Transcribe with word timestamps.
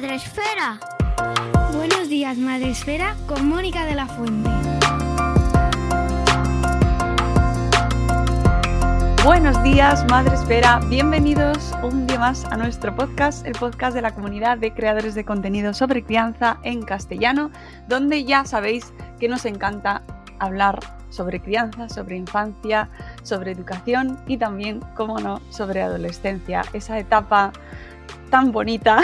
días, 0.00 0.02
Madre 0.02 0.14
Esfera. 0.14 0.78
Buenos 1.72 2.08
días, 2.08 2.38
Madre 2.38 2.70
Esfera, 2.70 3.16
con 3.26 3.48
Mónica 3.48 3.84
de 3.84 3.96
la 3.96 4.06
Fuente. 4.06 4.48
Buenos 9.24 9.60
días, 9.64 10.04
Madre 10.08 10.36
Espera. 10.36 10.78
Bienvenidos 10.88 11.74
un 11.82 12.06
día 12.06 12.20
más 12.20 12.44
a 12.44 12.56
nuestro 12.56 12.94
podcast, 12.94 13.44
el 13.44 13.54
podcast 13.54 13.92
de 13.92 14.02
la 14.02 14.14
comunidad 14.14 14.58
de 14.58 14.72
creadores 14.72 15.16
de 15.16 15.24
contenido 15.24 15.74
sobre 15.74 16.04
crianza 16.04 16.58
en 16.62 16.82
castellano, 16.82 17.50
donde 17.88 18.24
ya 18.24 18.44
sabéis 18.44 18.92
que 19.18 19.28
nos 19.28 19.46
encanta 19.46 20.02
hablar 20.38 20.78
sobre 21.10 21.40
crianza, 21.40 21.88
sobre 21.88 22.16
infancia, 22.16 22.88
sobre 23.24 23.50
educación 23.50 24.20
y 24.28 24.36
también, 24.36 24.80
como 24.94 25.18
no, 25.18 25.40
sobre 25.50 25.82
adolescencia, 25.82 26.62
esa 26.72 27.00
etapa 27.00 27.52
tan 28.30 28.52
bonita 28.52 29.02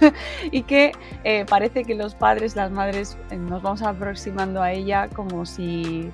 y 0.50 0.62
que 0.62 0.92
eh, 1.24 1.44
parece 1.48 1.84
que 1.84 1.94
los 1.94 2.14
padres, 2.14 2.56
las 2.56 2.70
madres 2.70 3.16
eh, 3.30 3.36
nos 3.36 3.62
vamos 3.62 3.82
aproximando 3.82 4.62
a 4.62 4.72
ella 4.72 5.08
como 5.08 5.46
si 5.46 6.10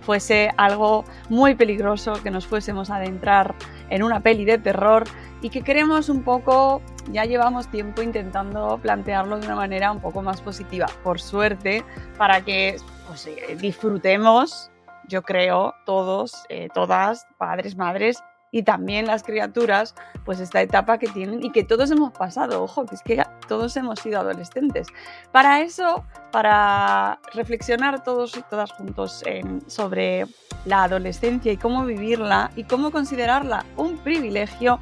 fuese 0.00 0.50
algo 0.56 1.04
muy 1.28 1.54
peligroso, 1.54 2.14
que 2.22 2.30
nos 2.30 2.46
fuésemos 2.46 2.90
a 2.90 2.96
adentrar 2.96 3.54
en 3.90 4.02
una 4.02 4.20
peli 4.20 4.44
de 4.44 4.58
terror 4.58 5.04
y 5.42 5.50
que 5.50 5.62
queremos 5.62 6.08
un 6.08 6.22
poco, 6.22 6.80
ya 7.10 7.24
llevamos 7.24 7.68
tiempo 7.68 8.02
intentando 8.02 8.78
plantearlo 8.80 9.38
de 9.38 9.46
una 9.46 9.56
manera 9.56 9.90
un 9.90 10.00
poco 10.00 10.22
más 10.22 10.40
positiva, 10.40 10.86
por 11.02 11.20
suerte, 11.20 11.84
para 12.16 12.40
que 12.40 12.76
pues, 13.08 13.26
eh, 13.26 13.56
disfrutemos, 13.60 14.70
yo 15.08 15.22
creo, 15.22 15.74
todos, 15.84 16.44
todas, 16.72 17.26
padres, 17.36 17.76
madres, 17.76 18.22
y 18.56 18.62
también 18.62 19.06
las 19.06 19.22
criaturas, 19.22 19.94
pues 20.24 20.40
esta 20.40 20.62
etapa 20.62 20.96
que 20.96 21.08
tienen 21.08 21.44
y 21.44 21.52
que 21.52 21.62
todos 21.62 21.90
hemos 21.90 22.10
pasado, 22.12 22.62
ojo, 22.62 22.86
que 22.86 22.94
es 22.94 23.02
que 23.02 23.22
todos 23.48 23.76
hemos 23.76 24.00
sido 24.00 24.18
adolescentes. 24.18 24.86
Para 25.30 25.60
eso, 25.60 26.06
para 26.32 27.20
reflexionar 27.34 28.02
todos 28.02 28.34
y 28.34 28.42
todas 28.48 28.72
juntos 28.72 29.22
sobre 29.66 30.26
la 30.64 30.84
adolescencia 30.84 31.52
y 31.52 31.58
cómo 31.58 31.84
vivirla 31.84 32.50
y 32.56 32.64
cómo 32.64 32.90
considerarla 32.90 33.66
un 33.76 33.98
privilegio, 33.98 34.80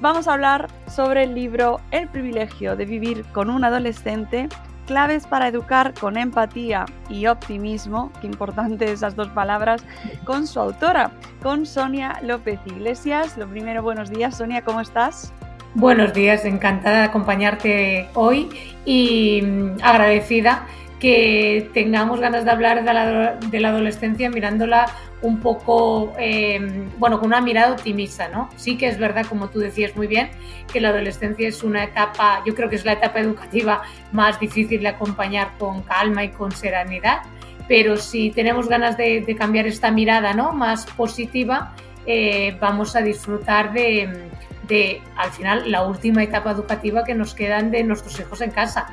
vamos 0.00 0.28
a 0.28 0.34
hablar 0.34 0.68
sobre 0.86 1.24
el 1.24 1.34
libro 1.34 1.80
El 1.90 2.06
privilegio 2.06 2.76
de 2.76 2.84
vivir 2.84 3.24
con 3.32 3.50
un 3.50 3.64
adolescente 3.64 4.48
claves 4.90 5.24
para 5.24 5.46
educar 5.46 5.94
con 5.94 6.16
empatía 6.16 6.84
y 7.08 7.26
optimismo, 7.26 8.10
qué 8.20 8.26
importante 8.26 8.90
esas 8.90 9.14
dos 9.14 9.28
palabras, 9.28 9.84
con 10.24 10.48
su 10.48 10.58
autora, 10.58 11.12
con 11.44 11.64
Sonia 11.64 12.18
López 12.24 12.58
Iglesias. 12.66 13.38
Lo 13.38 13.46
primero, 13.46 13.84
buenos 13.84 14.10
días, 14.10 14.36
Sonia, 14.38 14.62
¿cómo 14.62 14.80
estás? 14.80 15.32
Buenos 15.76 16.12
días, 16.12 16.44
encantada 16.44 16.98
de 16.98 17.04
acompañarte 17.04 18.08
hoy 18.14 18.48
y 18.84 19.42
mm, 19.42 19.76
agradecida 19.80 20.66
que 21.00 21.70
tengamos 21.72 22.20
ganas 22.20 22.44
de 22.44 22.50
hablar 22.50 22.84
de 22.84 23.60
la, 23.60 23.68
adolescencia 23.68 24.30
mirándola 24.30 24.86
un 25.22 25.40
poco, 25.40 26.12
eh, 26.18 26.88
bueno, 26.98 27.18
con 27.18 27.28
una 27.28 27.40
mirada 27.40 27.72
optimista, 27.72 28.28
¿no? 28.28 28.50
Sí 28.56 28.76
que 28.76 28.88
es 28.88 28.98
verdad, 28.98 29.26
como 29.26 29.48
tú 29.48 29.58
decías 29.58 29.96
muy 29.96 30.06
bien, 30.06 30.30
que 30.72 30.80
la 30.80 30.90
adolescencia 30.90 31.48
es 31.48 31.64
una 31.64 31.84
etapa, 31.84 32.42
yo 32.46 32.54
creo 32.54 32.68
que 32.68 32.76
es 32.76 32.84
la 32.84 32.92
etapa 32.92 33.18
educativa 33.18 33.82
más 34.12 34.38
difícil 34.38 34.82
de 34.82 34.88
acompañar 34.88 35.52
con 35.58 35.82
calma 35.82 36.22
y 36.24 36.28
con 36.28 36.52
serenidad, 36.52 37.22
pero 37.66 37.96
si 37.96 38.30
tenemos 38.30 38.68
ganas 38.68 38.96
de, 38.96 39.36
cambiar 39.38 39.66
esta 39.66 39.90
mirada, 39.90 40.34
¿no? 40.34 40.52
Más 40.52 40.84
positiva, 40.86 41.74
eh, 42.04 42.56
vamos 42.60 42.94
a 42.94 43.00
disfrutar 43.00 43.72
de, 43.72 44.28
de, 44.68 45.00
al 45.16 45.30
final, 45.30 45.70
la 45.70 45.86
última 45.86 46.22
etapa 46.22 46.50
educativa 46.50 47.04
que 47.04 47.14
nos 47.14 47.34
quedan 47.34 47.70
de 47.70 47.84
nuestros 47.84 48.18
hijos 48.20 48.40
en 48.42 48.50
casa. 48.50 48.86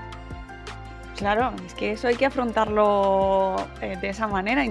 Claro, 1.18 1.52
es 1.66 1.74
que 1.74 1.94
eso 1.94 2.08
hay 2.08 2.16
que 2.16 2.28
afrontarlo 2.28 3.56
eh, 3.82 3.98
de 4.00 4.10
esa 4.10 4.28
manera, 4.28 4.64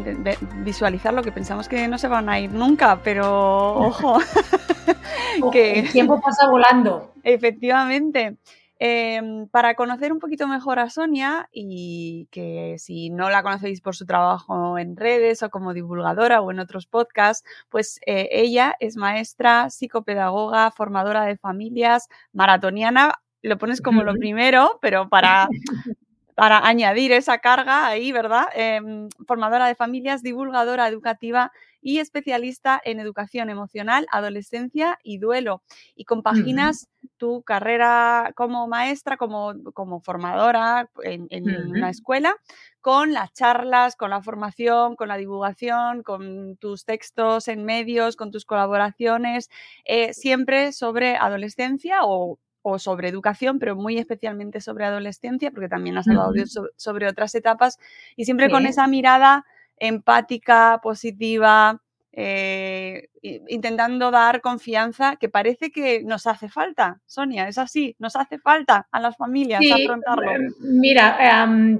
visualizarlo, 0.58 1.22
que 1.22 1.32
pensamos 1.32 1.68
que 1.68 1.88
no 1.88 1.98
se 1.98 2.06
van 2.06 2.28
a 2.28 2.38
ir 2.38 2.52
nunca, 2.52 3.00
pero 3.02 3.74
ojo, 3.74 4.18
que 5.52 5.80
el 5.80 5.90
tiempo 5.90 6.20
pasa 6.20 6.48
volando. 6.48 7.12
Efectivamente. 7.24 8.36
Em, 8.78 9.48
para 9.48 9.74
conocer 9.74 10.12
un 10.12 10.18
poquito 10.18 10.46
mejor 10.46 10.78
a 10.78 10.90
Sonia 10.90 11.48
y 11.50 12.28
que 12.30 12.76
si 12.78 13.08
no 13.08 13.30
la 13.30 13.42
conocéis 13.42 13.80
por 13.80 13.96
su 13.96 14.04
trabajo 14.04 14.78
en 14.78 14.96
redes 14.96 15.42
o 15.42 15.48
como 15.48 15.72
divulgadora 15.72 16.42
o 16.42 16.50
en 16.50 16.60
otros 16.60 16.86
podcasts, 16.86 17.48
pues 17.70 17.98
eh, 18.06 18.28
ella 18.30 18.76
es 18.78 18.96
maestra, 18.96 19.70
psicopedagoga, 19.70 20.70
formadora 20.70 21.24
de 21.24 21.38
familias, 21.38 22.08
maratoniana, 22.32 23.14
lo 23.42 23.56
pones 23.58 23.80
como 23.80 24.02
lo 24.02 24.12
primero, 24.14 24.78
pero 24.82 25.08
para 25.08 25.48
para 26.36 26.66
añadir 26.66 27.12
esa 27.12 27.38
carga 27.38 27.86
ahí, 27.86 28.12
¿verdad? 28.12 28.48
Em, 28.54 29.08
formadora 29.26 29.66
de 29.66 29.74
familias, 29.74 30.22
divulgadora 30.22 30.86
educativa 30.86 31.50
y 31.80 31.98
especialista 31.98 32.78
en 32.84 33.00
educación 33.00 33.48
emocional, 33.48 34.06
adolescencia 34.12 34.98
y 35.02 35.16
duelo. 35.16 35.62
Y 35.94 36.04
compaginas 36.04 36.88
tu 37.16 37.42
carrera 37.42 38.32
como 38.34 38.68
maestra, 38.68 39.16
como, 39.16 39.54
como 39.72 40.00
formadora 40.02 40.90
en, 41.04 41.26
una 41.70 41.88
escuela, 41.88 42.34
con 42.82 43.14
las 43.14 43.32
charlas, 43.32 43.96
con 43.96 44.10
la 44.10 44.20
formación, 44.20 44.94
con 44.94 45.08
la 45.08 45.16
divulgación, 45.16 46.02
con 46.02 46.58
tus 46.58 46.84
textos 46.84 47.48
en 47.48 47.64
medios, 47.64 48.14
con 48.14 48.30
tus 48.30 48.44
colaboraciones, 48.44 49.48
eh, 49.86 50.12
siempre 50.12 50.72
sobre 50.72 51.16
adolescencia 51.16 52.00
o 52.02 52.38
o 52.68 52.80
sobre 52.80 53.08
educación, 53.08 53.60
pero 53.60 53.76
muy 53.76 53.96
especialmente 53.96 54.60
sobre 54.60 54.86
adolescencia, 54.86 55.52
porque 55.52 55.68
también 55.68 55.96
has 55.98 56.08
hablado 56.08 56.32
sobre, 56.76 57.06
otras 57.06 57.32
etapas, 57.36 57.78
y 58.16 58.24
siempre 58.24 58.50
con 58.50 58.66
esa 58.66 58.88
mirada 58.88 59.46
empática, 59.78 60.80
positiva, 60.82 61.80
eh, 62.18 63.10
intentando 63.20 64.10
dar 64.10 64.40
confianza 64.40 65.16
que 65.16 65.28
parece 65.28 65.70
que 65.70 66.02
nos 66.02 66.26
hace 66.26 66.48
falta, 66.48 67.02
Sonia, 67.04 67.46
es 67.46 67.58
así, 67.58 67.94
nos 67.98 68.16
hace 68.16 68.38
falta 68.38 68.88
a 68.90 69.00
las 69.00 69.18
familias 69.18 69.60
afrontarlo. 69.70 70.30
Em, 70.30 70.54
mira, 70.60 71.18
em, 71.20 71.78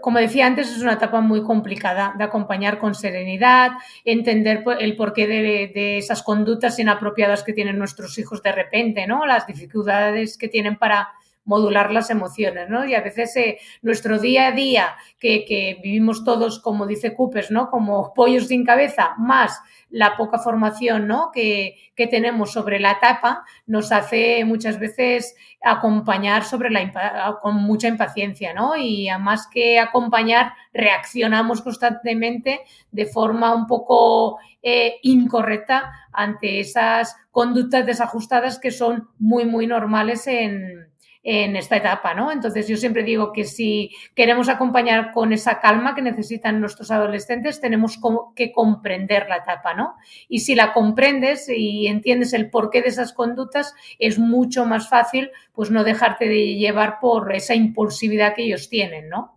como 0.00 0.20
decía 0.20 0.46
antes, 0.46 0.70
es 0.70 0.80
una 0.80 0.92
etapa 0.92 1.20
muy 1.20 1.42
complicada 1.42 2.14
de 2.16 2.22
acompañar 2.22 2.78
con 2.78 2.94
serenidad, 2.94 3.72
entender 4.04 4.62
el 4.78 4.94
porqué 4.94 5.26
de, 5.26 5.72
de 5.74 5.98
esas 5.98 6.22
conductas 6.22 6.78
inapropiadas 6.78 7.42
que 7.42 7.52
tienen 7.52 7.76
nuestros 7.76 8.16
hijos 8.20 8.44
de 8.44 8.52
repente, 8.52 9.08
¿no? 9.08 9.26
Las 9.26 9.48
dificultades 9.48 10.38
que 10.38 10.46
tienen 10.46 10.76
para 10.76 11.08
modular 11.44 11.90
las 11.90 12.10
emociones, 12.10 12.68
¿no? 12.68 12.84
Y 12.84 12.94
a 12.94 13.00
veces 13.00 13.34
eh, 13.36 13.58
nuestro 13.82 14.18
día 14.18 14.48
a 14.48 14.52
día, 14.52 14.96
que, 15.18 15.78
vivimos 15.82 16.24
todos, 16.24 16.60
como 16.60 16.86
dice 16.86 17.14
Coopers, 17.14 17.50
¿no? 17.50 17.70
Como 17.70 18.12
pollos 18.14 18.48
sin 18.48 18.64
cabeza, 18.64 19.14
más 19.18 19.60
la 19.88 20.16
poca 20.16 20.38
formación, 20.38 21.08
¿no? 21.08 21.30
Que, 21.32 21.76
que 21.96 22.06
tenemos 22.06 22.52
sobre 22.52 22.78
la 22.78 22.92
etapa, 22.92 23.44
nos 23.66 23.90
hace 23.90 24.44
muchas 24.44 24.78
veces 24.78 25.34
acompañar 25.62 26.44
sobre 26.44 26.70
la, 26.70 27.38
con 27.42 27.56
mucha 27.56 27.88
impaciencia, 27.88 28.54
¿no? 28.54 28.76
Y 28.76 29.08
además 29.08 29.48
que 29.52 29.78
acompañar, 29.80 30.52
reaccionamos 30.72 31.62
constantemente 31.62 32.60
de 32.92 33.06
forma 33.06 33.54
un 33.54 33.66
poco 33.66 34.38
eh, 34.62 34.96
incorrecta 35.02 35.92
ante 36.12 36.60
esas 36.60 37.16
conductas 37.30 37.86
desajustadas 37.86 38.58
que 38.58 38.70
son 38.70 39.08
muy, 39.18 39.44
muy 39.44 39.66
normales 39.66 40.26
en, 40.26 40.89
en 41.22 41.56
esta 41.56 41.76
etapa, 41.76 42.14
¿no? 42.14 42.32
Entonces 42.32 42.66
yo 42.66 42.76
siempre 42.76 43.02
digo 43.02 43.32
que 43.32 43.44
si 43.44 43.90
queremos 44.14 44.48
acompañar 44.48 45.12
con 45.12 45.32
esa 45.32 45.60
calma 45.60 45.94
que 45.94 46.02
necesitan 46.02 46.60
nuestros 46.60 46.90
adolescentes, 46.90 47.60
tenemos 47.60 47.98
que 48.34 48.52
comprender 48.52 49.28
la 49.28 49.36
etapa, 49.36 49.74
¿no? 49.74 49.96
Y 50.28 50.40
si 50.40 50.54
la 50.54 50.72
comprendes 50.72 51.48
y 51.48 51.86
entiendes 51.88 52.32
el 52.32 52.48
porqué 52.50 52.80
de 52.80 52.88
esas 52.88 53.12
conductas, 53.12 53.74
es 53.98 54.18
mucho 54.18 54.64
más 54.64 54.88
fácil 54.88 55.30
pues 55.52 55.70
no 55.70 55.84
dejarte 55.84 56.26
de 56.26 56.54
llevar 56.54 57.00
por 57.00 57.34
esa 57.34 57.54
impulsividad 57.54 58.34
que 58.34 58.44
ellos 58.44 58.70
tienen, 58.70 59.08
¿no? 59.08 59.34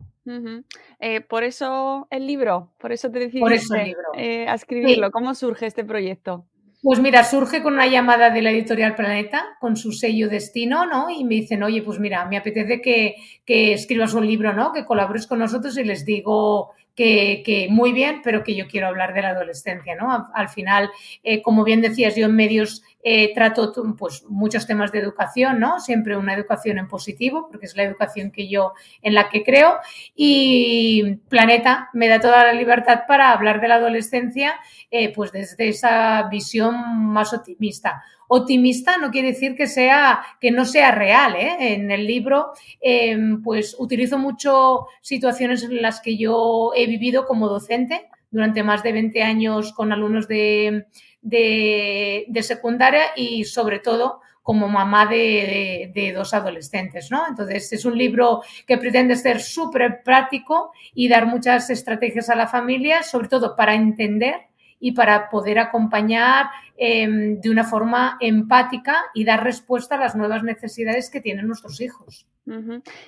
Eh, 0.99 1.19
por 1.19 1.43
eso 1.43 2.07
el 2.09 2.27
libro, 2.27 2.71
por 2.77 2.93
eso 2.93 3.11
te 3.11 3.19
decidiste 3.19 3.97
eh, 4.15 4.47
a 4.47 4.53
escribirlo. 4.53 5.11
¿Cómo 5.11 5.35
surge 5.35 5.65
este 5.65 5.83
proyecto? 5.83 6.45
Pues 6.83 6.99
mira, 6.99 7.23
surge 7.23 7.63
con 7.63 7.75
una 7.75 7.87
llamada 7.87 8.29
de 8.29 8.41
la 8.41 8.51
editorial 8.51 8.93
Planeta, 8.93 9.55
con 9.61 9.77
su 9.77 9.93
sello 9.93 10.27
Destino, 10.27 10.85
¿no? 10.85 11.09
Y 11.09 11.23
me 11.23 11.35
dicen, 11.35 11.63
oye, 11.63 11.81
pues 11.81 11.97
mira, 11.97 12.25
me 12.25 12.35
apetece 12.35 12.81
que, 12.81 13.15
que 13.45 13.71
escribas 13.71 14.13
un 14.13 14.27
libro, 14.27 14.51
¿no? 14.51 14.73
Que 14.73 14.83
colabores 14.83 15.25
con 15.25 15.39
nosotros 15.39 15.77
y 15.77 15.85
les 15.85 16.03
digo 16.03 16.71
que, 16.93 17.41
que, 17.45 17.69
muy 17.69 17.93
bien, 17.93 18.19
pero 18.21 18.43
que 18.43 18.53
yo 18.53 18.67
quiero 18.67 18.87
hablar 18.87 19.13
de 19.13 19.21
la 19.21 19.29
adolescencia, 19.29 19.95
¿no? 19.95 20.27
Al, 20.33 20.49
final, 20.49 20.89
eh, 21.23 21.41
como 21.41 21.63
bien 21.63 21.79
decías, 21.79 22.17
yo 22.17 22.25
en 22.25 22.35
medios 22.35 22.83
eh, 23.03 23.33
trato 23.33 23.73
pues, 23.97 24.23
muchos 24.29 24.65
temas 24.65 24.91
de 24.91 24.99
educación, 24.99 25.59
¿no? 25.59 25.79
Siempre 25.79 26.15
una 26.15 26.33
educación 26.33 26.77
en 26.77 26.87
positivo, 26.87 27.47
porque 27.49 27.65
es 27.65 27.75
la 27.75 27.83
educación 27.83 28.31
que 28.31 28.47
yo 28.47 28.73
en 29.01 29.13
la 29.13 29.29
que 29.29 29.43
creo. 29.43 29.75
Y 30.15 31.15
Planeta 31.27 31.89
me 31.93 32.07
da 32.07 32.19
toda 32.19 32.43
la 32.45 32.53
libertad 32.53 33.01
para 33.07 33.31
hablar 33.31 33.59
de 33.59 33.67
la 33.67 33.75
adolescencia, 33.75 34.53
eh, 34.89 35.11
pues 35.13 35.31
desde 35.31 35.69
esa 35.69 36.27
visión 36.29 36.75
más 37.11 37.33
optimista 37.33 38.03
optimista 38.29 38.97
no 38.97 39.11
quiere 39.11 39.29
decir 39.29 39.55
que 39.55 39.67
sea 39.67 40.23
que 40.39 40.49
no 40.51 40.65
sea 40.65 40.91
real. 40.91 41.35
¿eh? 41.35 41.73
En 41.73 41.91
el 41.91 42.07
libro, 42.07 42.53
em, 42.81 43.41
pues 43.43 43.75
utilizo 43.77 44.17
mucho 44.17 44.87
situaciones 45.01 45.63
en 45.63 45.81
las 45.81 46.01
que 46.01 46.17
yo 46.17 46.71
he 46.75 46.87
vivido 46.87 47.25
como 47.25 47.47
docente 47.47 48.09
durante 48.31 48.63
más 48.63 48.81
de 48.81 48.91
20 48.91 49.21
años 49.21 49.73
con 49.73 49.91
alumnos 49.91 50.27
de, 50.27 50.87
de, 51.23 52.39
secundaria 52.41 53.05
y 53.15 53.45
sobre 53.45 53.79
todo 53.79 54.21
como 54.43 54.67
mamá 54.67 55.05
de, 55.05 56.13
dos 56.15 56.33
adolescentes, 56.33 57.09
¿no? 57.09 57.25
Entonces 57.27 57.71
es 57.71 57.85
un 57.85 57.97
libro 57.97 58.41
que 58.67 58.77
pretende 58.77 59.15
ser 59.15 59.41
súper 59.41 60.03
práctico 60.03 60.73
y 60.93 61.07
dar 61.07 61.25
muchas 61.25 61.69
estrategias 61.69 62.29
a 62.29 62.35
la 62.35 62.47
familia, 62.47 63.03
sobre 63.03 63.29
todo 63.29 63.55
para 63.55 63.73
entender 63.73 64.35
y 64.79 64.91
para 64.91 65.29
poder 65.29 65.59
acompañar 65.59 66.47
em, 66.75 67.39
de 67.39 67.49
una 67.49 67.63
forma 67.63 68.17
empática 68.19 68.97
y 69.13 69.23
dar 69.23 69.41
respuesta 69.41 69.95
a 69.95 69.97
las 69.99 70.13
nuevas 70.13 70.43
necesidades 70.43 71.09
que 71.09 71.21
tienen 71.21 71.47
nuestros 71.47 71.79
hijos. 71.79 72.27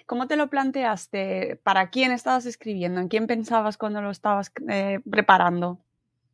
¿Cómo 0.05 0.27
te 0.27 0.37
lo 0.37 0.49
planteaste? 0.49 1.59
¿Para 1.63 1.89
quién 1.89 2.13
estabas 2.13 2.45
escribiendo? 2.45 3.01
¿En 3.01 3.09
quién 3.09 3.27
pensabas 3.27 3.77
cuando 3.77 4.01
lo 4.01 4.09
estabas 4.09 4.53
eh, 4.69 4.99
preparando? 5.09 5.84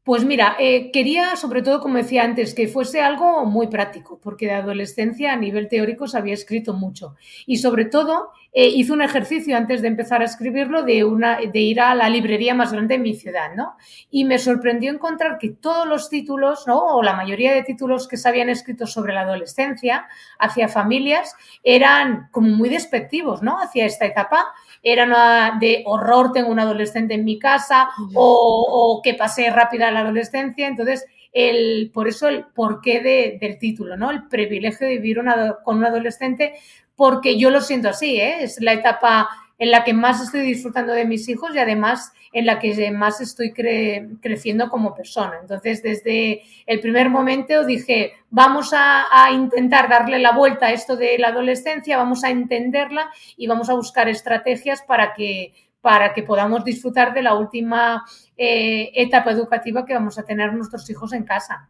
Pues 0.04 0.26
mira, 0.26 0.56
eh, 0.58 0.90
quería 0.92 1.36
sobre 1.36 1.62
todo, 1.62 1.80
como 1.80 1.98
decía 1.98 2.24
antes, 2.24 2.56
que 2.56 2.68
fuese 2.68 3.02
algo 3.02 3.46
muy 3.46 3.68
práctico, 3.68 4.20
porque 4.20 4.48
de 4.48 4.54
adolescencia 4.54 5.32
a 5.32 5.36
nivel 5.36 5.68
teórico 5.68 6.08
se 6.08 6.18
había 6.18 6.34
escrito 6.34 6.74
mucho. 6.74 7.16
Y 7.46 7.58
sobre 7.58 7.86
todo, 7.86 8.32
eh, 8.52 8.68
hice 8.68 8.94
un 8.94 9.04
ejercicio 9.04 9.56
antes 9.56 9.84
de 9.84 9.90
empezar 9.90 10.24
a 10.24 10.26
escribirlo 10.26 10.82
de, 10.82 11.04
una, 11.04 11.38
de 11.40 11.60
ir 11.60 11.80
a 11.80 11.94
la 11.94 12.10
librería 12.10 12.56
más 12.56 12.74
grande 12.74 12.98
de 12.98 13.04
mi 13.04 13.14
ciudad, 13.14 13.54
¿no? 13.56 13.76
Y 14.10 14.26
me 14.26 14.40
sorprendió 14.40 14.92
encontrar 14.92 15.38
que 15.38 15.50
todos 15.50 15.88
los 15.88 16.10
títulos, 16.10 16.66
¿no? 16.66 16.80
O 16.80 17.04
la 17.04 17.14
mayoría 17.14 17.54
de 17.54 17.62
títulos 17.62 18.08
que 18.08 18.18
se 18.18 18.28
habían 18.28 18.50
escrito 18.50 18.88
sobre 18.88 19.14
la 19.14 19.22
adolescencia 19.22 20.08
hacia 20.40 20.68
familias 20.68 21.36
eran 21.62 22.28
como 22.32 22.50
muy 22.50 22.70
despectivos, 22.70 23.44
¿no? 23.44 23.60
Hacia 23.60 23.86
esta 23.86 24.06
etapa. 24.08 24.48
Eran 24.84 25.60
de 25.60 25.84
horror, 25.86 26.32
tengo 26.32 26.50
un 26.50 26.60
adolescente 26.60 27.14
en 27.14 27.24
mi 27.24 27.38
casa, 27.38 27.90
o, 28.16 28.66
o 28.68 29.02
que 29.04 29.14
pasé 29.14 29.52
rápida 29.52 29.91
la 29.92 30.02
adolescencia. 30.02 30.68
Entonces, 30.68 31.06
el, 31.34 31.92
por 31.94 32.08
eso 32.08 32.28
el 32.28 32.46
porqué 32.46 33.02
de, 33.02 33.38
del 33.40 33.58
título, 33.58 33.98
¿no? 33.98 34.12
El 34.12 34.28
privilegio 34.28 34.88
de 34.88 34.98
vivir 34.98 35.22
con 35.64 35.78
un 35.78 35.86
adolescente 35.86 36.54
porque 36.96 37.38
yo 37.38 37.50
lo 37.50 37.62
siento 37.62 37.90
así, 37.90 38.20
¿eh? 38.20 38.44
es 38.44 38.62
la 38.62 38.74
etapa 38.74 39.30
en 39.58 39.72
la 39.72 39.84
que 39.84 39.94
más 39.94 40.22
estoy 40.22 40.42
disfrutando 40.42 40.94
de 40.94 41.06
mis 41.06 41.30
hijos 41.30 41.56
y 41.56 41.60
además 41.60 42.14
en 42.34 42.46
la 42.46 42.60
que 42.60 42.92
más 42.92 43.22
estoy 43.22 43.54
creciendo 43.54 44.70
como 44.70 44.96
persona. 44.96 45.34
Entonces, 45.42 45.84
desde 45.84 46.44
el 46.66 46.80
primer 46.80 47.10
momento 47.10 47.66
dije, 47.66 48.14
vamos 48.30 48.72
a, 48.74 49.06
intentar 49.32 49.90
darle 49.90 50.20
la 50.20 50.32
vuelta 50.32 50.68
a 50.68 50.72
esto 50.72 50.96
de 50.96 51.18
la 51.18 51.28
adolescencia, 51.28 51.98
vamos 51.98 52.24
a 52.24 52.30
entenderla 52.30 53.12
y 53.38 53.48
vamos 53.48 53.70
a 53.70 53.74
buscar 53.74 54.10
estrategias 54.10 54.82
para 54.82 55.14
que, 55.14 55.54
para 55.82 56.14
que 56.14 56.24
podamos 56.24 56.64
disfrutar 56.64 57.14
de 57.14 57.24
la 57.24 57.34
última 57.34 58.06
eh, 58.38 58.92
etapa 58.96 59.32
educativa 59.32 59.86
que 59.86 59.94
vamos 59.94 60.18
a 60.18 60.24
tener 60.24 60.54
nuestros 60.54 60.90
hijos 60.90 61.12
en 61.14 61.24
casa. 61.24 61.70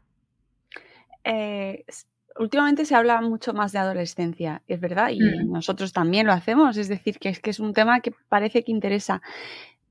Eh, 1.24 1.86
últimamente 2.38 2.86
se 2.86 2.96
habla 2.96 3.22
mucho 3.22 3.54
más 3.54 3.72
de 3.72 3.80
adolescencia, 3.80 4.62
es 4.68 4.80
verdad, 4.80 5.10
y 5.10 5.20
mm. 5.20 5.52
nosotros 5.52 5.94
también 5.94 6.28
lo 6.28 6.34
hacemos, 6.34 6.78
es 6.78 6.88
decir, 6.88 7.20
que 7.20 7.30
es 7.30 7.40
que 7.40 7.50
es 7.50 7.60
un 7.60 7.74
tema 7.74 8.02
que 8.02 8.14
parece 8.30 8.64
que 8.64 8.72
interesa. 8.72 9.22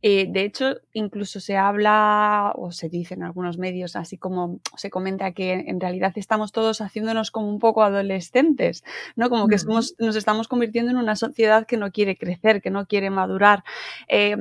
Eh, 0.02 0.26
de 0.28 0.44
hecho, 0.44 0.76
incluso 0.92 1.40
se 1.40 1.56
habla 1.56 2.52
o 2.56 2.72
se 2.72 2.88
dice 2.88 3.14
en 3.14 3.22
algunos 3.22 3.58
medios, 3.58 3.96
así 3.96 4.16
como 4.18 4.60
se 4.76 4.90
comenta 4.90 5.32
que 5.32 5.52
en 5.52 5.80
realidad 5.80 6.12
estamos 6.16 6.52
todos 6.52 6.80
haciéndonos 6.80 7.30
como 7.30 7.48
un 7.48 7.58
poco 7.58 7.82
adolescentes, 7.82 8.84
¿no? 9.16 9.28
Como 9.30 9.48
que 9.48 9.58
somos, 9.58 9.94
nos 9.98 10.16
estamos 10.16 10.48
convirtiendo 10.48 10.90
en 10.90 10.98
una 10.98 11.16
sociedad 11.16 11.66
que 11.66 11.76
no 11.76 11.90
quiere 11.90 12.16
crecer, 12.16 12.62
que 12.62 12.70
no 12.70 12.86
quiere 12.86 13.10
madurar. 13.10 13.64
Eh, 14.08 14.36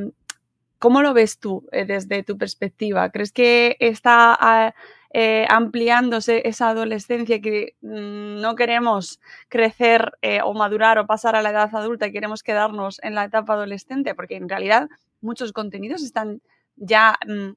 ¿Cómo 0.79 1.01
lo 1.01 1.13
ves 1.13 1.39
tú 1.39 1.67
eh, 1.73 1.85
desde 1.85 2.23
tu 2.23 2.37
perspectiva? 2.37 3.09
¿Crees 3.11 3.33
que 3.33 3.75
está 3.81 4.37
ah, 4.39 4.73
eh, 5.11 5.45
ampliándose 5.49 6.47
esa 6.47 6.69
adolescencia 6.69 7.41
que 7.41 7.75
mm, 7.81 8.39
no 8.41 8.55
queremos 8.55 9.19
crecer 9.49 10.13
eh, 10.21 10.39
o 10.41 10.53
madurar 10.53 10.99
o 10.99 11.05
pasar 11.07 11.35
a 11.35 11.41
la 11.41 11.49
edad 11.49 11.75
adulta 11.75 12.07
y 12.07 12.13
queremos 12.13 12.43
quedarnos 12.43 12.99
en 13.03 13.15
la 13.15 13.25
etapa 13.25 13.53
adolescente, 13.53 14.15
porque 14.15 14.37
en 14.37 14.47
realidad 14.47 14.87
muchos 15.21 15.53
contenidos 15.53 16.03
están 16.03 16.41
ya 16.75 17.17
mm, 17.27 17.51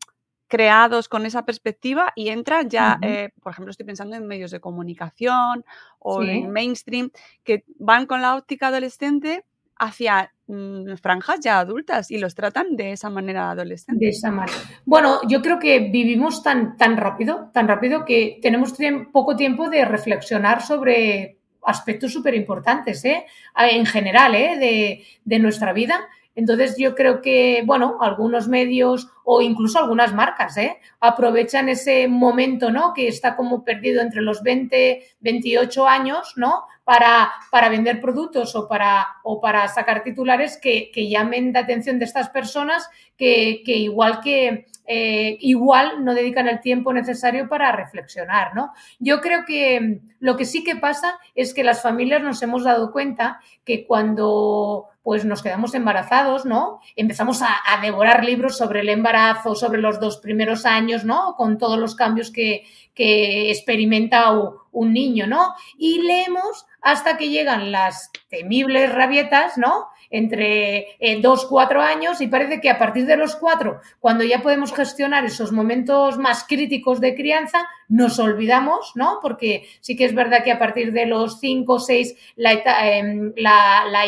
creados 0.49 1.09
con 1.09 1.25
esa 1.25 1.45
perspectiva 1.45 2.13
y 2.15 2.29
entran 2.29 2.69
ya, 2.69 2.99
eh, 3.01 3.31
por 3.43 3.53
ejemplo, 3.53 3.71
estoy 3.71 3.87
pensando 3.87 4.17
en 4.17 4.27
medios 4.27 4.51
de 4.51 4.61
comunicación 4.61 5.65
o 5.99 6.23
en 6.23 6.51
mainstream, 6.51 7.11
que 7.43 7.65
van 7.79 8.05
con 8.07 8.21
la 8.21 8.37
óptica 8.37 8.67
adolescente 8.67 9.47
hacia 9.77 10.33
mm, 10.47 10.97
franjas 10.97 11.41
ya 11.41 11.59
adultas 11.59 12.11
y 12.11 12.19
los 12.19 12.35
tratan 12.35 12.77
de 12.77 12.93
esa 12.93 13.09
manera 13.09 13.51
adolescente. 13.51 14.05
De 14.05 14.11
esa 14.11 14.31
manera. 14.31 14.59
Bueno, 14.85 15.21
yo 15.27 15.41
creo 15.41 15.59
que 15.59 15.89
vivimos 15.91 16.43
tan, 16.43 16.77
tan 16.77 16.99
rápido, 16.99 17.51
tan 17.55 17.67
rápido 17.67 18.05
que 18.05 18.39
tenemos 18.43 18.75
poco 19.11 19.37
tiempo 19.37 19.71
de 19.71 19.85
reflexionar 19.87 20.63
sobre 20.63 21.39
aspectos 21.65 22.13
súper 22.13 22.35
importantes, 22.35 23.05
¿eh? 23.05 23.25
en 23.57 23.87
general, 23.87 24.35
¿eh? 24.35 24.59
de, 24.59 25.05
de 25.25 25.39
nuestra 25.39 25.73
vida. 25.73 26.09
Entonces 26.35 26.77
yo 26.79 26.95
creo 26.95 27.21
que, 27.21 27.63
bueno, 27.67 27.99
algunos 28.01 28.49
medios 28.49 29.09
o 29.25 29.41
incluso 29.41 29.79
algunas 29.79 30.15
marcas, 30.15 30.57
¿eh? 30.57 30.79
aprovechan 31.01 31.69
ese 31.69 32.09
momento, 32.09 32.71
¿no? 32.71 32.93
Que 32.95 33.09
está 33.09 33.37
como 33.37 33.65
perdido 33.65 34.01
entre 34.01 34.23
los 34.23 34.43
20, 34.43 35.03
28 35.21 35.89
años, 35.89 36.35
¿no? 36.37 36.65
Para, 36.85 37.31
vender 37.71 38.01
productos 38.01 38.55
o 38.57 38.69
para, 38.69 39.69
sacar 39.69 40.03
titulares 40.03 40.59
que, 40.61 40.91
llamen 41.09 41.53
la 41.53 41.61
atención 41.61 41.99
de 41.99 42.05
estas 42.05 42.29
personas 42.31 42.89
que, 43.17 43.63
igual 43.67 44.21
que 44.21 44.67
eh, 44.87 45.39
igual 45.41 46.05
no 46.05 46.13
dedican 46.13 46.49
el 46.49 46.61
tiempo 46.61 46.93
necesario 46.93 47.49
para 47.49 47.73
reflexionar. 47.73 48.53
Yo 48.99 49.21
creo 49.21 49.45
que 49.47 50.01
lo 50.19 50.37
que 50.37 50.45
sí 50.45 50.65
que 50.65 50.77
pasa 50.77 51.19
es 51.35 51.55
que 51.55 51.65
las 51.65 51.83
familias 51.83 52.23
nos 52.23 52.43
hemos 52.43 52.65
dado 52.65 52.91
cuenta 52.93 53.41
que 53.65 53.87
cuando 53.87 54.89
pues 55.03 55.25
nos 55.25 55.43
quedamos 55.43 55.75
embarazados, 55.75 56.45
¿no? 56.45 56.81
Empezamos 56.95 57.43
a, 57.43 57.57
a 57.67 57.81
devorar 57.81 58.25
libros 58.25 58.57
sobre 58.57 58.81
el 58.81 58.89
embarazo 58.89 59.12
sobre 59.55 59.81
los 59.81 60.01
dos 60.01 60.19
primeros 60.19 60.67
años, 60.67 61.05
¿no? 61.05 61.35
Con 61.37 61.59
todos 61.59 61.79
los 61.79 61.95
cambios 61.95 62.31
que, 62.31 62.65
que 62.95 63.51
experimenta 63.51 64.33
un 64.73 64.93
niño, 64.93 65.27
¿no? 65.27 65.55
Y 65.79 66.03
leemos 66.03 66.67
hasta 66.81 67.17
que 67.17 67.29
llegan 67.29 67.73
las 67.73 68.11
temibles 68.29 68.93
rabietas, 68.93 69.57
¿no? 69.59 69.89
Entre 70.13 70.97
dos, 71.21 71.47
cuatro 71.47 71.81
años 71.81 72.21
y 72.21 72.29
parece 72.29 72.61
que 72.61 72.71
a 72.71 72.79
partir 72.79 73.07
de 73.07 73.17
los 73.17 73.35
cuatro, 73.35 73.81
cuando 73.99 74.23
ya 74.23 74.43
podemos 74.43 74.73
gestionar 74.73 75.25
esos 75.25 75.53
momentos 75.53 76.19
más 76.19 76.45
críticos 76.45 77.01
de 77.01 77.15
crianza, 77.15 77.67
nos 77.89 78.19
olvidamos, 78.19 78.93
¿no? 78.95 79.19
Porque 79.21 79.67
sí 79.81 79.97
que 79.97 80.05
es 80.05 80.15
verdad 80.15 80.45
que 80.45 80.53
a 80.53 80.59
partir 80.59 80.93
de 80.93 81.07
los 81.07 81.41
cinco 81.41 81.81
seis 81.81 82.15
la, 82.37 82.53
em, 82.85 83.33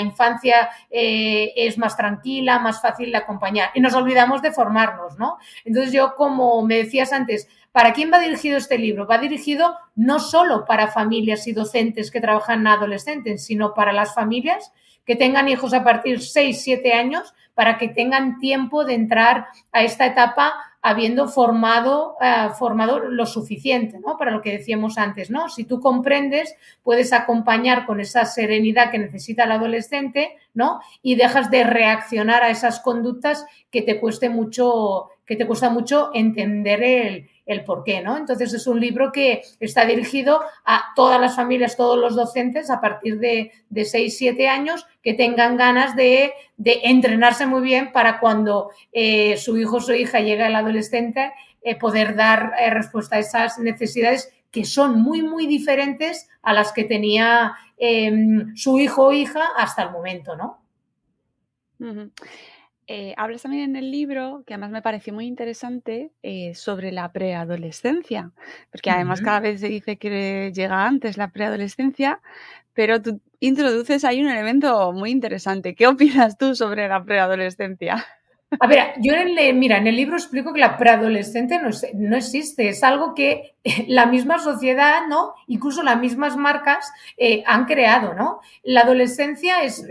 infancia 0.00 0.68
eh, 0.90 1.52
es 1.56 1.78
más 1.78 1.96
tranquila, 1.96 2.58
más 2.58 2.80
fácil 2.80 3.11
de 3.11 3.18
acompañar 3.18 3.70
y 3.75 3.80
nos 3.80 3.94
olvidamos 3.94 4.42
de 4.42 4.52
formarnos, 4.52 5.18
¿no? 5.18 5.38
Entonces 5.64 5.92
yo, 5.92 6.14
como 6.14 6.62
me 6.62 6.76
decías 6.76 7.12
antes, 7.12 7.49
¿Para 7.75 7.92
quién 7.92 8.12
va 8.12 8.20
dirigido 8.20 8.56
este 8.56 8.78
libro? 8.78 9.04
Va 9.04 9.18
dirigido 9.18 9.76
no 9.96 10.20
solo 10.20 10.64
para 10.64 10.92
familias 10.92 11.49
y 11.49 11.52
docentes 11.52 12.12
que 12.12 12.20
trabajan 12.20 12.61
en 12.61 12.68
adolescentes, 12.68 13.44
sino 13.44 13.75
para 13.75 13.92
las 13.92 14.14
familias 14.14 14.73
que 15.04 15.16
tengan 15.16 15.49
hijos 15.49 15.75
a 15.75 15.84
partir 15.84 16.18
de 16.18 16.25
6, 16.25 16.62
7 16.62 16.92
años 16.92 17.34
para 17.54 17.78
que 17.78 17.88
tengan 17.88 18.38
tiempo 18.38 18.84
de 18.84 18.94
entrar 18.94 19.46
a 19.73 19.82
esta 19.82 20.06
etapa 20.06 20.54
habiendo 20.87 21.28
formado, 21.28 22.16
eh, 22.20 22.49
formado 22.58 22.99
lo 22.99 23.25
suficiente, 23.25 23.99
¿no? 24.00 24.18
Para 24.18 24.30
lo 24.30 24.42
que 24.42 24.52
decíamos 24.52 24.99
antes, 24.99 25.30
¿no? 25.30 25.49
Si 25.49 25.64
tú 25.64 25.80
comprendes, 25.80 26.54
puedes 26.82 27.14
acompañar 27.14 27.87
con 27.87 28.00
esa 28.00 28.26
serenidad 28.26 28.90
que 28.90 28.99
necesita 28.99 29.44
el 29.44 29.52
adolescente, 29.52 30.37
¿no? 30.52 30.80
Y 31.00 31.14
dejas 31.14 31.50
de 31.50 31.64
reaccionar 31.64 32.42
a 32.42 32.50
esas 32.50 32.80
conductas 32.80 33.46
que 33.70 33.80
te 33.80 33.99
cueste 33.99 34.28
mucho, 34.28 35.08
que 35.25 35.37
te 35.37 35.46
cuesta 35.46 35.70
mucho 35.70 36.11
entender 36.12 36.82
el, 36.82 37.30
el 37.46 37.64
por 37.64 37.84
qué, 37.84 38.00
¿no? 38.00 38.16
Entonces 38.16 38.52
es 38.54 38.66
un 38.66 38.80
libro 38.80 39.12
que 39.12 39.42
está 39.60 39.84
dirigido 39.84 40.40
a 40.64 40.92
todas 40.96 41.20
las 41.20 41.36
familias, 41.36 41.76
todos 41.76 41.98
los 41.98 42.16
docentes 42.16 42.70
a 42.70 42.80
partir 42.80 43.18
de, 43.18 43.52
de 43.68 43.84
6, 43.84 44.16
7 44.16 44.48
años 44.48 44.86
que 45.02 45.14
tengan 45.14 45.56
ganas 45.56 45.94
de, 45.94 46.32
entrenarse 46.56 47.46
muy 47.46 47.60
bien 47.62 47.92
para 47.92 48.20
cuando 48.20 48.70
eh, 48.92 49.36
su 49.36 49.58
hijo 49.58 49.76
o 49.76 49.80
su 49.80 49.92
hija 49.92 50.20
llegue 50.20 50.44
al 50.44 50.54
adolescente 50.54 51.32
eh, 51.62 51.76
poder 51.76 52.14
dar 52.14 52.52
eh, 52.58 52.70
respuesta 52.70 53.16
a 53.16 53.20
esas 53.20 53.58
necesidades 53.58 54.32
que 54.50 54.64
son 54.64 55.02
muy, 55.02 55.20
muy 55.20 55.46
diferentes 55.46 56.28
a 56.42 56.52
las 56.52 56.72
que 56.72 56.84
tenía 56.84 57.54
em, 57.76 58.54
su 58.56 58.78
hijo 58.78 59.06
o 59.06 59.12
hija 59.12 59.48
hasta 59.56 59.82
el 59.82 59.90
momento, 59.90 60.36
¿no? 60.36 60.62
Eh, 62.87 63.14
hablas 63.17 63.43
también 63.43 63.71
en 63.71 63.76
el 63.76 63.91
libro, 63.91 64.45
que 64.47 64.55
además 64.55 64.71
me 64.71 64.83
pareció 64.83 65.14
muy 65.14 65.26
interesante, 65.26 66.11
eh, 66.23 66.55
sobre 66.55 66.93
la 66.93 67.12
preadolescencia, 67.12 68.33
porque 68.71 68.91
además 68.91 69.23
cada 69.23 69.41
vez 69.41 69.61
se 69.61 69.69
dice 69.69 69.97
que 69.97 70.53
llega 70.55 70.87
antes 70.87 71.17
la 71.17 71.31
preadolescencia, 71.31 72.21
pero 72.75 73.00
tú 73.00 73.21
introduces 73.41 74.05
ahí 74.05 74.21
un 74.23 74.29
elemento 74.29 74.93
muy 74.93 75.11
interesante. 75.11 75.75
¿Qué 75.75 75.87
opinas 75.87 76.37
tú 76.37 76.55
sobre 76.55 76.88
la 76.88 77.03
preadolescencia? 77.05 78.05
A 78.61 78.66
ver, 78.66 78.94
yo 78.99 79.12
en 79.12 79.38
el, 79.38 79.54
mira, 79.54 79.78
en 79.78 79.87
el 79.87 79.96
libro 79.96 80.16
explico 80.16 80.52
que 80.52 80.61
la 80.61 80.76
preadolescente 80.76 81.58
no, 81.58 81.70
no, 81.94 82.16
existe, 82.16 82.68
es 82.68 82.82
algo 82.82 83.14
que 83.14 83.54
la 83.88 84.06
misma 84.06 84.38
sociedad, 84.38 85.06
¿no? 85.08 85.34
Incluso 85.46 85.82
las 85.82 85.99
mismas 85.99 86.37
marcas 86.37 86.92
eh, 87.16 87.42
han 87.46 87.64
creado, 87.64 88.14
¿no? 88.14 88.40
La 88.62 88.82
adolescencia 88.82 89.62
es 89.62 89.84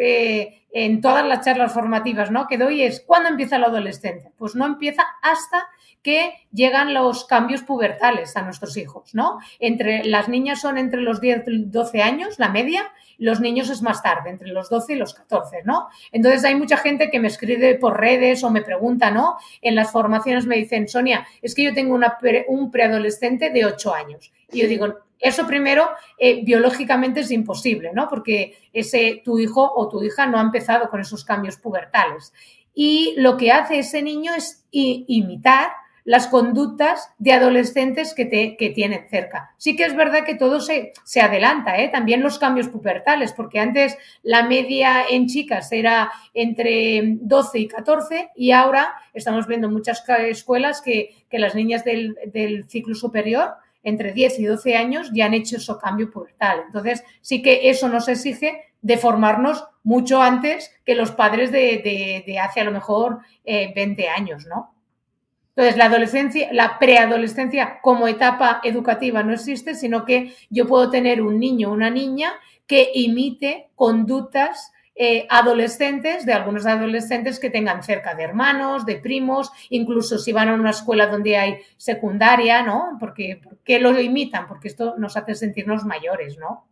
en 0.73 1.01
todas 1.01 1.25
las 1.25 1.45
charlas 1.45 1.71
formativas 1.71 2.31
¿no? 2.31 2.47
que 2.47 2.57
doy 2.57 2.81
es 2.81 3.01
¿cuándo 3.01 3.29
empieza 3.29 3.59
la 3.59 3.67
adolescencia? 3.67 4.31
Pues 4.37 4.55
no 4.55 4.65
empieza 4.65 5.03
hasta 5.21 5.67
que 6.03 6.33
llegan 6.51 6.93
los 6.93 7.25
cambios 7.25 7.63
pubertales 7.63 8.35
a 8.35 8.41
nuestros 8.41 8.77
hijos, 8.77 9.15
¿no? 9.15 9.39
Entre 9.59 10.03
las 10.03 10.27
niñas 10.27 10.61
son 10.61 10.77
entre 10.77 11.01
los 11.01 11.21
10 11.21 11.43
y 11.47 11.65
12 11.65 12.01
años, 12.01 12.37
la 12.37 12.49
media, 12.49 12.91
los 13.17 13.39
niños 13.39 13.69
es 13.69 13.81
más 13.81 14.03
tarde, 14.03 14.29
entre 14.29 14.49
los 14.49 14.69
12 14.69 14.93
y 14.93 14.95
los 14.97 15.13
14, 15.13 15.63
¿no? 15.63 15.87
Entonces 16.11 16.43
hay 16.43 16.55
mucha 16.55 16.77
gente 16.77 17.09
que 17.09 17.19
me 17.19 17.29
escribe 17.29 17.75
por 17.75 17.99
redes 17.99 18.43
o 18.43 18.49
me 18.49 18.61
pregunta, 18.61 19.11
¿no? 19.11 19.37
En 19.61 19.75
las 19.75 19.91
formaciones 19.91 20.45
me 20.45 20.57
dicen, 20.57 20.89
Sonia, 20.89 21.25
es 21.41 21.55
que 21.55 21.63
yo 21.63 21.73
tengo 21.73 21.95
una 21.95 22.17
un 22.47 22.69
preadolescente 22.69 23.49
de 23.49 23.65
8 23.65 23.93
años. 23.93 24.33
Y 24.51 24.61
yo 24.61 24.67
digo, 24.67 24.99
eso 25.19 25.47
primero, 25.47 25.89
eh, 26.17 26.43
biológicamente 26.43 27.21
es 27.21 27.31
imposible, 27.31 27.91
¿no? 27.93 28.09
Porque 28.09 28.57
ese, 28.73 29.21
tu 29.23 29.39
hijo 29.39 29.71
o 29.73 29.87
tu 29.87 30.03
hija 30.03 30.25
no 30.25 30.37
ha 30.37 30.41
empezado 30.41 30.89
con 30.89 30.99
esos 30.99 31.23
cambios 31.23 31.55
pubertales. 31.55 32.33
Y 32.75 33.13
lo 33.17 33.37
que 33.37 33.51
hace 33.51 33.79
ese 33.79 34.01
niño 34.01 34.33
es 34.33 34.65
imitar 34.71 35.71
las 36.05 36.27
conductas 36.27 37.09
de 37.17 37.33
adolescentes 37.33 38.13
que, 38.13 38.25
te, 38.25 38.57
que 38.57 38.69
tienen 38.69 39.07
cerca. 39.09 39.51
Sí 39.57 39.75
que 39.75 39.85
es 39.85 39.95
verdad 39.95 40.25
que 40.25 40.35
todo 40.35 40.59
se, 40.59 40.93
se 41.03 41.21
adelanta, 41.21 41.77
¿eh? 41.77 41.89
también 41.89 42.21
los 42.21 42.39
cambios 42.39 42.67
pubertales, 42.67 43.33
porque 43.33 43.59
antes 43.59 43.97
la 44.21 44.43
media 44.43 45.03
en 45.09 45.27
chicas 45.27 45.71
era 45.71 46.11
entre 46.33 47.17
12 47.21 47.59
y 47.59 47.67
14 47.67 48.29
y 48.35 48.51
ahora 48.51 48.93
estamos 49.13 49.47
viendo 49.47 49.69
muchas 49.69 50.03
escuelas 50.19 50.81
que, 50.81 51.25
que 51.29 51.39
las 51.39 51.55
niñas 51.55 51.83
del, 51.83 52.17
del 52.33 52.69
ciclo 52.69 52.95
superior 52.95 53.55
entre 53.83 54.13
10 54.13 54.39
y 54.39 54.45
12 54.45 54.75
años 54.75 55.11
ya 55.13 55.25
han 55.25 55.33
hecho 55.33 55.57
ese 55.57 55.73
cambio 55.81 56.09
pubertal. 56.09 56.63
Entonces, 56.65 57.03
sí 57.21 57.41
que 57.41 57.69
eso 57.69 57.89
nos 57.89 58.07
exige 58.07 58.61
de 58.81 58.97
formarnos 58.97 59.65
mucho 59.83 60.21
antes 60.21 60.71
que 60.85 60.95
los 60.95 61.11
padres 61.11 61.51
de, 61.51 62.39
hace 62.41 62.61
a 62.61 62.63
lo 62.63 62.71
mejor 62.71 63.19
20 63.45 64.01
eh, 64.01 64.09
años, 64.09 64.45
¿no? 64.45 64.72
Entonces, 65.55 65.77
la 65.77 65.85
adolescencia, 65.85 66.49
la 66.51 66.79
preadolescencia 66.79 67.79
como 67.81 68.07
etapa 68.07 68.59
educativa 68.63 69.21
no 69.21 69.33
existe, 69.33 69.75
sino 69.75 70.03
que 70.03 70.33
yo 70.49 70.67
puedo 70.67 70.89
tener 70.89 71.21
un 71.21 71.39
niño 71.39 71.69
o 71.69 71.73
una 71.73 71.91
niña 71.91 72.33
que 72.65 72.89
imite 72.95 73.69
conductas 73.75 74.71
eh, 74.95 75.25
adolescentes, 75.29 76.25
de 76.25 76.33
algunos 76.33 76.65
adolescentes 76.65 77.39
que 77.39 77.49
tengan 77.49 77.83
cerca 77.83 78.13
de 78.13 78.23
hermanos, 78.23 78.85
de 78.85 78.97
primos, 78.97 79.51
incluso 79.69 80.19
si 80.19 80.31
van 80.31 80.49
a 80.49 80.53
una 80.53 80.69
escuela 80.69 81.07
donde 81.07 81.37
hay 81.37 81.57
secundaria, 81.77 82.61
¿no? 82.61 82.97
Porque, 82.99 83.39
¿Por 83.43 83.57
qué 83.59 83.79
lo 83.79 83.99
imitan? 83.99 84.47
Porque 84.47 84.67
esto 84.67 84.95
nos 84.97 85.17
hace 85.17 85.33
sentirnos 85.33 85.83
mayores, 85.83 86.37
¿no? 86.37 86.67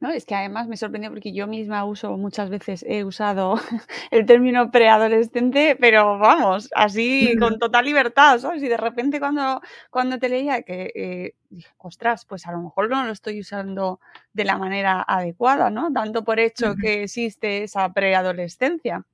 No, 0.00 0.10
es 0.10 0.24
que 0.24 0.34
además 0.34 0.68
me 0.68 0.76
sorprendió 0.76 1.10
porque 1.10 1.32
yo 1.32 1.46
misma 1.46 1.84
uso 1.84 2.16
muchas 2.16 2.50
veces, 2.50 2.84
he 2.88 3.04
usado 3.04 3.54
el 4.10 4.26
término 4.26 4.70
preadolescente, 4.70 5.76
pero 5.78 6.18
vamos, 6.18 6.70
así 6.74 7.36
con 7.38 7.58
total 7.58 7.84
libertad, 7.84 8.38
¿sabes? 8.38 8.62
Y 8.62 8.68
de 8.68 8.76
repente 8.76 9.20
cuando, 9.20 9.60
cuando 9.90 10.18
te 10.18 10.28
leía 10.28 10.62
que, 10.62 10.92
eh, 10.94 11.34
dije, 11.50 11.70
ostras, 11.78 12.24
pues 12.24 12.46
a 12.46 12.52
lo 12.52 12.60
mejor 12.60 12.88
no 12.88 13.04
lo 13.04 13.12
estoy 13.12 13.40
usando 13.40 14.00
de 14.32 14.44
la 14.44 14.58
manera 14.58 15.04
adecuada, 15.06 15.70
¿no? 15.70 15.90
Dando 15.90 16.24
por 16.24 16.40
hecho 16.40 16.74
que 16.80 17.02
existe 17.04 17.64
esa 17.64 17.92
preadolescencia. 17.92 19.04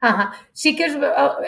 Ajá, 0.00 0.32
sí 0.52 0.76
que 0.76 0.84
es, 0.84 0.96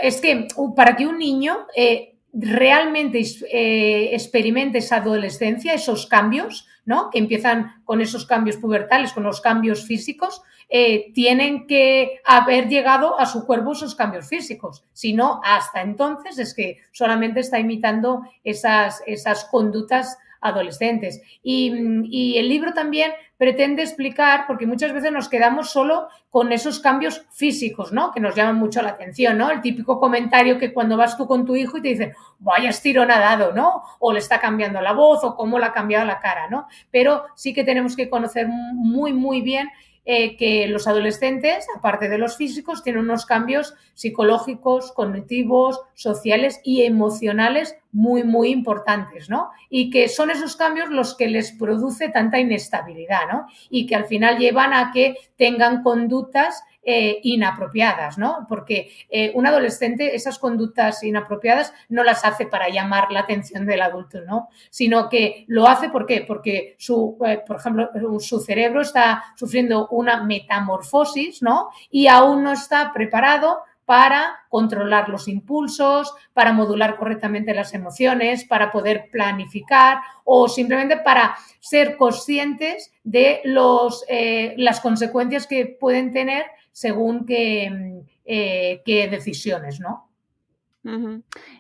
es 0.02 0.20
que 0.20 0.48
uh, 0.56 0.74
para 0.74 0.96
que 0.96 1.06
un 1.06 1.18
niño 1.18 1.66
eh, 1.76 2.16
realmente 2.32 3.20
eh, 3.52 4.10
experimente 4.12 4.78
esa 4.78 4.96
adolescencia, 4.96 5.74
esos 5.74 6.06
cambios, 6.06 6.66
¿no? 6.84 7.10
que 7.10 7.18
empiezan 7.18 7.82
con 7.84 8.00
esos 8.00 8.26
cambios 8.26 8.56
pubertales, 8.56 9.12
con 9.12 9.24
los 9.24 9.40
cambios 9.40 9.84
físicos, 9.86 10.42
eh, 10.68 11.10
tienen 11.14 11.66
que 11.66 12.20
haber 12.24 12.68
llegado 12.68 13.18
a 13.18 13.26
su 13.26 13.44
cuerpo 13.44 13.72
esos 13.72 13.96
cambios 13.96 14.28
físicos. 14.28 14.84
Si 14.92 15.12
no, 15.12 15.40
hasta 15.44 15.82
entonces 15.82 16.38
es 16.38 16.54
que 16.54 16.78
solamente 16.92 17.40
está 17.40 17.58
imitando 17.58 18.22
esas, 18.44 19.02
esas 19.06 19.44
conductas 19.46 20.16
adolescentes. 20.40 21.20
Y, 21.42 22.38
el 22.38 22.48
libro 22.48 22.72
también 22.72 23.12
pretende 23.36 23.82
explicar, 23.82 24.44
porque 24.46 24.66
muchas 24.66 24.92
veces 24.92 25.12
nos 25.12 25.28
quedamos 25.28 25.70
solo 25.70 26.08
con 26.28 26.52
esos 26.52 26.80
cambios 26.80 27.26
físicos, 27.30 27.92
¿no? 27.92 28.12
Que 28.12 28.20
nos 28.20 28.34
llaman 28.34 28.56
mucho 28.56 28.82
la 28.82 28.90
atención, 28.90 29.38
¿no? 29.38 29.50
El 29.50 29.60
típico 29.60 29.98
comentario 29.98 30.58
que 30.58 30.72
cuando 30.72 30.96
vas 30.96 31.16
tú 31.16 31.26
con 31.26 31.44
tu 31.44 31.56
hijo 31.56 31.78
y 31.78 31.82
te 31.82 31.88
dicen, 31.88 32.12
vaya 32.38 32.70
estirón 32.70 33.08
¿no? 33.54 33.82
O 33.98 34.12
le 34.12 34.18
está 34.18 34.40
cambiando 34.40 34.80
la 34.80 34.92
voz 34.92 35.24
o 35.24 35.34
cómo 35.34 35.58
le 35.58 35.66
ha 35.66 35.72
cambiado 35.72 36.04
la 36.04 36.20
cara, 36.20 36.48
¿no? 36.48 36.66
Pero 36.90 37.24
sí 37.34 37.52
que 37.52 37.64
tenemos 37.64 37.96
que 37.96 38.08
conocer 38.08 38.46
muy, 38.48 39.12
muy 39.12 39.40
bien 39.40 39.68
eh, 40.06 40.36
que 40.36 40.66
los 40.66 40.88
adolescentes, 40.88 41.66
aparte 41.76 42.08
de 42.08 42.16
los 42.16 42.36
físicos, 42.36 42.82
tienen 42.82 43.02
unos 43.02 43.26
cambios 43.26 43.74
psicológicos, 43.94 44.92
cognitivos, 44.92 45.80
sociales 45.94 46.60
y 46.64 46.82
emocionales 46.82 47.76
muy, 47.92 48.24
muy 48.24 48.50
importantes, 48.50 49.28
¿no? 49.28 49.50
Y 49.68 49.90
que 49.90 50.08
son 50.08 50.30
esos 50.30 50.56
cambios 50.56 50.90
los 50.90 51.16
que 51.16 51.28
les 51.28 51.52
produce 51.52 52.08
tanta 52.08 52.38
inestabilidad, 52.38 53.28
¿no? 53.30 53.46
Y 53.68 53.86
que 53.86 53.96
al 53.96 54.06
final 54.06 54.38
llevan 54.38 54.72
a 54.72 54.90
que 54.92 55.16
tengan 55.36 55.82
conductas 55.82 56.62
eh, 56.82 57.20
inapropiadas, 57.24 58.16
¿no? 58.16 58.46
Porque 58.48 58.90
eh, 59.10 59.32
un 59.34 59.46
adolescente 59.46 60.16
esas 60.16 60.38
conductas 60.38 61.02
inapropiadas 61.02 61.74
no 61.90 62.02
las 62.04 62.24
hace 62.24 62.46
para 62.46 62.70
llamar 62.70 63.12
la 63.12 63.20
atención 63.20 63.66
del 63.66 63.82
adulto, 63.82 64.22
¿no? 64.22 64.48
Sino 64.70 65.10
que 65.10 65.44
lo 65.46 65.66
hace 65.66 65.90
¿por 65.90 66.06
qué? 66.06 66.24
porque 66.26 66.76
su, 66.78 67.18
eh, 67.26 67.42
por 67.46 67.56
ejemplo, 67.56 67.90
su 68.18 68.40
cerebro 68.40 68.80
está 68.80 69.22
sufriendo 69.36 69.88
una 69.88 70.24
metamorfosis, 70.24 71.42
¿no? 71.42 71.68
Y 71.90 72.06
aún 72.06 72.42
no 72.44 72.52
está 72.52 72.94
preparado 72.94 73.58
para 73.90 74.46
controlar 74.48 75.08
los 75.08 75.26
impulsos, 75.26 76.14
para 76.32 76.52
modular 76.52 76.96
correctamente 76.96 77.52
las 77.52 77.74
emociones, 77.74 78.44
para 78.44 78.70
poder 78.70 79.08
planificar 79.10 79.98
o 80.22 80.48
simplemente 80.48 80.98
para 80.98 81.34
ser 81.58 81.96
conscientes 81.96 82.92
de 83.02 83.40
los, 83.42 84.04
eh, 84.08 84.54
las 84.58 84.78
consecuencias 84.78 85.48
que 85.48 85.66
pueden 85.66 86.12
tener 86.12 86.44
según 86.70 87.26
qué, 87.26 88.04
eh, 88.26 88.80
qué 88.84 89.08
decisiones, 89.08 89.80
¿no? 89.80 90.08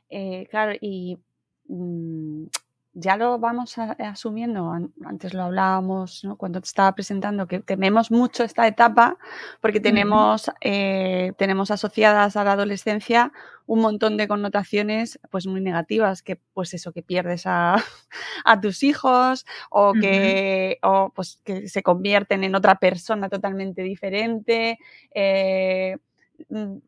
Eh, 0.08 0.46
claro, 0.48 0.74
y 0.80 1.18
mm, 1.66 2.44
ya 2.92 3.16
lo 3.16 3.38
vamos 3.38 3.78
asumiendo, 3.78 4.72
antes 5.04 5.32
lo 5.32 5.44
hablábamos 5.44 6.26
cuando 6.36 6.60
te 6.60 6.66
estaba 6.66 6.94
presentando, 6.94 7.46
que 7.46 7.60
tememos 7.60 8.10
mucho 8.10 8.42
esta 8.42 8.66
etapa 8.66 9.16
porque 9.60 9.80
tenemos, 9.80 10.50
eh, 10.60 11.32
tenemos 11.38 11.70
asociadas 11.70 12.36
a 12.36 12.44
la 12.44 12.52
adolescencia 12.52 13.32
un 13.66 13.80
montón 13.80 14.16
de 14.16 14.26
connotaciones 14.26 15.20
pues 15.30 15.46
muy 15.46 15.60
negativas, 15.60 16.22
que 16.22 16.40
pues 16.54 16.74
eso, 16.74 16.92
que 16.92 17.02
pierdes 17.02 17.44
a, 17.46 17.76
tus 18.62 18.82
hijos 18.82 19.46
o 19.70 19.92
que, 19.92 20.78
o, 20.82 21.12
pues, 21.14 21.40
que 21.44 21.68
se 21.68 21.82
convierten 21.84 22.42
en 22.42 22.56
otra 22.56 22.80
persona 22.80 23.28
totalmente 23.28 23.82
diferente. 23.82 24.80
Eh, 25.14 25.98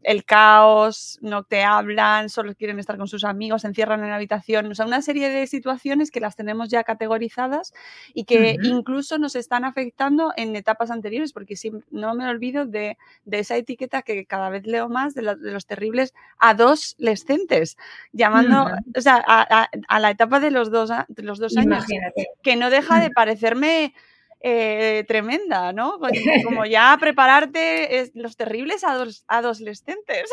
el 0.03 0.25
caos, 0.25 1.19
no 1.21 1.45
te 1.45 1.63
hablan, 1.63 2.29
solo 2.29 2.55
quieren 2.55 2.79
estar 2.79 2.97
con 2.97 3.09
sus 3.09 3.25
amigos, 3.25 3.63
se 3.63 3.69
encierran 3.69 4.03
en 4.03 4.11
la 4.11 4.17
habitación, 4.17 4.71
o 4.71 4.75
sea, 4.75 4.87
una 4.87 5.03
serie 5.03 5.29
de 5.29 5.47
situaciones 5.47 6.11
que 6.11 6.21
las 6.21 6.37
tenemos 6.37 6.69
ya 6.69 6.85
categorizadas 6.85 7.73
y 8.15 8.25
que 8.25 8.57
incluso 8.63 9.19
nos 9.19 9.37
están 9.37 9.65
afectando 9.65 10.33
en 10.37 10.57
etapas 10.57 10.91
anteriores, 10.91 11.33
porque 11.33 11.55
no 11.91 12.15
me 12.15 12.29
olvido 12.29 12.67
de, 12.67 12.97
esa 13.31 13.57
etiqueta 13.57 14.03
que 14.03 14.27
cada 14.27 14.51
vez 14.51 14.67
leo 14.67 14.89
más 14.89 15.15
de, 15.15 15.23
los 15.23 15.67
terribles 15.67 16.15
adolescentes, 16.39 17.77
llamando, 18.13 18.71
o 18.97 19.01
sea, 19.01 19.17
a, 19.27 20.01
la 20.01 20.11
etapa 20.11 20.41
de 20.41 20.51
los 20.51 20.71
dos, 20.71 20.91
de 21.09 21.23
los 21.23 21.39
dos 21.39 21.57
años, 21.57 21.85
que 22.43 22.57
no 22.57 22.71
deja 22.71 23.01
de 23.01 23.11
parecerme 23.11 23.95
eh, 24.43 25.05
tremenda, 25.07 25.73
¿no? 25.73 25.99
Como 26.45 26.65
ya 26.67 26.97
prepararte 27.01 28.11
los 28.15 28.37
terribles 28.37 28.85
adolescentes. 29.27 30.31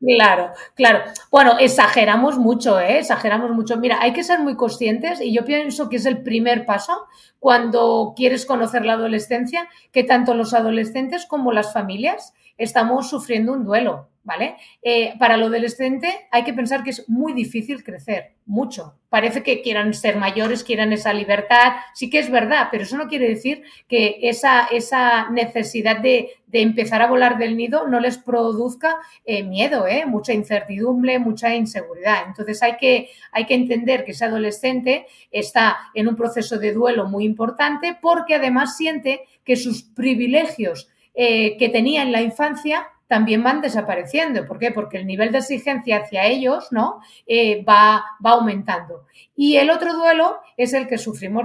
Claro, 0.00 0.50
claro. 0.74 1.04
Bueno, 1.30 1.58
exageramos 1.60 2.36
mucho, 2.36 2.80
¿eh? 2.80 2.98
Exageramos 2.98 3.52
mucho. 3.52 3.76
Mira, 3.76 3.98
hay 4.00 4.12
que 4.12 4.24
ser 4.24 4.40
muy 4.40 4.56
conscientes 4.56 5.20
y 5.20 5.32
yo 5.32 5.44
pienso 5.44 5.88
que 5.88 5.96
es 5.96 6.06
el 6.06 6.22
primer 6.24 6.66
paso 6.66 7.06
cuando 7.38 8.12
quieres 8.16 8.44
conocer 8.44 8.84
la 8.84 8.94
adolescencia, 8.94 9.68
que 9.92 10.02
tanto 10.02 10.34
los 10.34 10.54
adolescentes 10.54 11.24
como 11.26 11.52
las 11.52 11.72
familias 11.72 12.34
estamos 12.56 13.08
sufriendo 13.08 13.52
un 13.52 13.64
duelo. 13.64 14.12
¿vale? 14.24 14.56
Eh, 14.82 15.14
para 15.18 15.34
el 15.34 15.42
adolescente 15.42 16.08
hay 16.30 16.44
que 16.44 16.52
pensar 16.52 16.82
que 16.82 16.90
es 16.90 17.08
muy 17.08 17.32
difícil 17.32 17.82
crecer, 17.82 18.34
mucho. 18.46 18.94
Parece 19.08 19.42
que 19.42 19.62
quieran 19.62 19.92
ser 19.94 20.16
mayores, 20.16 20.64
quieran 20.64 20.92
esa 20.92 21.12
libertad, 21.12 21.74
sí 21.94 22.08
que 22.08 22.18
es 22.18 22.30
verdad, 22.30 22.68
pero 22.70 22.84
eso 22.84 22.96
no 22.96 23.08
quiere 23.08 23.28
decir 23.28 23.62
que 23.88 24.18
esa, 24.22 24.66
esa 24.66 25.28
necesidad 25.30 25.98
de, 26.00 26.30
empezar 26.54 27.00
a 27.00 27.06
volar 27.06 27.38
del 27.38 27.56
nido 27.56 27.88
no 27.88 27.98
les 27.98 28.18
produzca 28.18 28.98
eh, 29.24 29.42
miedo, 29.42 29.86
¿eh? 29.86 30.04
mucha 30.04 30.34
incertidumbre, 30.34 31.18
mucha 31.18 31.54
inseguridad. 31.54 32.24
Entonces 32.26 32.62
hay 32.62 32.76
que, 32.76 33.08
hay 33.32 33.46
que 33.46 33.54
entender 33.54 34.04
que 34.04 34.12
ese 34.12 34.26
adolescente 34.26 35.06
está 35.30 35.78
en 35.94 36.08
un 36.08 36.16
proceso 36.16 36.58
de 36.58 36.74
duelo 36.74 37.06
muy 37.06 37.24
importante 37.24 37.96
porque 38.00 38.34
además 38.34 38.76
siente 38.76 39.22
que 39.44 39.56
sus 39.56 39.82
privilegios 39.82 40.90
que 41.14 41.70
tenía 41.72 42.02
en 42.02 42.12
la 42.12 42.22
infancia 42.22 42.88
también 43.12 43.42
van 43.42 43.60
desapareciendo. 43.60 44.46
¿Por 44.46 44.58
qué? 44.58 44.70
Porque 44.70 44.96
el 44.96 45.06
nivel 45.06 45.32
de 45.32 45.38
exigencia 45.40 45.98
hacia 45.98 46.24
ellos 46.24 46.68
¿no? 46.70 47.02
Eh, 47.26 47.62
va, 47.62 48.02
va, 48.24 48.30
aumentando. 48.30 49.04
Y 49.36 49.58
el 49.58 49.68
otro 49.68 49.92
duelo 49.92 50.38
es 50.56 50.72
el 50.72 50.86
que 50.86 50.96
sufrimos 50.96 51.44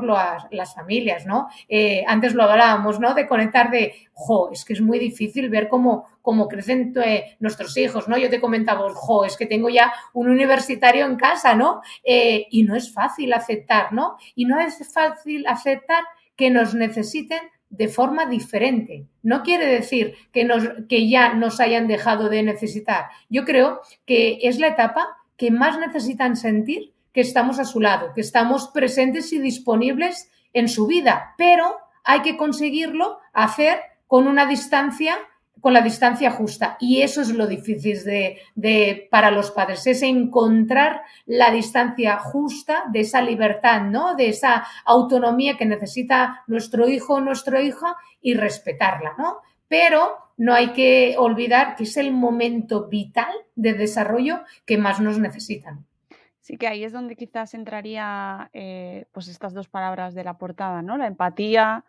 las, 0.50 0.74
familias, 0.74 1.26
¿no? 1.26 1.50
Eh, 1.68 2.06
antes 2.08 2.34
lo 2.36 2.44
hablábamos, 2.44 3.02
¿no? 3.02 3.14
De 3.14 3.28
conectar 3.28 3.70
de, 3.70 4.08
jo, 4.14 4.50
es 4.50 4.64
que 4.64 4.72
es 4.72 4.80
muy 4.80 4.98
difícil 4.98 5.50
ver 5.50 5.68
cómo, 5.68 6.06
cómo 6.22 6.48
crecen 6.48 6.94
eh, 7.04 7.36
nuestros 7.42 7.76
hijos, 7.76 8.08
¿no? 8.08 8.18
Yo 8.18 8.30
te 8.30 8.40
comentaba, 8.40 8.90
jo, 8.94 9.26
es 9.26 9.36
que 9.36 9.46
tengo 9.46 9.68
ya 9.68 9.92
un 10.14 10.30
universitario 10.30 11.06
en 11.06 11.18
casa, 11.18 11.54
¿no? 11.54 11.82
y 12.06 12.64
no 12.64 12.76
es 12.78 12.94
fácil 12.94 13.34
aceptar, 13.34 13.92
¿no? 13.92 14.16
Y 14.36 14.46
no 14.46 14.58
es 14.58 14.90
fácil 14.94 15.46
aceptar 15.46 16.06
que 16.38 16.50
nos 16.50 16.74
necesiten 16.76 17.42
de 17.70 17.88
forma 17.88 18.26
diferente. 18.26 19.06
No 19.24 19.44
quiere 19.44 19.66
decir 19.66 20.16
que, 20.32 20.44
nos, 20.44 20.64
que 20.88 21.10
ya 21.10 21.34
nos 21.34 21.60
hayan 21.60 21.88
dejado 21.88 22.30
de 22.30 22.44
necesitar. 22.44 23.08
Yo 23.30 23.46
creo 23.46 23.82
que 24.06 24.40
es 24.44 24.60
la 24.60 24.68
etapa 24.68 25.18
que 25.36 25.52
más 25.52 25.78
necesitan 25.80 26.36
sentir 26.36 26.94
que 27.14 27.22
estamos 27.22 27.60
a 27.60 27.66
su 27.66 27.80
lado, 27.80 28.14
que 28.14 28.22
estamos 28.22 28.70
presentes 28.70 29.34
y 29.34 29.40
disponibles 29.40 30.32
en 30.54 30.70
su 30.70 30.88
vida, 30.88 31.34
pero 31.38 31.78
hay 32.04 32.22
que 32.22 32.38
conseguirlo 32.38 33.20
hacer 33.34 33.80
con 34.08 34.28
una 34.28 34.46
distancia 34.46 35.18
con 35.62 35.74
la 35.74 35.82
distancia 35.82 36.32
justa. 36.32 36.78
Y 36.80 37.02
eso 37.02 37.22
es 37.22 37.30
lo 37.30 37.48
difícil 37.48 38.04
de, 38.04 39.08
para 39.12 39.32
los 39.32 39.52
padres, 39.52 39.86
es 39.88 40.02
encontrar 40.02 41.02
la 41.26 41.52
distancia 41.52 42.18
justa 42.20 42.86
de 42.92 43.02
esa 43.02 43.22
libertad, 43.22 43.84
¿no? 43.84 44.16
De 44.16 44.30
esa 44.30 44.66
autonomía 44.86 45.58
que 45.58 45.66
necesita 45.66 46.44
nuestro 46.48 46.88
hijo 46.88 47.16
o 47.16 47.22
nuestra 47.22 47.62
hija 47.62 47.96
y 48.22 48.34
respetarla, 48.34 49.16
¿no? 49.18 49.38
Pero 49.68 50.18
no 50.38 50.54
hay 50.54 50.70
que 50.74 51.16
olvidar 51.18 51.76
que 51.76 51.84
es 51.84 51.98
el 51.98 52.12
momento 52.12 52.88
vital 52.88 53.34
de 53.56 53.74
desarrollo 53.74 54.42
que 54.66 54.78
más 54.78 55.00
nos 55.00 55.20
necesitan. 55.20 55.86
Sí, 56.48 56.56
que 56.56 56.68
ahí 56.68 56.86
es 56.86 56.94
donde 56.94 57.18
quizás 57.18 57.54
entraría 57.54 58.50
eh, 58.54 59.06
pues 59.12 59.28
estas 59.28 59.54
dos 59.54 59.68
palabras 59.68 60.16
de 60.16 60.24
la 60.24 60.38
portada, 60.38 60.82
¿no? 60.82 60.96
La 60.98 61.08
empatía, 61.08 61.84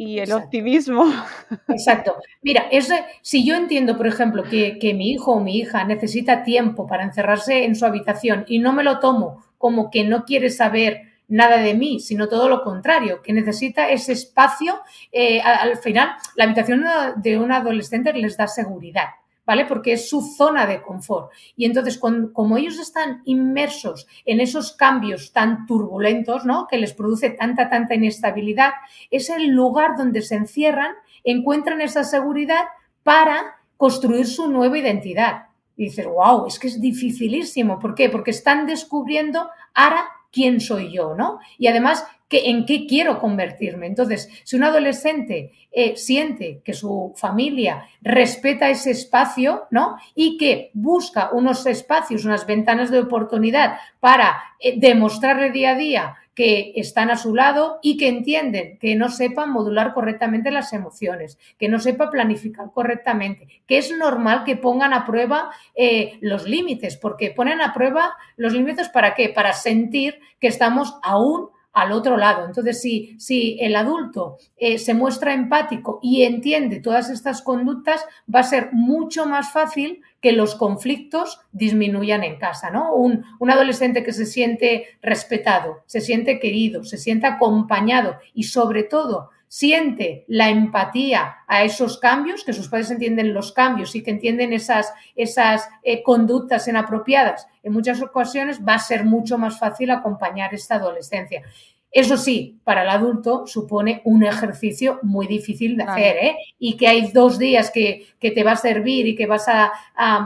y 0.00 0.18
el 0.18 0.32
optimismo. 0.32 1.12
Exacto. 1.68 2.16
Mira, 2.40 2.68
es, 2.70 2.90
si 3.20 3.44
yo 3.44 3.54
entiendo, 3.54 3.98
por 3.98 4.06
ejemplo, 4.06 4.44
que, 4.44 4.78
que, 4.78 4.94
mi 4.94 5.10
hijo 5.10 5.32
o 5.32 5.40
mi 5.40 5.58
hija 5.58 5.84
necesita 5.84 6.42
tiempo 6.42 6.86
para 6.86 7.04
encerrarse 7.04 7.66
en 7.66 7.76
su 7.76 7.84
habitación 7.84 8.46
y 8.48 8.60
no 8.60 8.72
me 8.72 8.82
lo 8.82 8.98
tomo 8.98 9.44
como 9.58 9.90
que 9.90 10.04
no 10.04 10.24
quiere 10.24 10.48
saber 10.48 11.02
nada 11.28 11.58
de 11.58 11.74
mí, 11.74 12.00
sino 12.00 12.30
todo 12.30 12.48
lo 12.48 12.62
contrario, 12.62 13.20
que 13.20 13.34
necesita 13.34 13.90
ese 13.90 14.12
espacio, 14.12 14.80
eh, 15.12 15.42
al 15.42 15.76
final, 15.76 16.12
la 16.34 16.44
habitación 16.44 16.82
de 17.16 17.38
un 17.38 17.52
adolescente 17.52 18.14
les 18.14 18.38
da 18.38 18.46
seguridad. 18.46 19.19
¿Vale? 19.50 19.64
Porque 19.64 19.94
es 19.94 20.08
su 20.08 20.22
zona 20.22 20.64
de 20.64 20.80
confort. 20.80 21.32
Y 21.56 21.64
entonces, 21.64 21.98
como 21.98 22.56
ellos 22.56 22.78
están 22.78 23.20
inmersos 23.24 24.06
en 24.24 24.38
esos 24.38 24.70
cambios 24.76 25.32
tan 25.32 25.66
turbulentos, 25.66 26.44
¿no? 26.44 26.68
Que 26.68 26.76
les 26.76 26.94
produce 26.94 27.30
tanta, 27.30 27.68
tanta 27.68 27.96
inestabilidad, 27.96 28.70
es 29.10 29.28
el 29.28 29.48
lugar 29.48 29.96
donde 29.98 30.22
se 30.22 30.36
encierran, 30.36 30.92
encuentran 31.24 31.80
esa 31.80 32.04
seguridad 32.04 32.62
para 33.02 33.56
construir 33.76 34.28
su 34.28 34.48
nueva 34.48 34.78
identidad. 34.78 35.46
Y 35.76 35.86
dices, 35.86 36.06
wow, 36.06 36.46
es 36.46 36.60
que 36.60 36.68
es 36.68 36.80
dificilísimo. 36.80 37.80
¿Por 37.80 37.96
qué? 37.96 38.08
Porque 38.08 38.30
están 38.30 38.66
descubriendo 38.66 39.50
ahora 39.74 40.10
quién 40.30 40.60
soy 40.60 40.92
yo, 40.92 41.16
¿no? 41.16 41.40
Y 41.58 41.66
además 41.66 42.06
en 42.30 42.64
qué 42.64 42.86
quiero 42.86 43.18
convertirme. 43.18 43.86
Entonces, 43.86 44.28
si 44.44 44.56
un 44.56 44.64
adolescente 44.64 45.52
eh, 45.72 45.96
siente 45.96 46.62
que 46.64 46.72
su 46.72 47.12
familia 47.16 47.86
respeta 48.02 48.70
ese 48.70 48.92
espacio, 48.92 49.66
¿no? 49.70 49.96
Y 50.14 50.36
que 50.36 50.70
busca 50.74 51.30
unos 51.32 51.66
espacios, 51.66 52.24
unas 52.24 52.46
ventanas 52.46 52.90
de 52.90 53.00
oportunidad 53.00 53.78
para 54.00 54.42
eh, 54.58 54.74
demostrarle 54.78 55.50
día 55.50 55.70
a 55.70 55.74
día 55.76 56.16
que 56.34 56.72
están 56.76 57.10
a 57.10 57.16
su 57.16 57.34
lado 57.34 57.80
y 57.82 57.96
que 57.96 58.08
entienden 58.08 58.78
que 58.78 58.96
no 58.96 59.10
sepan 59.10 59.50
modular 59.50 59.92
correctamente 59.92 60.50
las 60.50 60.72
emociones, 60.72 61.38
que 61.58 61.68
no 61.68 61.78
sepa 61.78 62.10
planificar 62.10 62.70
correctamente, 62.72 63.46
que 63.66 63.78
es 63.78 63.94
normal 63.96 64.44
que 64.44 64.56
pongan 64.56 64.94
a 64.94 65.04
prueba 65.04 65.50
eh, 65.74 66.18
los 66.20 66.48
límites, 66.48 66.96
porque 66.96 67.30
ponen 67.30 67.60
a 67.60 67.74
prueba 67.74 68.14
los 68.36 68.52
límites 68.52 68.88
para 68.88 69.14
qué? 69.14 69.28
Para 69.28 69.52
sentir 69.52 70.18
que 70.38 70.46
estamos 70.46 70.98
aún 71.02 71.50
al 71.72 71.92
otro 71.92 72.16
lado. 72.16 72.46
Entonces, 72.46 72.80
si, 72.80 73.16
si 73.18 73.58
el 73.60 73.76
adulto 73.76 74.38
eh, 74.56 74.78
se 74.78 74.94
muestra 74.94 75.34
empático 75.34 76.00
y 76.02 76.22
entiende 76.22 76.80
todas 76.80 77.10
estas 77.10 77.42
conductas, 77.42 78.04
va 78.32 78.40
a 78.40 78.44
ser 78.44 78.70
mucho 78.72 79.26
más 79.26 79.52
fácil 79.52 80.02
que 80.20 80.32
los 80.32 80.54
conflictos 80.54 81.40
disminuyan 81.52 82.24
en 82.24 82.38
casa, 82.38 82.70
¿no? 82.70 82.94
Un, 82.94 83.24
un, 83.38 83.50
adolescente 83.50 84.02
que 84.02 84.12
se 84.12 84.26
siente 84.26 84.98
respetado, 85.00 85.82
se 85.86 86.00
siente 86.00 86.38
querido, 86.38 86.84
se 86.84 86.98
siente 86.98 87.26
acompañado 87.26 88.16
y 88.34 88.44
sobre 88.44 88.82
todo 88.82 89.30
siente 89.52 90.24
la 90.28 90.48
empatía 90.48 91.38
a 91.48 91.64
esos 91.64 91.98
cambios, 91.98 92.44
que 92.44 92.52
sus 92.52 92.68
padres 92.68 92.92
entienden 92.92 93.34
los 93.34 93.50
cambios 93.50 93.96
y 93.96 94.02
que 94.04 94.12
entienden 94.12 94.52
esas, 94.52 94.92
esas 95.16 95.68
eh, 95.82 96.04
conductas 96.04 96.68
inapropiadas, 96.68 97.48
en 97.64 97.72
muchas 97.72 98.00
ocasiones 98.00 98.60
va 98.66 98.74
a 98.74 98.78
ser 98.78 99.04
mucho 99.04 99.38
más 99.38 99.58
fácil 99.58 99.90
acompañar 99.90 100.54
esta 100.54 100.76
adolescencia. 100.76 101.42
Eso 101.90 102.16
sí, 102.16 102.60
para 102.62 102.82
el 102.82 102.88
adulto 102.88 103.48
supone 103.48 104.02
un 104.04 104.22
ejercicio 104.22 105.00
muy 105.02 105.26
difícil 105.26 105.76
de 105.76 105.82
hacer, 105.82 106.16
¿eh? 106.18 106.36
Y 106.56 106.76
que 106.76 106.86
hay 106.86 107.10
dos 107.10 107.36
días 107.36 107.72
que, 107.72 108.06
te 108.20 108.44
va 108.44 108.52
a 108.52 108.56
servir 108.56 109.08
y 109.08 109.16
que 109.16 109.26
vas 109.26 109.48
a, 109.48 109.72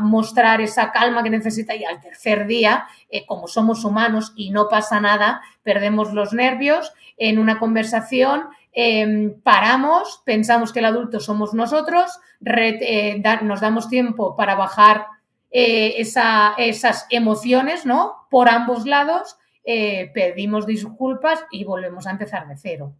mostrar 0.02 0.60
esa 0.60 0.92
calma 0.92 1.22
que 1.22 1.30
necesita 1.30 1.74
y 1.74 1.84
al 1.84 2.02
tercer 2.02 2.46
día, 2.46 2.84
eh, 3.08 3.24
como 3.24 3.48
somos 3.48 3.86
humanos 3.86 4.34
y 4.36 4.50
no 4.50 4.68
pasa 4.68 5.00
nada, 5.00 5.40
perdemos 5.62 6.12
los 6.12 6.34
nervios 6.34 6.92
en 7.16 7.38
una 7.38 7.58
conversación, 7.58 8.42
em, 8.74 9.40
paramos, 9.40 10.22
pensamos 10.24 10.72
que 10.72 10.80
el 10.80 10.86
adulto 10.86 11.20
somos 11.20 11.54
nosotros, 11.54 12.10
eh, 12.44 13.22
nos 13.42 13.60
damos 13.60 13.88
tiempo 13.88 14.36
para 14.36 14.54
bajar 14.54 15.06
esas 15.50 17.06
emociones, 17.10 17.86
¿no? 17.86 18.26
Por 18.28 18.48
ambos 18.48 18.86
lados 18.86 19.38
eh, 19.66 20.10
pedimos 20.12 20.66
disculpas 20.66 21.42
y 21.50 21.64
volvemos 21.64 22.06
a 22.06 22.10
empezar 22.10 22.46
de 22.46 22.56
cero. 22.56 22.94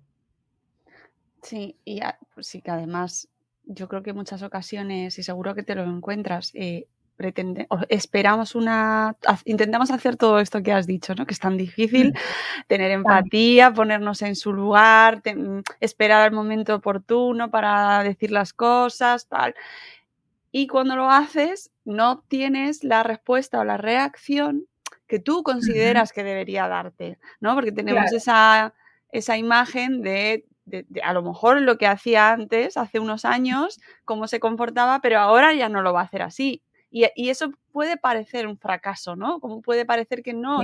Sí, 1.42 1.76
y 1.84 2.00
pues 2.34 2.46
sí 2.46 2.62
que 2.62 2.70
además 2.70 3.28
yo 3.64 3.86
creo 3.86 4.02
que 4.02 4.10
en 4.10 4.16
muchas 4.16 4.42
ocasiones, 4.42 5.18
y 5.18 5.22
seguro 5.22 5.54
que 5.54 5.62
te 5.62 5.74
lo 5.74 5.84
encuentras, 5.84 6.52
eh, 6.54 6.86
esperamos 7.88 8.54
una, 8.54 9.16
intentamos 9.44 9.90
hacer 9.90 10.16
todo 10.16 10.40
esto 10.40 10.62
que 10.62 10.72
has 10.72 10.86
dicho, 10.86 11.14
¿no? 11.14 11.26
Que 11.26 11.34
es 11.34 11.40
tan 11.40 11.56
difícil, 11.56 12.08
mm. 12.08 12.66
tener 12.66 12.90
empatía, 12.90 13.72
ponernos 13.72 14.22
en 14.22 14.36
su 14.36 14.52
lugar, 14.52 15.22
mm, 15.24 15.60
esperar 15.80 16.22
al 16.22 16.32
momento 16.32 16.74
oportuno 16.74 17.50
para 17.50 18.02
decir 18.02 18.30
las 18.30 18.52
cosas, 18.52 19.28
tal. 19.28 19.54
Y 20.50 20.66
cuando 20.66 20.96
lo 20.96 21.10
haces, 21.10 21.70
no 21.84 22.24
tienes 22.28 22.84
la 22.84 23.02
respuesta 23.02 23.58
o 23.58 23.64
la 23.64 23.76
reacción 23.76 24.66
que 25.06 25.18
tú 25.18 25.42
consideras 25.42 26.12
que 26.12 26.24
debería 26.24 26.68
darte, 26.68 27.18
¿no? 27.40 27.54
Porque 27.54 27.72
tenemos 27.72 28.12
esa, 28.12 28.74
esa 29.10 29.36
imagen 29.36 30.02
de, 30.02 30.46
a 31.02 31.12
lo 31.12 31.22
mejor 31.22 31.60
lo 31.60 31.76
que 31.76 31.86
hacía 31.86 32.32
antes, 32.32 32.76
hace 32.76 32.98
unos 32.98 33.24
años, 33.24 33.80
cómo 34.04 34.26
se 34.26 34.40
comportaba, 34.40 35.00
pero 35.00 35.18
ahora 35.18 35.52
ya 35.52 35.68
no 35.68 35.82
lo 35.82 35.92
va 35.92 36.00
a 36.00 36.04
hacer 36.04 36.22
así. 36.22 36.62
Y, 36.94 37.08
y 37.16 37.28
eso 37.30 37.50
puede 37.74 37.96
parecer 37.96 38.46
un 38.46 38.56
fracaso, 38.56 39.16
¿no? 39.16 39.40
Como 39.40 39.60
puede 39.60 39.84
parecer 39.84 40.22
que 40.22 40.32
no, 40.32 40.60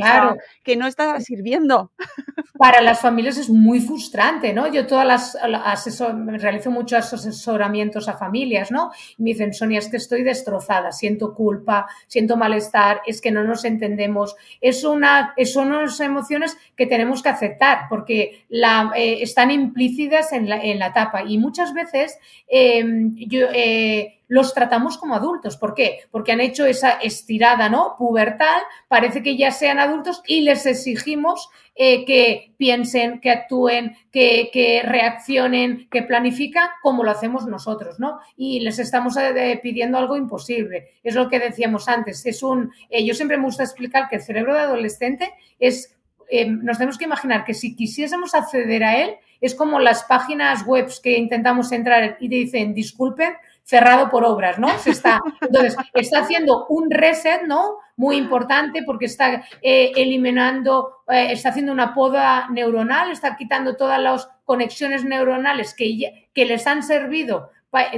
que 0.63 0.77
no 0.77 0.87
está 0.87 1.19
sirviendo. 1.19 1.91
Para 2.57 2.81
las 2.83 3.01
familias 3.01 3.37
es 3.37 3.51
muy 3.51 3.81
frustrante, 3.81 4.53
¿no? 4.53 4.73
Yo 4.73 4.87
todas 4.87 5.05
las 5.05 5.35
asesor, 5.35 6.15
realizo 6.41 6.71
muchos 6.71 7.13
asesoramientos 7.13 8.07
a 8.09 8.17
familias, 8.17 8.71
¿no? 8.71 8.93
Y 9.19 9.25
me 9.25 9.31
dicen, 9.31 9.53
Sonia, 9.53 9.81
es 9.81 9.89
que 9.89 9.97
estoy 9.97 10.23
destrozada, 10.23 10.93
siento 10.93 11.35
culpa, 11.35 11.89
siento 12.07 12.37
malestar, 12.37 13.01
es 13.05 13.21
que 13.21 13.33
no 13.33 13.43
nos 13.43 13.65
entendemos. 13.65 14.37
Es 14.61 14.85
una, 14.85 15.35
son 15.47 15.73
unas 15.73 15.99
emociones 15.99 16.57
que 16.77 16.87
tenemos 16.87 17.25
que 17.25 17.31
aceptar 17.31 17.87
porque 17.89 18.45
la, 18.49 18.93
eh, 18.95 19.19
están 19.21 19.51
implícitas 19.51 20.33
en 20.33 20.49
la, 20.49 20.63
en 20.63 20.79
la 20.79 20.89
etapa 20.89 21.25
y 21.25 21.39
muchas 21.39 21.75
veces 21.75 22.17
em, 22.47 23.17
yo, 23.17 23.49
eh, 23.53 24.21
los 24.31 24.55
tratamos 24.55 24.97
como 24.97 25.17
adultos. 25.17 25.57
¿Por 25.57 25.75
qué? 25.75 26.05
Porque 26.13 26.31
han 26.31 26.41
hecho 26.41 26.65
esa 26.65 27.00
estirada, 27.03 27.69
¿no? 27.69 27.95
Pubertal, 27.99 28.63
parece 28.89 29.23
que 29.23 29.37
ya 29.37 29.51
sean 29.51 29.79
adultos 29.79 30.23
y 30.27 30.43
les 30.43 30.67
exigimos 30.67 31.51
eh, 31.75 32.05
que 32.05 32.53
piensen, 32.57 33.21
que 33.21 33.31
actúen, 33.31 33.97
que, 34.13 34.83
reaccionen, 34.85 35.89
que 35.91 36.03
planifican 36.03 36.69
como 36.83 37.05
lo 37.05 37.11
hacemos 37.11 37.47
nosotros, 37.47 37.99
¿no? 37.99 38.19
Y 38.37 38.61
les 38.61 38.79
estamos 38.79 39.17
eh, 39.17 39.59
pidiendo 39.63 39.99
algo 39.99 40.17
imposible. 40.17 40.91
Es 41.03 41.15
lo 41.15 41.29
que 41.29 41.39
decíamos 41.39 41.89
antes. 41.89 42.27
Es 42.27 42.43
un, 42.43 42.73
eh, 42.91 43.05
yo 43.05 43.15
siempre 43.15 43.39
me 43.39 43.45
gusta 43.45 43.63
explicar 43.63 44.09
que 44.09 44.17
el 44.17 44.23
cerebro 44.23 44.55
de 44.55 44.61
adolescente 44.61 45.33
es 45.59 45.97
nos 46.47 46.79
tenemos 46.79 46.97
que 46.97 47.07
imaginar 47.07 47.45
que 47.45 47.55
si 47.55 47.75
quisiésemos 47.75 48.37
acceder 48.37 48.85
a 48.85 49.03
él, 49.03 49.17
es 49.41 49.55
como 49.55 49.81
las 49.81 50.05
páginas 50.05 50.65
web 50.65 50.89
que 51.03 51.19
intentamos 51.19 51.73
entrar 51.73 52.19
y 52.21 52.29
dicen, 52.29 52.75
disculpen, 52.75 53.33
cerrado 53.71 54.11
por 54.11 54.25
obras, 54.25 54.59
¿no? 54.59 54.69
Se 54.81 54.91
está, 54.91 55.21
entonces, 55.41 55.77
está 55.95 56.19
haciendo 56.21 56.67
un 56.67 56.91
reset, 56.91 57.43
¿no? 57.47 57.77
Muy 57.97 58.17
importante 58.17 58.83
porque 58.85 59.07
está 59.07 59.45
eh, 59.63 59.93
eliminando, 59.95 61.05
eh, 61.07 61.29
está 61.31 61.51
haciendo 61.51 61.71
una 61.71 61.95
poda 61.95 62.49
neuronal, 62.51 63.13
está 63.13 63.37
quitando 63.37 63.77
todas 63.77 64.01
las 64.01 64.29
conexiones 64.45 65.05
neuronales 65.05 65.73
que, 65.73 66.29
que 66.35 66.45
les 66.47 66.67
han 66.67 66.83
servido 66.83 67.51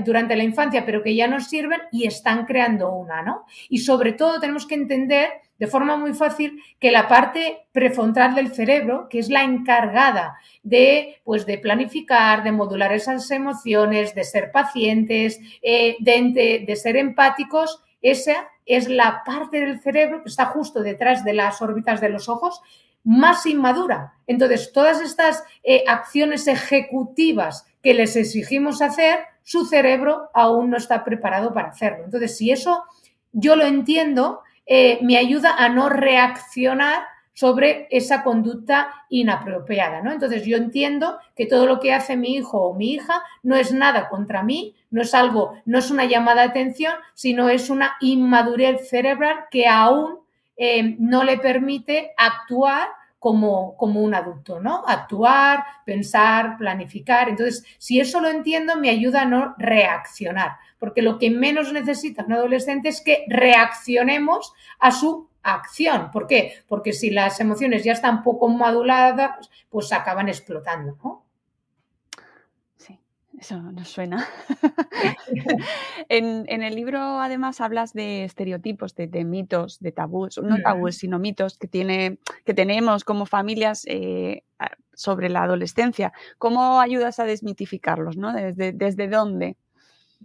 durante 0.04 0.36
la 0.36 0.42
infancia, 0.42 0.84
pero 0.84 1.02
que 1.02 1.14
ya 1.14 1.26
no 1.26 1.40
sirven 1.40 1.80
y 1.90 2.06
están 2.06 2.44
creando 2.44 2.92
una, 2.92 3.22
¿no? 3.22 3.46
Y 3.70 3.78
sobre 3.78 4.12
todo 4.12 4.38
tenemos 4.38 4.66
que 4.66 4.74
entender 4.74 5.30
de 5.62 5.68
forma 5.68 5.96
muy 5.96 6.12
fácil 6.12 6.60
que 6.80 6.90
la 6.90 7.06
parte 7.06 7.68
prefrontal 7.70 8.34
del 8.34 8.52
cerebro, 8.52 9.06
que 9.08 9.20
es 9.20 9.28
la 9.28 9.44
encargada 9.44 10.36
de, 10.64 11.20
pues, 11.22 11.46
de 11.46 11.56
planificar, 11.56 12.42
de 12.42 12.50
modular 12.50 12.92
esas 12.92 13.30
emociones, 13.30 14.12
de 14.16 14.24
ser 14.24 14.50
pacientes, 14.50 15.38
eh, 15.62 15.94
de, 16.00 16.64
de 16.66 16.76
ser 16.76 16.96
empáticos, 16.96 17.80
esa 18.00 18.48
es 18.66 18.88
la 18.88 19.22
parte 19.24 19.60
del 19.60 19.80
cerebro 19.80 20.24
que 20.24 20.30
está 20.30 20.46
justo 20.46 20.82
detrás 20.82 21.24
de 21.24 21.34
las 21.34 21.62
órbitas 21.62 22.00
de 22.00 22.08
los 22.08 22.28
ojos 22.28 22.60
más 23.04 23.46
inmadura. 23.46 24.14
Entonces, 24.26 24.72
todas 24.72 25.00
estas 25.00 25.44
eh, 25.62 25.84
acciones 25.86 26.48
ejecutivas 26.48 27.66
que 27.84 27.94
les 27.94 28.16
exigimos 28.16 28.82
hacer, 28.82 29.20
su 29.44 29.64
cerebro 29.64 30.28
aún 30.34 30.70
no 30.70 30.76
está 30.76 31.04
preparado 31.04 31.54
para 31.54 31.68
hacerlo. 31.68 32.04
Entonces, 32.04 32.36
si 32.36 32.50
eso 32.50 32.82
yo 33.30 33.54
lo 33.54 33.64
entiendo, 33.64 34.40
eh, 34.66 34.98
me 35.02 35.16
ayuda 35.16 35.56
a 35.56 35.68
no 35.68 35.88
reaccionar 35.88 37.04
sobre 37.34 37.88
esa 37.90 38.22
conducta 38.22 38.92
inapropiada, 39.08 40.02
¿no? 40.02 40.12
Entonces 40.12 40.44
yo 40.44 40.56
entiendo 40.56 41.18
que 41.34 41.46
todo 41.46 41.66
lo 41.66 41.80
que 41.80 41.92
hace 41.92 42.16
mi 42.16 42.34
hijo 42.34 42.60
o 42.60 42.74
mi 42.74 42.92
hija 42.92 43.22
no 43.42 43.56
es 43.56 43.72
nada 43.72 44.08
contra 44.08 44.42
mí, 44.42 44.74
no 44.90 45.00
es 45.02 45.14
algo, 45.14 45.54
no 45.64 45.78
es 45.78 45.90
una 45.90 46.04
llamada 46.04 46.42
de 46.42 46.48
atención, 46.48 46.94
sino 47.14 47.48
es 47.48 47.70
una 47.70 47.96
inmadurez 48.00 48.88
cerebral 48.88 49.46
que 49.50 49.66
aún 49.66 50.18
eh, 50.56 50.96
no 50.98 51.24
le 51.24 51.38
permite 51.38 52.12
actuar 52.18 52.88
como, 53.18 53.76
como, 53.76 54.02
un 54.02 54.14
adulto, 54.14 54.60
¿no? 54.60 54.82
Actuar, 54.84 55.64
pensar, 55.86 56.58
planificar. 56.58 57.28
Entonces, 57.28 57.64
si 57.78 58.00
eso 58.00 58.20
lo 58.20 58.28
entiendo, 58.28 58.76
me 58.76 58.90
ayuda 58.90 59.22
a 59.22 59.26
no 59.26 59.54
reaccionar, 59.58 60.56
porque 60.82 61.00
lo 61.00 61.16
que 61.16 61.30
menos 61.30 61.72
necesita 61.72 62.24
un 62.24 62.32
adolescente 62.32 62.88
es 62.88 63.00
que 63.00 63.24
reaccionemos 63.28 64.52
a 64.80 64.90
su 64.90 65.28
acción. 65.44 66.10
¿Por 66.10 66.26
qué? 66.26 66.54
Porque 66.66 66.92
si 66.92 67.10
las 67.10 67.38
emociones 67.38 67.84
ya 67.84 67.92
están 67.92 68.24
poco 68.24 68.48
moduladas, 68.48 69.48
pues 69.70 69.92
acaban 69.92 70.28
explotando, 70.28 70.98
¿no? 71.04 71.24
Eso 73.38 73.62
nos 73.62 73.88
suena. 73.88 74.26
en, 76.08 76.48
el 76.48 76.74
libro, 76.74 76.98
además, 76.98 77.60
hablas 77.60 77.92
de 77.92 78.24
estereotipos, 78.24 78.96
de, 78.96 79.24
mitos, 79.24 79.78
de 79.78 79.92
tabús, 79.92 80.40
no 80.42 80.56
tabús, 80.62 80.96
sino 80.96 81.20
mitos 81.20 81.58
que, 81.58 81.68
tiene, 81.68 82.18
que 82.44 82.54
tenemos 82.54 83.04
como 83.04 83.24
familias 83.24 83.84
eh, 83.86 84.42
sobre 84.94 85.28
la 85.28 85.44
adolescencia. 85.44 86.12
¿Cómo 86.38 86.80
ayudas 86.80 87.20
a 87.20 87.24
desmitificarlos? 87.24 88.16
¿no? 88.16 88.32
¿Desde, 88.32 88.72
desde 88.72 89.06
dónde? 89.06 89.56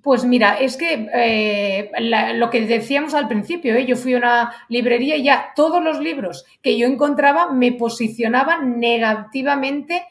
Pues 0.03 0.25
mira, 0.25 0.59
es 0.59 0.77
que 0.77 1.09
eh, 1.13 1.91
lo 2.35 2.49
que 2.49 2.61
decíamos 2.61 3.13
al 3.13 3.27
principio, 3.27 3.75
¿eh? 3.75 3.85
yo 3.85 3.95
fui 3.95 4.13
a 4.13 4.17
una 4.17 4.53
librería 4.69 5.15
y 5.15 5.23
ya 5.23 5.53
todos 5.55 5.83
los 5.83 5.99
libros 5.99 6.45
que 6.61 6.77
yo 6.77 6.87
encontraba 6.87 7.51
me 7.51 7.71
posicionaban 7.71 8.79
negativamente 8.79 10.05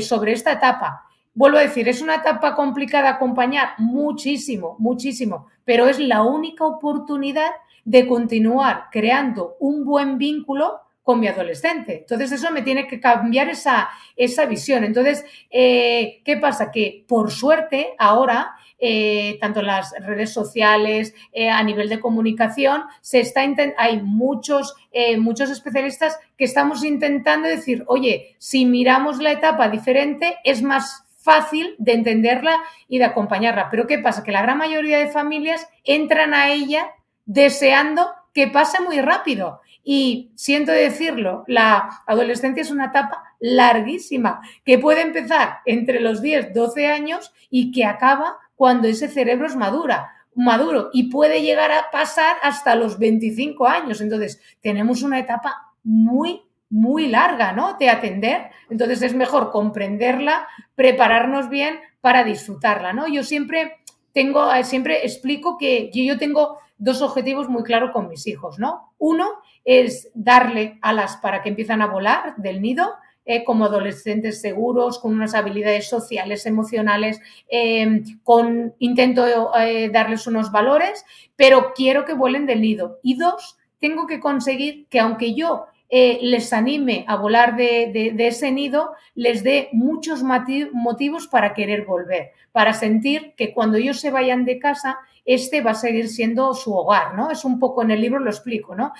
sobre 0.00 0.32
esta 0.32 0.52
etapa. 0.52 1.08
Vuelvo 1.34 1.58
a 1.58 1.62
decir, 1.62 1.88
es 1.88 2.02
una 2.02 2.16
etapa 2.16 2.54
complicada 2.54 3.08
acompañar 3.08 3.70
muchísimo, 3.78 4.76
muchísimo, 4.78 5.48
pero 5.64 5.88
es 5.88 5.98
la 5.98 6.22
única 6.22 6.66
oportunidad 6.66 7.50
de 7.84 8.06
continuar 8.06 8.88
creando 8.90 9.56
un 9.58 9.84
buen 9.84 10.18
vínculo 10.18 10.81
con 11.02 11.18
mi 11.18 11.26
adolescente. 11.26 11.98
Entonces 12.00 12.32
eso 12.32 12.50
me 12.50 12.62
tiene 12.62 12.86
que 12.86 13.00
cambiar 13.00 13.48
esa, 13.48 13.90
esa 14.16 14.46
visión. 14.46 14.84
Entonces, 14.84 15.24
eh, 15.50 16.22
¿qué 16.24 16.36
pasa? 16.36 16.70
Que 16.70 17.04
por 17.08 17.30
suerte 17.30 17.94
ahora, 17.98 18.54
eh, 18.78 19.36
tanto 19.40 19.60
en 19.60 19.66
las 19.66 19.92
redes 20.00 20.32
sociales, 20.32 21.14
eh, 21.32 21.50
a 21.50 21.62
nivel 21.62 21.88
de 21.88 22.00
comunicación, 22.00 22.84
se 23.00 23.20
está 23.20 23.42
hay 23.76 24.00
muchos, 24.02 24.74
muchos 25.18 25.50
especialistas 25.50 26.18
que 26.36 26.44
estamos 26.44 26.84
intentando 26.84 27.48
decir, 27.48 27.84
oye, 27.86 28.36
si 28.38 28.66
miramos 28.66 29.18
la 29.18 29.32
etapa 29.32 29.68
diferente, 29.68 30.38
es 30.44 30.62
más 30.62 31.04
fácil 31.22 31.74
de 31.78 31.92
entenderla 31.92 32.62
y 32.88 32.98
de 32.98 33.04
acompañarla. 33.04 33.68
Pero 33.70 33.86
¿qué 33.86 33.98
pasa? 33.98 34.22
Que 34.22 34.32
la 34.32 34.42
gran 34.42 34.58
mayoría 34.58 34.98
de 34.98 35.08
familias 35.08 35.68
entran 35.84 36.34
a 36.34 36.52
ella 36.52 36.92
deseando 37.24 38.10
que 38.32 38.48
pase 38.48 38.80
muy 38.80 39.00
rápido. 39.00 39.60
Y 39.84 40.32
siento 40.36 40.72
decirlo, 40.72 41.44
la 41.46 42.02
adolescencia 42.06 42.62
es 42.62 42.70
una 42.70 42.86
etapa 42.86 43.22
larguísima, 43.40 44.40
que 44.64 44.78
puede 44.78 45.02
empezar 45.02 45.58
entre 45.66 46.00
los 46.00 46.22
10, 46.22 46.54
12 46.54 46.86
años 46.86 47.32
y 47.50 47.72
que 47.72 47.84
acaba 47.84 48.38
cuando 48.54 48.86
ese 48.88 49.08
cerebro 49.08 49.46
es 49.46 49.56
madura, 49.56 50.12
maduro 50.34 50.90
y 50.92 51.10
puede 51.10 51.42
llegar 51.42 51.72
a 51.72 51.90
pasar 51.90 52.36
hasta 52.42 52.76
los 52.76 52.98
25 52.98 53.66
años. 53.66 54.00
Entonces, 54.00 54.40
tenemos 54.60 55.02
una 55.02 55.18
etapa 55.18 55.72
muy 55.82 56.42
muy 56.72 57.06
larga, 57.06 57.52
¿no? 57.52 57.76
De 57.78 57.90
atender. 57.90 58.50
Entonces 58.70 59.02
es 59.02 59.14
mejor 59.14 59.50
comprenderla, 59.50 60.48
prepararnos 60.74 61.50
bien 61.50 61.78
para 62.00 62.24
disfrutarla, 62.24 62.94
¿no? 62.94 63.06
Yo 63.08 63.24
siempre 63.24 63.82
tengo, 64.14 64.48
siempre 64.64 65.04
explico 65.04 65.58
que 65.58 65.90
yo 65.92 66.18
tengo 66.18 66.58
dos 66.82 67.00
objetivos 67.00 67.48
muy 67.48 67.62
claros 67.62 67.92
con 67.92 68.08
mis 68.08 68.26
hijos, 68.26 68.58
¿no? 68.58 68.92
Uno 68.98 69.28
es 69.64 70.10
darle 70.14 70.78
alas 70.82 71.16
para 71.22 71.40
que 71.40 71.48
empiezan 71.48 71.80
a 71.80 71.86
volar 71.86 72.34
del 72.38 72.60
nido 72.60 72.94
eh, 73.24 73.44
como 73.44 73.66
adolescentes 73.66 74.40
seguros, 74.40 74.98
con 74.98 75.14
unas 75.14 75.34
habilidades 75.34 75.88
sociales, 75.88 76.44
emocionales, 76.44 77.20
em, 77.48 78.02
con 78.24 78.74
intento 78.80 79.24
eh, 79.56 79.90
darles 79.92 80.26
unos 80.26 80.50
valores, 80.50 81.04
pero 81.36 81.72
quiero 81.72 82.04
que 82.04 82.14
vuelen 82.14 82.46
del 82.46 82.60
nido. 82.60 82.98
Y 83.04 83.16
dos, 83.16 83.58
tengo 83.78 84.08
que 84.08 84.18
conseguir 84.18 84.86
que 84.88 84.98
aunque 84.98 85.34
yo 85.34 85.66
eh, 85.88 86.18
les 86.20 86.52
anime 86.52 87.04
a 87.06 87.14
volar 87.14 87.54
de, 87.54 88.12
ese 88.18 88.50
nido, 88.50 88.94
les 89.14 89.44
dé 89.44 89.68
muchos 89.72 90.24
motivos 90.24 91.28
para 91.28 91.54
querer 91.54 91.84
volver, 91.84 92.32
para 92.50 92.72
sentir 92.72 93.34
que 93.36 93.52
cuando 93.52 93.76
ellos 93.76 94.00
se 94.00 94.10
vayan 94.10 94.44
de 94.44 94.58
casa, 94.58 94.98
este 95.24 95.60
va 95.60 95.72
a 95.72 95.74
seguir 95.74 96.08
siendo 96.08 96.54
su 96.54 96.74
hogar, 96.74 97.14
¿no? 97.14 97.30
Es 97.30 97.44
un 97.44 97.58
poco 97.58 97.82
en 97.82 97.90
el 97.90 98.00
libro 98.00 98.18
lo 98.18 98.30
explico, 98.30 98.74
¿no? 98.74 98.92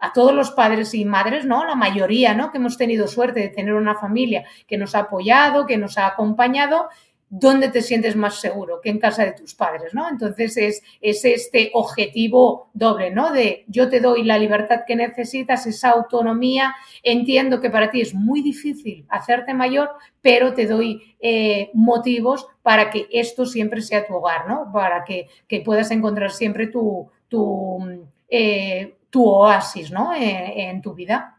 a 0.00 0.12
todos 0.12 0.32
los 0.32 0.52
padres 0.52 0.94
y 0.94 1.04
madres, 1.04 1.44
¿no? 1.44 1.64
La 1.64 1.74
mayoría, 1.74 2.34
¿no? 2.34 2.52
Que 2.52 2.58
hemos 2.58 2.76
tenido 2.76 3.08
suerte 3.08 3.40
de 3.40 3.48
tener 3.48 3.74
una 3.74 3.96
familia 3.96 4.44
que 4.66 4.78
nos 4.78 4.94
ha 4.94 5.00
apoyado, 5.00 5.66
que 5.66 5.76
nos 5.76 5.98
ha 5.98 6.06
acompañado, 6.06 6.88
¿dónde 7.30 7.68
te 7.68 7.82
sientes 7.82 8.16
más 8.16 8.40
seguro 8.40 8.80
que 8.80 8.90
en 8.90 8.98
casa 8.98 9.24
de 9.24 9.32
tus 9.32 9.54
padres, 9.54 9.94
¿no? 9.94 10.08
Entonces 10.08 10.56
es, 10.56 10.82
es 11.00 11.24
este 11.24 11.70
objetivo 11.74 12.70
doble, 12.72 13.10
¿no? 13.10 13.32
De 13.32 13.64
yo 13.68 13.88
te 13.88 14.00
doy 14.00 14.24
la 14.24 14.38
libertad 14.38 14.80
que 14.86 14.96
necesitas, 14.96 15.66
esa 15.66 15.90
autonomía, 15.90 16.74
entiendo 17.02 17.60
que 17.60 17.70
para 17.70 17.90
ti 17.90 18.00
es 18.00 18.14
muy 18.14 18.42
difícil 18.42 19.04
hacerte 19.08 19.54
mayor, 19.54 19.90
pero 20.22 20.54
te 20.54 20.66
doy 20.66 21.14
eh, 21.20 21.70
motivos 21.74 22.46
para 22.62 22.90
que 22.90 23.06
esto 23.10 23.46
siempre 23.46 23.82
sea 23.82 24.06
tu 24.06 24.14
hogar, 24.14 24.48
¿no? 24.48 24.70
Para 24.72 25.04
que, 25.04 25.28
puedas 25.64 25.90
encontrar 25.90 26.30
siempre 26.30 26.68
tu, 26.68 27.10
tu 27.28 28.08
eh, 28.28 28.94
tu 29.10 29.24
oasis 29.24 29.90
¿no? 29.90 30.14
Eh, 30.14 30.68
en, 30.68 30.82
tu 30.82 30.94
vida. 30.94 31.37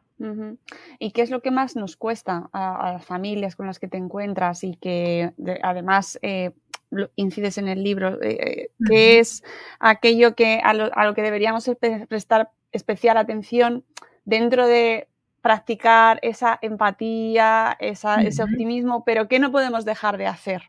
¿Y 0.99 1.11
qué 1.11 1.21
es 1.21 1.29
lo 1.29 1.41
que 1.41 1.51
más 1.51 1.75
nos 1.75 1.95
cuesta 1.95 2.49
a, 2.51 2.93
las 2.93 3.05
familias 3.05 3.55
con 3.55 3.67
las 3.67 3.79
que 3.79 3.87
te 3.87 3.97
encuentras 3.97 4.63
y 4.63 4.75
que 4.75 5.33
además 5.63 6.19
eh, 6.21 6.51
incides 7.15 7.57
en 7.57 7.67
el 7.67 7.83
libro? 7.83 8.21
Eh, 8.21 8.69
¿Qué 8.87 9.19
es 9.19 9.43
aquello 9.79 10.35
que 10.35 10.61
a 10.63 10.73
lo, 10.73 11.13
que 11.13 11.21
deberíamos 11.21 11.69
prestar 12.07 12.51
especial 12.71 13.17
atención 13.17 13.85
dentro 14.25 14.67
de 14.67 15.07
practicar 15.41 16.19
esa 16.21 16.59
empatía, 16.61 17.77
ese 17.79 18.43
optimismo, 18.43 19.03
pero 19.05 19.27
qué 19.27 19.39
no 19.39 19.51
podemos 19.51 19.85
dejar 19.85 20.17
de 20.17 20.27
hacer? 20.27 20.63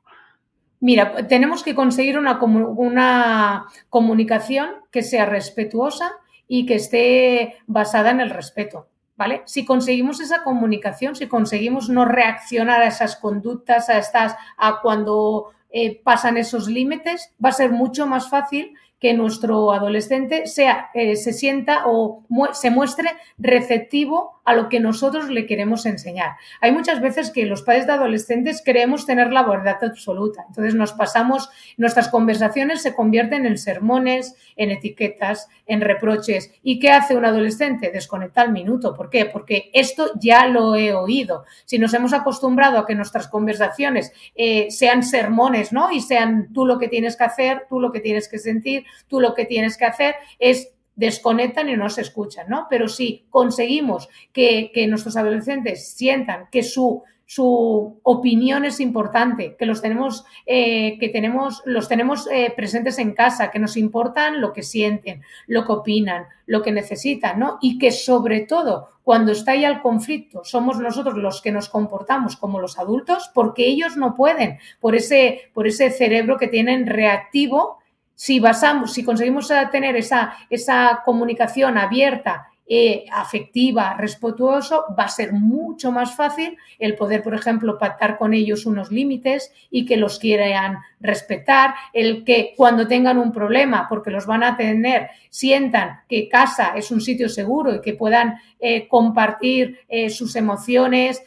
Mira, 0.79 1.27
tenemos 1.27 1.63
que 1.63 1.75
conseguir 1.75 2.19
una, 2.19 2.43
una 2.43 3.67
comunicación 3.91 4.71
que 4.91 5.03
sea 5.03 5.27
respetuosa 5.27 6.13
y 6.49 6.65
que 6.67 6.77
esté 6.77 7.57
basada 7.67 8.11
en 8.11 8.21
el 8.21 8.31
respeto. 8.31 8.90
¿Vale? 9.21 9.43
Si 9.45 9.67
conseguimos 9.67 10.19
esa 10.19 10.43
comunicación, 10.43 11.15
si 11.15 11.27
conseguimos 11.27 11.91
no 11.91 12.07
reaccionar 12.07 12.81
a 12.81 12.87
esas 12.87 13.17
conductas, 13.17 13.91
a 13.91 13.99
estas, 13.99 14.35
a 14.57 14.81
cuando 14.81 15.51
eh, 15.69 16.01
pasan 16.03 16.39
esos 16.39 16.69
límites, 16.69 17.31
va 17.45 17.51
a 17.51 17.53
ser 17.53 17.71
mucho 17.71 18.07
más 18.07 18.31
fácil 18.31 18.73
que 18.99 19.13
nuestro 19.13 19.73
adolescente 19.73 20.47
sea, 20.47 20.89
eh, 20.95 21.17
se 21.17 21.35
sienta 21.35 21.83
o 21.85 22.25
se 22.55 22.71
muestre 22.71 23.11
receptivo 23.37 24.40
a 24.51 24.55
lo 24.55 24.69
que 24.69 24.81
nosotros 24.81 25.29
le 25.31 25.47
queremos 25.47 25.87
enseñar. 25.87 26.33
Hay 26.61 26.73
muchas 26.73 27.01
veces 27.01 27.31
que 27.31 27.47
los 27.47 27.63
padres 27.63 27.87
de 27.87 27.93
adolescentes 27.93 28.63
creemos 28.65 29.07
tener 29.07 29.33
la 29.33 29.45
verdad 29.45 29.79
absoluta. 29.83 30.45
Entonces 30.49 30.75
nos 30.75 30.93
pasamos, 30.93 31.51
nuestras 31.77 32.09
conversaciones 32.09 32.83
se 32.83 32.95
convierten 32.95 33.47
en 33.47 33.57
sermones, 33.57 34.35
en 34.57 34.73
etiquetas, 34.73 35.49
en 35.67 35.81
reproches. 35.81 36.53
¿Y 36.63 36.81
qué 36.81 36.91
hace 36.91 37.17
un 37.17 37.25
adolescente? 37.25 37.93
Desconecta 37.93 38.43
al 38.43 38.53
minuto. 38.53 38.95
¿Por 38.95 39.09
qué? 39.09 39.27
Porque 39.27 39.71
esto 39.73 40.11
ya 40.21 40.47
lo 40.47 40.75
he 40.75 40.95
oído. 40.95 41.45
Si 41.65 41.79
nos 41.79 41.95
hemos 41.95 42.13
acostumbrado 42.13 42.79
a 42.79 42.87
que 42.87 42.97
nuestras 42.97 43.29
conversaciones 43.29 44.13
eh, 44.35 44.71
sean 44.71 45.05
sermones, 45.05 45.73
¿no? 45.73 45.93
Y 45.93 46.01
sean 46.01 46.53
tú 46.53 46.67
lo 46.67 46.79
que 46.79 46.89
tienes 46.89 47.17
que 47.17 47.25
hacer, 47.25 47.67
tú 47.69 47.79
lo 47.79 47.93
que 47.93 48.01
tienes 48.01 48.29
que 48.29 48.39
sentir, 48.39 48.85
tú 49.07 49.21
lo 49.21 49.35
que 49.35 49.45
tienes 49.45 49.77
que 49.77 49.85
hacer 49.85 50.17
es 50.41 50.73
desconectan 51.01 51.71
y 51.71 51.77
no 51.77 51.89
se 51.89 52.03
escuchan, 52.03 52.47
¿no? 52.49 52.67
Pero 52.69 52.87
si 52.87 53.25
conseguimos 53.31 54.09
que, 54.35 54.71
nuestros 54.87 55.17
adolescentes 55.17 55.93
sientan 55.93 56.49
que 56.53 56.63
su, 56.63 57.03
su 57.25 57.99
opinión 58.03 58.67
es 58.67 58.81
importante, 58.81 59.57
que 59.59 59.65
los 59.65 59.81
tenemos, 59.81 60.27
eh, 60.45 60.99
que 60.99 61.09
tenemos, 61.09 61.63
los 61.65 61.89
tenemos 61.89 62.29
eh, 62.31 62.53
presentes 62.55 62.99
en 62.99 63.15
casa, 63.15 63.51
que 63.51 63.59
nos 63.59 63.79
importan 63.79 64.43
lo 64.43 64.53
que 64.53 64.63
sienten, 64.63 65.23
lo 65.47 65.65
que 65.65 65.73
opinan, 65.73 66.27
lo 66.45 66.61
que 66.61 66.71
necesitan, 66.71 67.39
¿no? 67.39 67.59
Y 67.63 67.79
que 67.79 67.93
sobre 67.93 68.41
todo 68.41 68.91
cuando 69.03 69.33
está 69.33 69.53
ahí 69.53 69.65
el 69.65 69.81
conflicto, 69.81 70.45
somos 70.45 70.79
nosotros 70.79 71.17
los 71.17 71.41
que 71.41 71.51
nos 71.51 71.71
comportamos 71.71 72.37
como 72.37 72.61
los 72.61 72.79
adultos, 72.79 73.31
porque 73.33 73.67
ellos 73.67 73.97
no 73.97 74.15
pueden, 74.15 74.59
por 74.81 74.95
ese, 74.95 75.51
por 75.55 75.67
ese 75.67 75.91
cerebro 75.91 76.37
que 76.37 76.47
tienen 76.47 76.87
reactivo 76.87 77.80
si 78.21 78.39
basamos, 78.39 78.93
si 78.93 79.03
conseguimos 79.03 79.51
eh, 79.51 79.67
tener 79.73 79.97
esa, 79.97 80.35
esa 80.51 81.01
comunicación 81.07 81.79
abierta, 81.79 82.49
eh, 82.69 83.07
afectiva, 83.11 83.97
respetuoso, 83.97 84.85
va 84.97 85.05
a 85.05 85.09
ser 85.09 85.33
mucho 85.33 85.91
más 85.91 86.15
fácil 86.15 86.59
el 86.79 86.97
poder, 86.97 87.23
por 87.23 87.33
ejemplo, 87.33 87.79
pactar 87.79 88.19
con 88.19 88.35
ellos 88.35 88.67
unos 88.67 88.93
límites 88.93 89.51
y 89.71 89.87
que 89.87 89.97
los 89.97 90.19
quieran 90.19 90.81
respetar, 91.01 91.73
el 91.95 92.23
que 92.23 92.53
cuando 92.59 92.87
tengan 92.87 93.17
un 93.17 93.33
problema, 93.33 93.87
porque 93.89 94.11
los 94.11 94.27
van 94.27 94.45
a 94.45 94.55
tener, 94.55 95.09
sientan 95.31 96.01
que 96.07 96.29
casa 96.29 96.75
es 96.77 96.91
un 96.91 97.01
sitio 97.01 97.31
seguro 97.31 97.77
y 97.77 97.81
que 97.81 97.95
puedan 97.95 98.35
eh, 98.61 98.87
compartir 98.87 99.79
sus 100.11 100.37
emociones, 100.37 101.23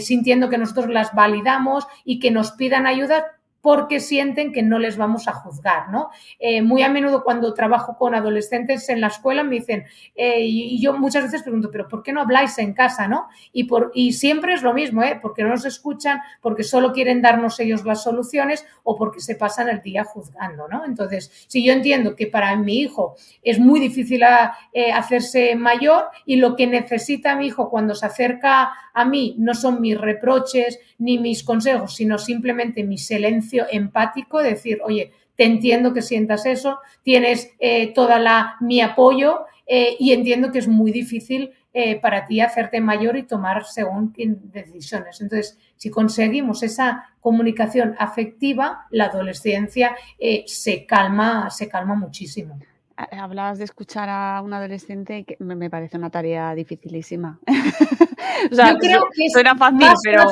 sintiendo 0.00 0.48
que 0.48 0.58
nosotros 0.58 0.88
las 0.88 1.14
validamos 1.14 1.86
y 2.04 2.18
que 2.18 2.32
nos 2.32 2.50
pidan 2.50 2.88
ayuda 2.88 3.37
porque 3.60 4.00
sienten 4.00 4.52
que 4.52 4.62
no 4.62 4.78
les 4.78 4.96
vamos 4.96 5.28
a 5.28 5.32
juzgar, 5.32 5.90
¿no? 5.90 6.10
Eh, 6.38 6.62
muy 6.62 6.82
a 6.82 6.88
menudo 6.88 7.24
cuando 7.24 7.54
trabajo 7.54 7.96
con 7.96 8.14
adolescentes 8.14 8.88
en 8.88 9.00
la 9.00 9.08
escuela 9.08 9.42
me 9.42 9.56
dicen, 9.56 9.84
eh, 10.14 10.40
y 10.40 10.80
yo 10.80 10.96
muchas 10.96 11.24
veces 11.24 11.42
pregunto, 11.42 11.70
pero 11.70 11.88
¿por 11.88 12.02
qué 12.02 12.12
no 12.12 12.20
habláis 12.20 12.58
en 12.58 12.72
casa, 12.72 13.08
no? 13.08 13.28
Y, 13.52 13.64
por, 13.64 13.90
y 13.94 14.12
siempre 14.12 14.54
es 14.54 14.62
lo 14.62 14.74
mismo, 14.74 15.02
¿eh? 15.02 15.18
Porque 15.20 15.42
no 15.42 15.48
nos 15.50 15.64
escuchan, 15.64 16.20
porque 16.40 16.62
solo 16.62 16.92
quieren 16.92 17.20
darnos 17.20 17.58
ellos 17.60 17.84
las 17.84 18.02
soluciones 18.02 18.64
o 18.84 18.96
porque 18.96 19.20
se 19.20 19.34
pasan 19.34 19.68
el 19.68 19.82
día 19.82 20.04
juzgando, 20.04 20.68
¿no? 20.68 20.84
Entonces, 20.84 21.30
si 21.48 21.64
yo 21.64 21.72
entiendo 21.72 22.14
que 22.14 22.28
para 22.28 22.54
mi 22.56 22.78
hijo 22.78 23.16
es 23.42 23.58
muy 23.58 23.80
difícil 23.80 24.22
eh, 24.72 24.92
hacerse 24.92 25.56
mayor 25.56 26.06
y 26.24 26.36
lo 26.36 26.54
que 26.56 26.66
necesita 26.66 27.36
mi 27.36 27.46
hijo 27.46 27.70
cuando 27.70 27.94
se 27.94 28.06
acerca 28.06 28.70
a 28.94 29.04
mí 29.04 29.36
no 29.38 29.54
son 29.54 29.80
mis 29.80 29.98
reproches 29.98 30.80
ni 30.98 31.18
mis 31.18 31.44
consejos, 31.44 31.94
sino 31.94 32.18
simplemente 32.18 32.82
mi 32.82 32.98
silencio 32.98 33.47
empático, 33.70 34.38
decir, 34.38 34.80
oye, 34.84 35.12
te 35.38 35.44
entiendo 35.44 35.94
que 35.94 36.02
sientas 36.02 36.46
eso, 36.46 36.80
tienes 37.02 37.52
eh, 37.60 37.94
toda 37.94 38.18
la 38.18 38.56
mi 38.60 38.80
apoyo 38.80 39.46
eh, 39.68 39.96
y 40.00 40.12
entiendo 40.12 40.50
que 40.50 40.58
es 40.58 40.66
muy 40.66 40.90
difícil 40.90 41.52
eh, 41.72 42.00
para 42.00 42.26
ti 42.26 42.40
hacerte 42.40 42.80
mayor 42.80 43.16
y 43.16 43.22
tomar 43.22 43.64
según 43.64 44.12
decisiones. 44.16 45.20
Entonces, 45.20 45.56
si 45.76 45.90
conseguimos 45.90 46.64
esa 46.64 47.04
comunicación 47.20 47.94
afectiva, 48.00 48.86
la 48.90 49.04
adolescencia 49.04 49.94
se 50.46 50.86
calma, 50.86 51.50
se 51.50 51.68
calma 51.68 51.94
muchísimo. 51.94 52.58
Hablabas 52.96 53.58
de 53.58 53.64
escuchar 53.64 54.08
a 54.08 54.42
un 54.42 54.52
adolescente 54.52 55.22
que 55.22 55.36
me 55.38 55.70
parece 55.70 55.96
una 55.96 56.10
tarea 56.10 56.52
dificilísima. 56.56 57.38
Yo 58.50 58.78
creo 58.80 59.04
que 59.14 59.30
suena 59.30 59.54
fácil, 59.54 59.86
pero... 60.02 60.26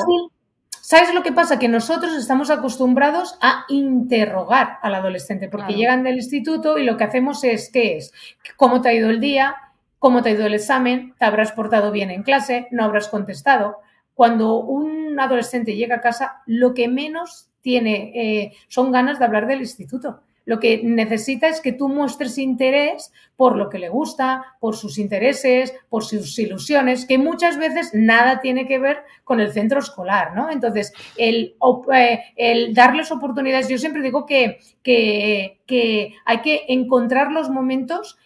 ¿Sabes 0.89 1.13
lo 1.13 1.21
que 1.21 1.33
pasa? 1.33 1.59
Que 1.59 1.67
nosotros 1.67 2.15
estamos 2.15 2.49
acostumbrados 2.49 3.37
a 3.41 3.65
interrogar 3.67 4.77
al 4.81 4.95
adolescente, 4.95 5.49
porque 5.49 5.73
llegan 5.73 6.01
del 6.01 6.15
instituto 6.15 6.77
y 6.77 6.85
lo 6.85 6.95
que 6.95 7.03
hacemos 7.03 7.43
es, 7.43 7.69
¿qué 7.69 7.97
es? 7.97 8.13
¿Cómo 8.55 8.79
te 8.79 8.87
ha 8.87 8.93
ido 8.93 9.09
el 9.09 9.19
día? 9.19 9.57
¿Cómo 9.99 10.23
te 10.23 10.29
ha 10.29 10.31
ido 10.31 10.45
el 10.45 10.53
examen? 10.53 11.13
¿Te 11.19 11.25
habrás 11.25 11.51
portado 11.51 11.91
bien 11.91 12.09
en 12.09 12.23
clase? 12.23 12.69
¿No 12.71 12.85
habrás 12.85 13.09
contestado? 13.09 13.79
Cuando 14.13 14.59
un 14.61 15.19
adolescente 15.19 15.75
llega 15.75 15.97
a 15.97 16.01
casa, 16.01 16.41
lo 16.45 16.73
que 16.73 16.87
menos 16.87 17.49
tiene 17.59 18.13
eh, 18.15 18.53
son 18.69 18.93
ganas 18.93 19.19
de 19.19 19.25
hablar 19.25 19.45
del 19.45 19.59
instituto 19.59 20.21
lo 20.47 20.61
que 20.61 20.81
necesita 20.81 21.49
es 21.49 21.59
que 21.59 21.73
tú 21.73 21.89
muestres 21.89 22.37
interés 22.37 23.11
por 23.35 23.57
lo 23.57 23.69
que 23.69 23.79
le 23.79 23.89
gusta, 23.89 24.55
por 24.61 24.77
sus 24.77 24.97
intereses, 24.97 25.75
por 25.89 26.05
sus 26.05 26.39
ilusiones, 26.39 27.05
que 27.05 27.17
muchas 27.17 27.57
veces 27.57 27.91
nada 27.93 28.39
tiene 28.39 28.65
que 28.65 28.79
ver 28.79 29.03
con 29.25 29.41
el 29.41 29.51
centro 29.51 29.79
escolar, 29.79 30.33
¿no? 30.35 30.49
Entonces, 30.49 30.93
el, 31.17 31.57
eh, 31.93 32.69
darles 32.71 33.11
oportunidades, 33.11 33.67
yo 33.67 33.77
siempre 33.77 34.01
digo 34.01 34.25
que, 34.25 34.59
hay 36.25 36.41
que 36.41 36.65
encontrar 36.69 37.29
los 37.33 37.49
momentos 37.49 38.17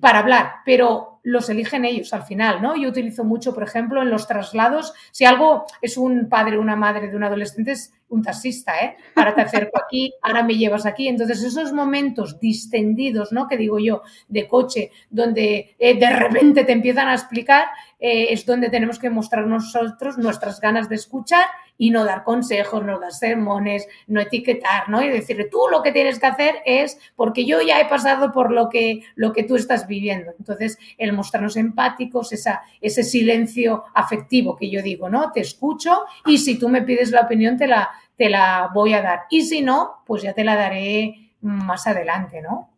para 0.00 0.18
hablar, 0.18 0.54
pero 0.64 1.20
los 1.22 1.48
eligen 1.50 1.84
ellos 1.84 2.12
al 2.12 2.24
final, 2.24 2.60
¿no? 2.62 2.74
Yo 2.74 2.88
utilizo 2.88 3.22
mucho, 3.22 3.54
por 3.54 3.62
ejemplo, 3.62 4.02
en 4.02 4.10
los 4.10 4.26
traslados, 4.26 4.92
si 5.12 5.24
algo 5.24 5.66
es 5.82 5.96
un 5.96 6.28
padre 6.28 6.56
o 6.56 6.60
una 6.60 6.74
madre 6.74 7.08
de 7.08 7.16
un 7.16 7.22
adolescente, 7.22 7.70
es 7.70 7.92
un 8.10 8.22
taxista, 8.22 8.78
¿eh? 8.80 8.96
Ahora 9.14 9.34
te 9.34 9.40
acerco 9.40 9.80
aquí, 9.82 10.12
ahora 10.22 10.42
me 10.42 10.56
llevas 10.56 10.86
aquí. 10.86 11.08
Entonces, 11.08 11.42
esos 11.42 11.72
momentos 11.72 12.38
distendidos, 12.38 13.32
¿no? 13.32 13.48
Que 13.48 13.56
digo 13.56 13.78
yo, 13.78 14.02
de 14.28 14.46
coche, 14.46 14.90
donde 15.08 15.74
eh, 15.78 15.98
de 15.98 16.10
repente 16.10 16.64
te 16.64 16.72
empiezan 16.72 17.08
a 17.08 17.14
explicar, 17.14 17.68
eh, 18.00 18.32
es 18.32 18.46
donde 18.46 18.70
tenemos 18.70 18.98
que 18.98 19.10
mostrar 19.10 19.46
nosotros 19.46 20.16
nuestras 20.16 20.60
ganas 20.60 20.88
de 20.88 20.96
escuchar 20.96 21.44
y 21.76 21.90
no 21.90 22.04
dar 22.04 22.24
consejos, 22.24 22.84
no 22.84 22.98
dar 22.98 23.12
sermones, 23.12 23.86
no 24.06 24.20
etiquetar, 24.20 24.88
¿no? 24.88 25.02
Y 25.02 25.08
decirle, 25.08 25.44
tú 25.44 25.60
lo 25.70 25.82
que 25.82 25.92
tienes 25.92 26.18
que 26.18 26.26
hacer 26.26 26.56
es, 26.64 26.98
porque 27.16 27.44
yo 27.44 27.60
ya 27.60 27.80
he 27.80 27.88
pasado 27.88 28.32
por 28.32 28.52
lo 28.52 28.68
que, 28.68 29.02
lo 29.14 29.32
que 29.32 29.44
tú 29.44 29.56
estás 29.56 29.86
viviendo. 29.86 30.32
Entonces, 30.38 30.78
el 30.98 31.12
mostrarnos 31.12 31.56
empáticos, 31.56 32.32
esa, 32.32 32.62
ese 32.80 33.04
silencio 33.04 33.84
afectivo 33.94 34.56
que 34.56 34.70
yo 34.70 34.82
digo, 34.82 35.08
¿no? 35.08 35.30
Te 35.32 35.40
escucho 35.40 36.04
y 36.26 36.38
si 36.38 36.58
tú 36.58 36.68
me 36.68 36.82
pides 36.82 37.10
la 37.10 37.22
opinión, 37.22 37.56
te 37.56 37.66
la, 37.66 37.90
te 38.16 38.30
la 38.30 38.70
voy 38.74 38.94
a 38.94 39.02
dar. 39.02 39.20
Y 39.30 39.42
si 39.42 39.60
no, 39.60 40.02
pues 40.06 40.22
ya 40.22 40.32
te 40.32 40.44
la 40.44 40.56
daré 40.56 41.32
más 41.40 41.86
adelante, 41.86 42.42
¿no? 42.42 42.69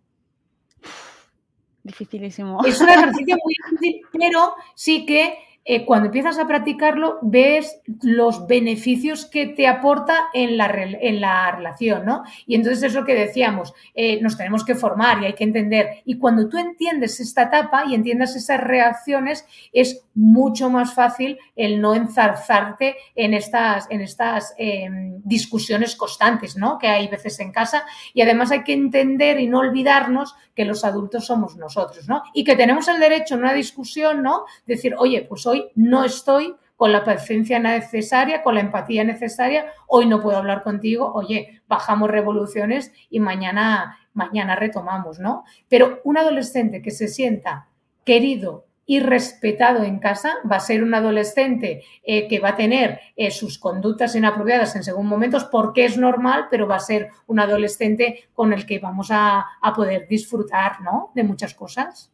Dificilísimo. 1.85 2.64
Es 2.64 2.81
un 2.81 2.88
ejercicio 2.88 3.37
muy 3.42 3.55
difícil, 3.55 4.03
pero 4.12 4.55
sí 4.75 5.05
que 5.05 5.38
eh, 5.64 5.85
cuando 5.85 6.07
empiezas 6.07 6.38
a 6.38 6.46
practicarlo, 6.48 7.18
ves 7.22 7.81
los 8.03 8.48
beneficios 8.48 9.27
que 9.27 9.46
te 9.46 9.68
aporta 9.68 10.25
en 10.35 10.57
la, 10.57 10.66
en 10.66 11.20
la 11.20 11.53
relación, 11.53 12.05
¿no? 12.05 12.25
Y 12.46 12.57
entonces 12.57 12.83
es 12.83 12.94
lo 12.94 13.05
que 13.05 13.14
decíamos, 13.14 13.72
eh, 13.94 14.20
nos 14.20 14.37
tenemos 14.37 14.64
que 14.64 14.75
formar 14.75 15.22
y 15.22 15.27
hay 15.27 15.35
que 15.35 15.44
entender. 15.44 16.03
Y 16.05 16.18
cuando 16.18 16.48
tú 16.48 16.59
entiendes 16.59 17.20
esta 17.20 17.42
etapa 17.42 17.85
y 17.87 17.94
entiendas 17.94 18.35
esas 18.35 18.61
reacciones, 18.61 19.46
es 19.72 20.05
mucho 20.14 20.68
más 20.68 20.94
fácil 20.94 21.38
el 21.57 21.81
no 21.81 21.94
enzarzarte 21.94 22.96
en 23.14 23.35
estas, 23.35 23.87
en 23.90 24.01
estas 24.01 24.55
em, 24.59 25.20
discusiones 25.25 25.96
constantes, 25.96 26.57
¿no? 26.57 26.79
Que 26.79 26.88
hay 26.88 27.09
veces 27.09 27.38
en 27.40 27.53
casa. 27.53 27.85
Y 28.14 28.22
además 28.22 28.51
hay 28.51 28.64
que 28.64 28.72
entender 28.72 29.40
y 29.40 29.46
no 29.46 29.61
olvidarnos 29.61 30.35
que 30.55 30.64
los 30.64 30.85
adultos 30.85 31.27
somos 31.27 31.57
nosotros, 31.57 32.09
¿no? 32.09 32.22
Y 32.35 32.44
que 32.44 32.57
tenemos 32.57 32.88
el 32.88 33.01
derecho 33.01 33.35
en 33.35 33.40
una 33.40 33.55
discusión, 33.55 34.22
¿no? 34.22 34.44
Decir, 34.66 34.94
oye, 34.98 35.22
pues 35.22 35.46
hoy 35.52 35.70
no 35.74 36.04
estoy 36.04 36.54
con 36.76 36.92
la 36.92 37.04
paciencia 37.04 37.58
necesaria, 37.58 38.42
con 38.42 38.54
la 38.54 38.62
empatía 38.62 39.04
necesaria, 39.04 39.66
hoy 39.86 40.06
no 40.06 40.20
puedo 40.20 40.38
hablar 40.38 40.62
contigo, 40.62 41.12
oye, 41.14 41.62
bajamos 41.68 42.10
revoluciones 42.10 42.92
y 43.10 43.20
mañana, 43.20 43.98
mañana 44.14 44.56
retomamos, 44.56 45.20
¿no? 45.20 45.44
Pero 45.68 46.00
un 46.04 46.16
adolescente 46.16 46.82
que 46.82 46.90
se 46.90 47.06
sienta 47.06 47.68
querido 48.04 48.66
y 48.84 49.00
respetado 49.00 49.84
en 49.84 50.00
casa 50.00 50.34
va 50.50 50.56
a 50.56 50.60
ser 50.60 50.82
un 50.82 50.94
adolescente 50.94 51.84
eh, 52.02 52.26
que 52.26 52.40
va 52.40 52.50
a 52.50 52.56
tener 52.56 52.98
eh, 53.14 53.30
sus 53.30 53.58
conductas 53.58 54.16
inapropiadas 54.16 54.74
en 54.74 54.82
según 54.82 55.06
momentos 55.06 55.44
porque 55.44 55.84
es 55.84 55.96
normal, 55.98 56.46
pero 56.50 56.66
va 56.66 56.76
a 56.76 56.80
ser 56.80 57.10
un 57.26 57.38
adolescente 57.38 58.24
con 58.32 58.52
el 58.52 58.66
que 58.66 58.80
vamos 58.80 59.10
a, 59.10 59.46
a 59.60 59.72
poder 59.74 60.08
disfrutar 60.08 60.80
¿no? 60.80 61.12
de 61.14 61.22
muchas 61.22 61.54
cosas. 61.54 62.10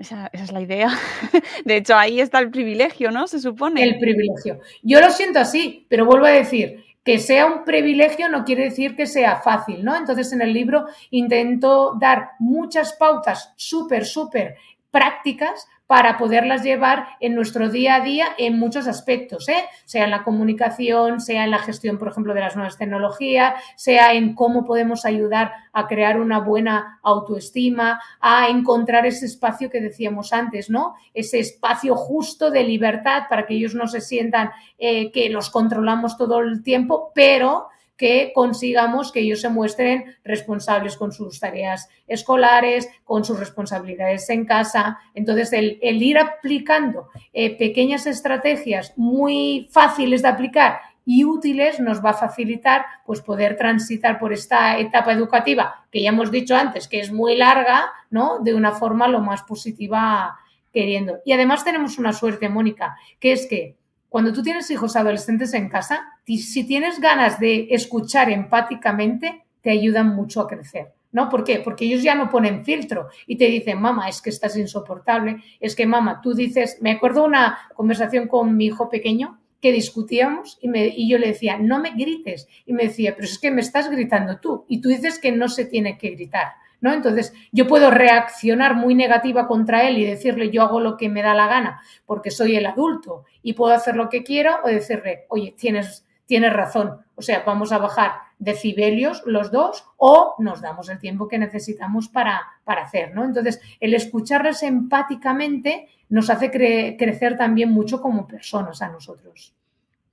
Esa, 0.00 0.30
es 0.32 0.50
la 0.50 0.62
idea. 0.62 0.88
De 1.66 1.76
hecho, 1.76 1.94
ahí 1.94 2.20
está 2.20 2.38
el 2.38 2.50
privilegio, 2.50 3.10
¿no? 3.10 3.26
Se 3.26 3.38
supone. 3.38 3.84
El 3.84 3.98
privilegio. 3.98 4.60
Yo 4.82 4.98
lo 4.98 5.10
siento 5.10 5.40
así, 5.40 5.86
pero 5.90 6.06
vuelvo 6.06 6.24
a 6.24 6.30
decir, 6.30 6.82
que 7.04 7.18
sea 7.18 7.44
un 7.44 7.64
privilegio 7.64 8.30
no 8.30 8.44
quiere 8.44 8.64
decir 8.64 8.96
que 8.96 9.06
sea 9.06 9.42
fácil, 9.42 9.84
¿no? 9.84 9.94
Entonces, 9.94 10.32
en 10.32 10.40
el 10.40 10.54
libro 10.54 10.86
intento 11.10 11.98
dar 12.00 12.30
muchas 12.38 12.94
pautas 12.94 13.52
súper, 13.56 14.06
súper 14.06 14.56
prácticas 14.90 15.68
para 15.90 16.18
poderlas 16.18 16.62
llevar 16.62 17.08
en 17.18 17.34
nuestro 17.34 17.68
día 17.68 17.96
a 17.96 18.00
día 18.00 18.28
en 18.38 18.60
muchos 18.60 18.86
aspectos, 18.86 19.48
¿eh? 19.48 19.64
sea 19.86 20.04
en 20.04 20.12
la 20.12 20.22
comunicación, 20.22 21.20
sea 21.20 21.42
en 21.42 21.50
la 21.50 21.58
gestión, 21.58 21.98
por 21.98 22.06
ejemplo, 22.06 22.32
de 22.32 22.38
las 22.38 22.54
nuevas 22.54 22.78
tecnologías, 22.78 23.60
sea 23.74 24.12
en 24.12 24.36
cómo 24.36 24.64
podemos 24.64 25.04
ayudar 25.04 25.50
a 25.72 25.88
crear 25.88 26.20
una 26.20 26.38
buena 26.38 27.00
autoestima, 27.02 28.00
a 28.20 28.48
encontrar 28.50 29.04
ese 29.04 29.26
espacio 29.26 29.68
que 29.68 29.80
decíamos 29.80 30.32
antes, 30.32 30.70
¿no? 30.70 30.94
Ese 31.12 31.40
espacio 31.40 31.96
justo 31.96 32.52
de 32.52 32.62
libertad 32.62 33.24
para 33.28 33.44
que 33.44 33.54
ellos 33.54 33.74
no 33.74 33.88
se 33.88 34.00
sientan 34.00 34.52
eh, 34.78 35.10
que 35.10 35.28
los 35.28 35.50
controlamos 35.50 36.16
todo 36.16 36.38
el 36.38 36.62
tiempo, 36.62 37.10
pero 37.16 37.66
que 38.00 38.32
consigamos 38.34 39.12
que 39.12 39.20
ellos 39.20 39.42
se 39.42 39.50
muestren 39.50 40.16
responsables 40.24 40.96
con 40.96 41.12
sus 41.12 41.38
tareas 41.38 41.86
escolares, 42.06 42.88
con 43.04 43.26
sus 43.26 43.38
responsabilidades 43.38 44.30
en 44.30 44.46
casa. 44.46 44.98
Entonces, 45.12 45.52
el, 45.52 45.78
ir 46.02 46.16
aplicando 46.16 47.10
eh, 47.34 47.58
pequeñas 47.58 48.06
estrategias 48.06 48.94
muy 48.96 49.68
fáciles 49.70 50.22
de 50.22 50.28
aplicar 50.28 50.80
y 51.04 51.24
útiles 51.24 51.78
nos 51.78 52.02
va 52.02 52.10
a 52.10 52.14
facilitar 52.14 52.86
pues 53.04 53.20
poder 53.20 53.58
transitar 53.58 54.18
por 54.18 54.32
esta 54.32 54.78
etapa 54.78 55.12
educativa 55.12 55.84
que 55.90 56.00
ya 56.00 56.08
hemos 56.08 56.30
dicho 56.30 56.56
antes 56.56 56.88
que 56.88 57.00
es 57.00 57.12
muy 57.12 57.36
larga, 57.36 57.92
¿no? 58.08 58.38
De 58.38 58.54
una 58.54 58.72
forma 58.72 59.08
lo 59.08 59.20
más 59.20 59.42
positiva 59.42 60.38
queriendo. 60.72 61.18
Y 61.26 61.32
además 61.32 61.64
tenemos 61.64 61.98
una 61.98 62.14
suerte, 62.14 62.48
Mónica, 62.48 62.96
que 63.18 63.32
es 63.32 63.46
que 63.46 63.76
cuando 64.10 64.32
tú 64.32 64.42
tienes 64.42 64.70
hijos 64.72 64.96
adolescentes 64.96 65.54
en 65.54 65.68
casa, 65.68 66.00
si 66.26 66.64
tienes 66.64 67.00
ganas 67.00 67.38
de 67.38 67.68
escuchar 67.70 68.28
empáticamente, 68.28 69.44
te 69.62 69.70
ayudan 69.70 70.14
mucho 70.14 70.40
a 70.40 70.48
crecer. 70.48 70.92
¿No? 71.12 71.28
¿Por 71.28 71.42
qué? 71.42 71.58
Porque 71.58 71.86
ellos 71.86 72.04
ya 72.04 72.14
no 72.14 72.30
ponen 72.30 72.64
filtro 72.64 73.08
y 73.26 73.36
te 73.36 73.46
dicen, 73.46 73.80
mamá, 73.80 74.08
es 74.08 74.22
que 74.22 74.30
estás 74.30 74.56
insoportable, 74.56 75.42
es 75.58 75.74
que 75.74 75.84
mamá, 75.84 76.20
tú 76.22 76.34
dices, 76.34 76.78
me 76.80 76.92
acuerdo 76.92 77.24
una 77.24 77.58
conversación 77.74 78.28
con 78.28 78.56
mi 78.56 78.66
hijo 78.66 78.88
pequeño 78.88 79.40
que 79.60 79.72
discutíamos 79.72 80.58
y, 80.60 80.68
me, 80.68 80.86
y 80.86 81.08
yo 81.08 81.18
le 81.18 81.28
decía, 81.28 81.58
no 81.58 81.80
me 81.80 81.90
grites. 81.90 82.48
Y 82.64 82.72
me 82.72 82.84
decía, 82.84 83.14
pero 83.14 83.26
es 83.26 83.38
que 83.38 83.50
me 83.50 83.60
estás 83.60 83.90
gritando 83.90 84.38
tú 84.38 84.64
y 84.68 84.80
tú 84.80 84.88
dices 84.88 85.18
que 85.18 85.32
no 85.32 85.48
se 85.48 85.64
tiene 85.64 85.98
que 85.98 86.10
gritar. 86.10 86.52
¿No? 86.80 86.92
Entonces, 86.92 87.32
yo 87.52 87.66
puedo 87.66 87.90
reaccionar 87.90 88.74
muy 88.74 88.94
negativa 88.94 89.46
contra 89.46 89.86
él 89.88 89.98
y 89.98 90.04
decirle 90.04 90.50
yo 90.50 90.62
hago 90.62 90.80
lo 90.80 90.96
que 90.96 91.08
me 91.08 91.22
da 91.22 91.34
la 91.34 91.46
gana 91.46 91.80
porque 92.06 92.30
soy 92.30 92.56
el 92.56 92.66
adulto 92.66 93.24
y 93.42 93.54
puedo 93.54 93.74
hacer 93.74 93.96
lo 93.96 94.08
que 94.08 94.24
quiero 94.24 94.58
o 94.64 94.68
decirle, 94.68 95.26
oye, 95.28 95.54
tienes, 95.56 96.06
tienes 96.26 96.52
razón, 96.52 97.00
o 97.14 97.22
sea, 97.22 97.42
vamos 97.44 97.72
a 97.72 97.78
bajar 97.78 98.12
decibelios 98.38 99.22
los 99.26 99.52
dos 99.52 99.84
o 99.98 100.34
nos 100.38 100.62
damos 100.62 100.88
el 100.88 100.98
tiempo 100.98 101.28
que 101.28 101.38
necesitamos 101.38 102.08
para, 102.08 102.40
para 102.64 102.82
hacer, 102.82 103.14
¿no? 103.14 103.24
Entonces, 103.24 103.60
el 103.78 103.94
escucharles 103.94 104.62
empáticamente 104.62 105.88
nos 106.08 106.30
hace 106.30 106.50
crecer 106.50 107.36
también 107.36 107.70
mucho 107.70 108.00
como 108.00 108.26
personas 108.26 108.80
a 108.82 108.88
nosotros. 108.88 109.54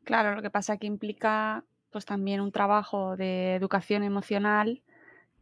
Claro, 0.03 0.35
lo 0.35 0.41
que 0.41 0.49
pasa 0.49 0.77
que 0.77 0.87
implica 0.87 1.63
pues 1.91 2.05
también 2.05 2.41
un 2.41 2.51
trabajo 2.51 3.15
de 3.17 3.55
educación 3.55 4.03
emocional 4.03 4.81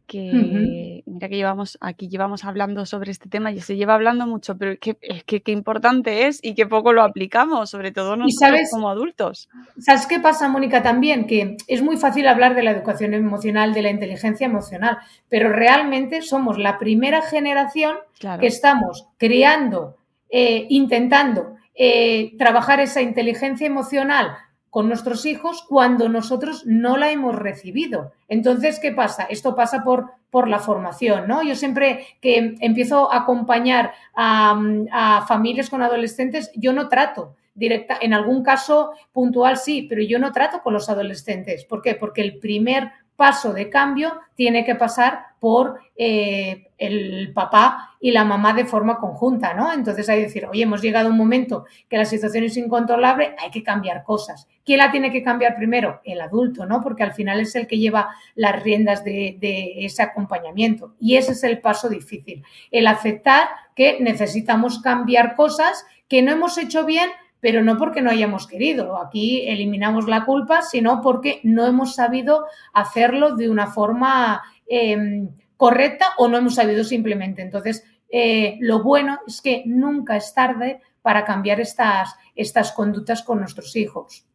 que 0.06 1.02
mira 1.06 1.28
que 1.28 1.36
llevamos 1.36 1.76
aquí 1.80 2.08
llevamos 2.08 2.44
hablando 2.44 2.86
sobre 2.86 3.10
este 3.10 3.28
tema 3.28 3.50
y 3.52 3.60
se 3.60 3.76
lleva 3.76 3.94
hablando 3.94 4.26
mucho, 4.26 4.56
pero 4.56 4.72
es 4.72 4.78
que 4.78 4.96
es 5.00 5.24
que 5.24 5.42
qué 5.42 5.52
importante 5.52 6.26
es 6.26 6.40
y 6.42 6.54
qué 6.54 6.66
poco 6.66 6.92
lo 6.92 7.02
aplicamos, 7.02 7.70
sobre 7.70 7.92
todo 7.92 8.16
nosotros 8.16 8.60
como 8.70 8.88
adultos. 8.88 9.48
¿Sabes 9.78 10.06
qué 10.06 10.20
pasa, 10.20 10.48
Mónica? 10.48 10.82
También 10.82 11.26
que 11.26 11.56
es 11.66 11.82
muy 11.82 11.96
fácil 11.96 12.28
hablar 12.28 12.54
de 12.54 12.62
la 12.62 12.70
educación 12.70 13.14
emocional, 13.14 13.74
de 13.74 13.82
la 13.82 13.90
inteligencia 13.90 14.46
emocional, 14.46 14.98
pero 15.28 15.50
realmente 15.50 16.22
somos 16.22 16.58
la 16.58 16.78
primera 16.78 17.22
generación 17.22 17.96
que 18.40 18.46
estamos 18.46 19.08
creando, 19.18 19.96
eh, 20.30 20.66
intentando 20.68 21.56
eh, 21.74 22.32
trabajar 22.38 22.80
esa 22.80 23.02
inteligencia 23.02 23.66
emocional 23.66 24.36
con 24.76 24.88
nuestros 24.88 25.24
hijos 25.24 25.64
cuando 25.66 26.10
nosotros 26.10 26.66
no 26.66 26.98
la 26.98 27.10
hemos 27.10 27.34
recibido. 27.34 28.12
Entonces, 28.28 28.78
¿qué 28.78 28.92
pasa? 28.92 29.22
Esto 29.22 29.54
pasa 29.54 29.82
por, 29.82 30.10
por 30.28 30.48
la 30.48 30.58
formación, 30.58 31.26
¿no? 31.26 31.42
Yo 31.42 31.56
siempre 31.56 32.04
que 32.20 32.58
empiezo 32.60 33.10
a 33.10 33.20
acompañar 33.20 33.94
a, 34.14 35.24
familias 35.26 35.70
con 35.70 35.80
adolescentes, 35.80 36.50
yo 36.54 36.74
no 36.74 36.90
trato 36.90 37.36
directa, 37.54 37.96
en 37.98 38.12
algún 38.12 38.42
caso 38.42 38.90
puntual 39.12 39.56
sí, 39.56 39.86
pero 39.88 40.02
yo 40.02 40.18
no 40.18 40.30
trato 40.32 40.60
con 40.62 40.74
los 40.74 40.90
adolescentes. 40.90 41.64
¿Por 41.64 41.80
qué? 41.80 41.94
Porque 41.94 42.20
el 42.20 42.38
primer 42.38 42.90
paso 43.16 43.52
de 43.52 43.70
cambio 43.70 44.20
tiene 44.34 44.64
que 44.64 44.74
pasar 44.74 45.26
por 45.40 45.80
eh, 45.96 46.68
el 46.78 47.32
papá 47.32 47.96
y 48.00 48.10
la 48.10 48.24
mamá 48.24 48.52
de 48.52 48.64
forma 48.64 48.98
conjunta, 48.98 49.54
¿no? 49.54 49.72
Entonces 49.72 50.08
hay 50.08 50.18
que 50.18 50.26
decir, 50.26 50.46
oye, 50.46 50.62
hemos 50.62 50.82
llegado 50.82 51.08
a 51.08 51.10
un 51.10 51.16
momento 51.16 51.64
que 51.88 51.96
la 51.96 52.04
situación 52.04 52.44
es 52.44 52.56
incontrolable, 52.56 53.34
hay 53.38 53.50
que 53.50 53.62
cambiar 53.62 54.04
cosas. 54.04 54.46
¿Quién 54.64 54.78
la 54.78 54.90
tiene 54.90 55.10
que 55.10 55.22
cambiar 55.22 55.56
primero? 55.56 56.00
El 56.04 56.20
adulto, 56.20 56.66
¿no? 56.66 56.82
Porque 56.82 57.02
al 57.02 57.14
final 57.14 57.40
es 57.40 57.54
el 57.54 57.66
que 57.66 57.78
lleva 57.78 58.10
las 58.34 58.62
riendas 58.62 59.04
de, 59.04 59.36
de 59.40 59.84
ese 59.86 60.02
acompañamiento. 60.02 60.94
Y 61.00 61.16
ese 61.16 61.32
es 61.32 61.44
el 61.44 61.60
paso 61.60 61.88
difícil, 61.88 62.42
el 62.70 62.86
aceptar 62.86 63.48
que 63.74 63.98
necesitamos 64.00 64.80
cambiar 64.80 65.34
cosas 65.36 65.86
que 66.08 66.22
no 66.22 66.32
hemos 66.32 66.58
hecho 66.58 66.84
bien 66.84 67.10
pero 67.40 67.62
no 67.62 67.76
porque 67.76 68.02
no 68.02 68.10
hayamos 68.10 68.46
querido. 68.46 69.00
Aquí 69.00 69.46
eliminamos 69.46 70.08
la 70.08 70.24
culpa, 70.24 70.62
sino 70.62 71.00
porque 71.00 71.40
no 71.42 71.66
hemos 71.66 71.94
sabido 71.94 72.46
hacerlo 72.72 73.36
de 73.36 73.48
una 73.50 73.68
forma 73.68 74.42
em, 74.66 75.28
correcta 75.56 76.06
o 76.18 76.28
no 76.28 76.38
hemos 76.38 76.54
sabido 76.54 76.84
simplemente. 76.84 77.42
Entonces, 77.42 77.84
eh, 78.08 78.56
lo 78.60 78.82
bueno 78.82 79.18
es 79.26 79.40
que 79.40 79.62
nunca 79.66 80.16
es 80.16 80.32
tarde 80.34 80.80
para 81.02 81.24
cambiar 81.24 81.60
estas, 81.60 82.14
estas 82.34 82.72
conductas 82.72 83.22
con 83.22 83.40
nuestros 83.40 83.76
hijos. 83.76 84.26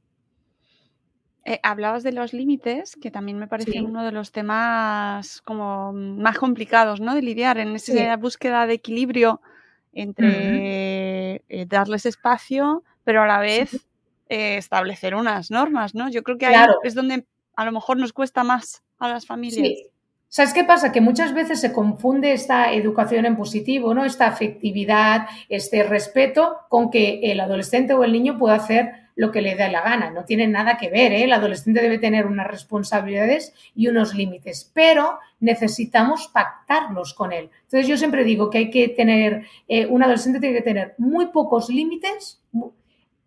Eh, 1.44 1.60
hablabas 1.64 2.04
de 2.04 2.12
los 2.12 2.34
límites, 2.34 2.96
que 3.02 3.10
también 3.10 3.40
me 3.40 3.48
parece 3.48 3.82
uno 3.82 4.04
de 4.04 4.12
los 4.12 4.32
temas 4.32 5.42
como 5.42 5.92
más 5.92 6.38
complicados, 6.38 7.02
¿no? 7.02 7.16
De 7.16 7.24
lidiar 7.24 7.58
en 7.58 7.76
esa 7.76 8.16
búsqueda 8.18 8.68
de 8.68 8.74
equilibrio 8.74 9.42
entre 9.92 11.44
eh, 11.50 11.66
darles 11.68 12.06
espacio, 12.06 12.84
pero 13.04 13.24
a 13.24 13.28
la 13.28 13.40
vez 13.40 13.86
establecer 14.30 15.14
unas 15.14 15.52
normas, 15.52 15.94
¿no? 15.94 16.10
Yo 16.10 16.24
creo 16.24 16.38
que 16.38 16.46
ahí 16.46 16.66
es 16.84 16.96
donde 16.96 17.26
a 17.56 17.66
lo 17.66 17.72
mejor 17.72 17.98
nos 17.98 18.14
cuesta 18.14 18.44
más 18.44 18.84
a 18.98 19.10
las 19.10 19.26
familias. 19.26 19.68
¿Sabes 20.30 20.54
qué 20.54 20.64
pasa? 20.64 20.94
Que 20.94 21.02
muchas 21.02 21.34
veces 21.34 21.60
se 21.60 21.74
confunde 21.74 22.32
esta 22.32 22.72
educación 22.72 23.26
en 23.26 23.36
positivo, 23.36 23.94
¿no? 23.94 24.06
Esta 24.06 24.28
afectividad, 24.28 25.28
este 25.50 25.84
respeto 25.84 26.60
con 26.70 26.90
que 26.90 27.20
el 27.24 27.42
adolescente 27.42 27.94
o 27.94 28.06
el 28.06 28.14
niño 28.14 28.38
pueda 28.38 28.56
hacer 28.56 28.94
lo 29.16 29.34
que 29.34 29.42
le 29.42 29.56
dé 29.56 29.70
la 29.70 29.82
gana. 29.82 30.10
No 30.10 30.24
tiene 30.24 30.48
nada 30.48 30.78
que 30.78 30.90
ver, 30.90 31.12
¿eh? 31.12 31.26
El 31.26 31.34
adolescente 31.34 31.82
debe 31.82 31.98
tener 31.98 32.28
unas 32.28 32.48
responsabilidades 32.48 33.54
y 33.76 33.90
unos 33.90 34.16
límites, 34.16 34.72
pero 34.74 35.20
necesitamos 35.42 36.30
pactarlos 36.30 37.14
con 37.14 37.34
él. 37.34 37.50
Entonces 37.64 37.88
yo 37.88 37.98
siempre 37.98 38.24
digo 38.24 38.50
que 38.50 38.60
hay 38.60 38.70
que 38.70 38.88
tener, 38.88 39.46
eh, 39.68 39.86
un 39.86 40.02
adolescente 40.02 40.40
tiene 40.40 40.56
que 40.56 40.64
tener 40.64 40.96
muy 40.98 41.28
pocos 41.28 41.70
límites 41.70 42.42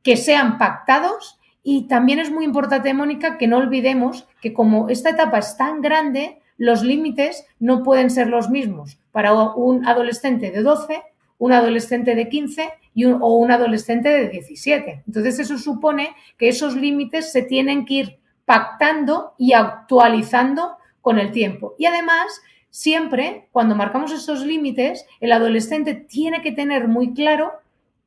que 0.05 0.17
sean 0.17 0.59
pactados 0.59 1.41
y 1.65 1.89
también 1.89 2.21
es 2.21 2.31
muy 2.31 2.45
importante, 2.45 2.93
Mónica, 2.95 3.39
que 3.39 3.49
no 3.49 3.57
olvidemos 3.57 4.29
que 4.41 4.53
como 4.53 4.91
esta 4.91 5.11
etapa 5.11 5.39
es 5.39 5.57
tan 5.57 5.81
grande, 5.81 6.39
los 6.59 6.83
límites 6.83 7.47
no 7.59 7.83
pueden 7.83 8.11
ser 8.11 8.29
los 8.29 8.51
mismos 8.51 8.99
para 9.11 9.33
un 9.33 9.87
adolescente 9.87 10.51
de 10.51 10.63
12, 10.63 11.03
un 11.39 11.53
adolescente 11.53 12.15
de 12.15 12.29
15 12.29 12.71
y 12.95 13.07
o 13.07 13.27
un 13.33 13.51
adolescente 13.51 14.11
de 14.11 14.29
17. 14.29 15.05
Entonces 15.07 15.39
eso 15.39 15.57
supone 15.57 16.15
que 16.37 16.49
esos 16.49 16.77
límites 16.77 17.33
se 17.33 17.43
tienen 17.43 17.87
que 17.87 17.95
ir 17.95 18.19
pactando 18.45 19.35
y 19.39 19.55
actualizando 19.55 20.77
con 21.01 21.19
el 21.19 21.33
tiempo. 21.33 21.75
Y 21.79 21.87
además, 21.87 22.27
siempre 22.69 23.49
cuando 23.53 23.75
marcamos 23.75 24.13
esos 24.13 24.45
límites, 24.45 25.07
el 25.21 25.33
adolescente 25.33 25.95
tiene 25.95 26.43
que 26.43 26.53
tener 26.53 26.89
muy 26.89 27.15
claro 27.15 27.53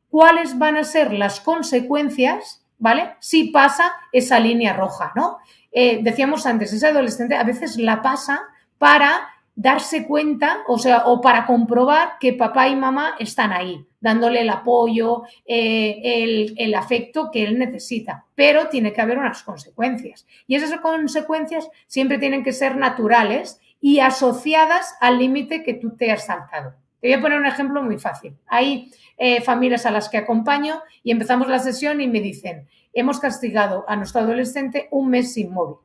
cuáles 0.10 0.58
van 0.58 0.78
a 0.78 0.84
ser 0.84 1.14
las 1.14 1.40
consecuencias, 1.40 2.64
¿vale? 2.78 3.16
Si 3.20 3.46
pasa 3.46 3.94
esa 4.12 4.40
línea 4.40 4.74
roja, 4.74 5.12
¿no? 5.16 5.38
Eh, 5.72 6.00
decíamos 6.02 6.46
antes, 6.46 6.74
ese 6.74 6.88
adolescente 6.88 7.36
a 7.36 7.44
veces 7.44 7.78
la 7.78 8.02
pasa 8.02 8.42
para 8.78 9.30
darse 9.56 10.06
cuenta, 10.06 10.60
o 10.68 10.78
sea, 10.78 11.04
o 11.06 11.20
para 11.20 11.46
comprobar 11.48 12.14
que 12.20 12.34
papá 12.34 12.68
y 12.68 12.76
mamá 12.76 13.16
están 13.18 13.52
ahí, 13.52 13.86
dándole 14.00 14.42
el 14.42 14.50
apoyo, 14.52 15.24
eh, 15.46 16.00
el, 16.04 16.54
el, 16.58 16.76
afecto 16.76 17.32
que 17.32 17.44
él 17.44 17.58
necesita. 17.58 18.26
Pero 18.36 18.70
tiene 18.70 18.94
que 18.94 19.02
haber 19.02 19.18
unas 19.18 19.42
consecuencias. 19.42 20.28
Y 20.46 20.56
esas 20.56 20.80
consecuencias 20.80 21.68
siempre 21.88 22.20
tienen 22.20 22.44
que 22.44 22.54
ser 22.54 22.78
naturales 22.78 23.60
y 23.82 24.00
asociadas 24.00 24.96
al 25.02 25.18
límite 25.18 25.64
que 25.64 25.74
tú 25.74 25.96
te 25.96 26.12
has 26.12 26.28
saltado. 26.28 26.76
Te 27.02 27.08
voy 27.08 27.14
a 27.14 27.22
poner 27.22 27.40
un 27.40 27.46
ejemplo 27.46 27.84
muy 27.84 28.00
fácil. 28.00 28.36
Hay 28.48 28.92
eh, 29.18 29.42
familias 29.42 29.86
a 29.86 29.92
las 29.92 30.10
que 30.10 30.18
acompaño 30.18 30.82
y 31.04 31.12
empezamos 31.12 31.48
la 31.48 31.60
sesión 31.60 32.02
y 32.02 32.08
me 32.08 32.22
dicen, 32.22 32.68
hemos 32.94 33.20
castigado 33.20 33.86
a 33.88 33.96
nuestro 33.96 34.22
adolescente 34.22 34.88
un 34.92 35.10
mes 35.10 35.34
sin 35.34 35.54
móvil. 35.54 35.78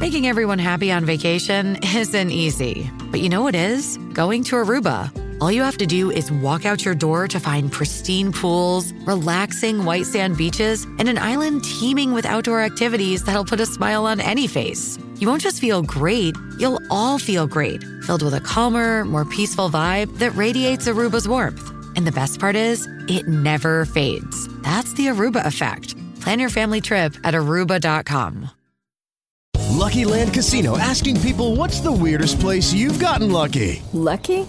Making 0.00 0.26
everyone 0.26 0.58
happy 0.58 0.90
on 0.90 1.04
vacation 1.04 1.78
isn't 1.96 2.30
easy, 2.30 2.90
but 3.10 3.20
you 3.20 3.28
know 3.28 3.42
what 3.42 3.54
is? 3.54 3.98
Going 4.12 4.42
to 4.44 4.56
Aruba. 4.56 5.10
All 5.40 5.50
you 5.50 5.62
have 5.62 5.78
to 5.78 5.86
do 5.86 6.10
is 6.10 6.30
walk 6.30 6.64
out 6.64 6.84
your 6.84 6.94
door 6.94 7.26
to 7.26 7.40
find 7.40 7.70
pristine 7.72 8.32
pools, 8.32 8.92
relaxing 9.06 9.84
white 9.84 10.06
sand 10.06 10.36
beaches, 10.36 10.84
and 10.98 11.08
an 11.08 11.18
island 11.18 11.64
teeming 11.64 12.12
with 12.12 12.26
outdoor 12.26 12.60
activities 12.60 13.24
that'll 13.24 13.44
put 13.44 13.60
a 13.60 13.66
smile 13.66 14.06
on 14.06 14.20
any 14.20 14.46
face. 14.46 14.98
You 15.22 15.28
won't 15.28 15.40
just 15.40 15.60
feel 15.60 15.84
great, 15.84 16.34
you'll 16.58 16.80
all 16.90 17.16
feel 17.16 17.46
great, 17.46 17.80
filled 18.02 18.24
with 18.24 18.34
a 18.34 18.40
calmer, 18.40 19.04
more 19.04 19.24
peaceful 19.24 19.70
vibe 19.70 20.18
that 20.18 20.34
radiates 20.34 20.88
Aruba's 20.88 21.28
warmth. 21.28 21.64
And 21.94 22.04
the 22.04 22.10
best 22.10 22.40
part 22.40 22.56
is, 22.56 22.88
it 23.06 23.28
never 23.28 23.84
fades. 23.84 24.48
That's 24.64 24.92
the 24.94 25.06
Aruba 25.06 25.46
effect. 25.46 25.94
Plan 26.20 26.40
your 26.40 26.50
family 26.50 26.80
trip 26.80 27.14
at 27.22 27.34
aruba.com. 27.34 28.50
Lucky 29.68 30.04
Land 30.04 30.34
Casino 30.34 30.76
asking 30.76 31.20
people 31.20 31.54
what's 31.54 31.78
the 31.78 31.92
weirdest 31.92 32.40
place 32.40 32.72
you've 32.72 32.98
gotten 32.98 33.30
lucky? 33.30 33.80
Lucky? 33.92 34.48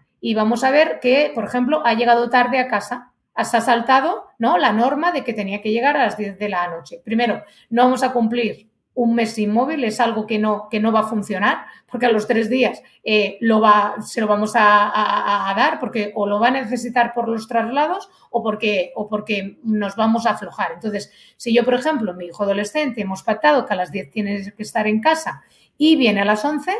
Y 0.21 0.35
vamos 0.35 0.63
a 0.63 0.71
ver 0.71 0.99
que, 1.01 1.31
por 1.35 1.43
ejemplo, 1.43 1.81
ha 1.85 1.93
llegado 1.95 2.29
tarde 2.29 2.59
a 2.59 2.67
casa 2.67 3.11
hasta 3.33 3.59
saltado 3.59 4.27
¿no? 4.37 4.57
la 4.57 4.71
norma 4.71 5.11
de 5.11 5.23
que 5.23 5.33
tenía 5.33 5.61
que 5.61 5.71
llegar 5.71 5.97
a 5.97 6.05
las 6.05 6.17
10 6.17 6.37
de 6.37 6.49
la 6.49 6.67
noche. 6.69 7.01
Primero, 7.03 7.43
no 7.69 7.83
vamos 7.83 8.03
a 8.03 8.13
cumplir 8.13 8.71
un 8.93 9.15
mes 9.15 9.37
inmóvil, 9.37 9.83
es 9.85 9.99
algo 9.99 10.27
que 10.27 10.37
no, 10.37 10.67
que 10.69 10.79
no 10.79 10.91
va 10.91 11.01
a 11.01 11.07
funcionar, 11.07 11.65
porque 11.89 12.05
a 12.05 12.11
los 12.11 12.27
tres 12.27 12.49
días 12.49 12.81
eh, 13.03 13.37
lo 13.39 13.61
va, 13.61 13.95
se 14.01 14.19
lo 14.19 14.27
vamos 14.27 14.51
a, 14.55 15.53
dar, 15.55 15.79
porque 15.79 16.11
o 16.15 16.27
lo 16.27 16.39
va 16.39 16.49
a 16.49 16.51
necesitar 16.51 17.13
por 17.13 17.29
los 17.29 17.47
traslados 17.47 18.09
o 18.29 18.43
porque, 18.43 18.91
o 18.95 19.07
porque 19.07 19.59
nos 19.63 19.95
vamos 19.95 20.25
a 20.25 20.31
aflojar. 20.31 20.73
Entonces, 20.73 21.11
si 21.37 21.53
yo, 21.53 21.63
por 21.63 21.75
ejemplo, 21.75 22.13
mi 22.13 22.25
hijo 22.25 22.43
adolescente, 22.43 23.01
hemos 23.01 23.23
pactado 23.23 23.65
que 23.65 23.73
a 23.73 23.77
las 23.77 23.91
10 23.91 24.11
tiene 24.11 24.53
que 24.55 24.63
estar 24.63 24.87
en 24.87 24.99
casa 24.99 25.41
y 25.77 25.95
viene 25.95 26.21
a 26.21 26.25
las 26.25 26.43
11, 26.43 26.71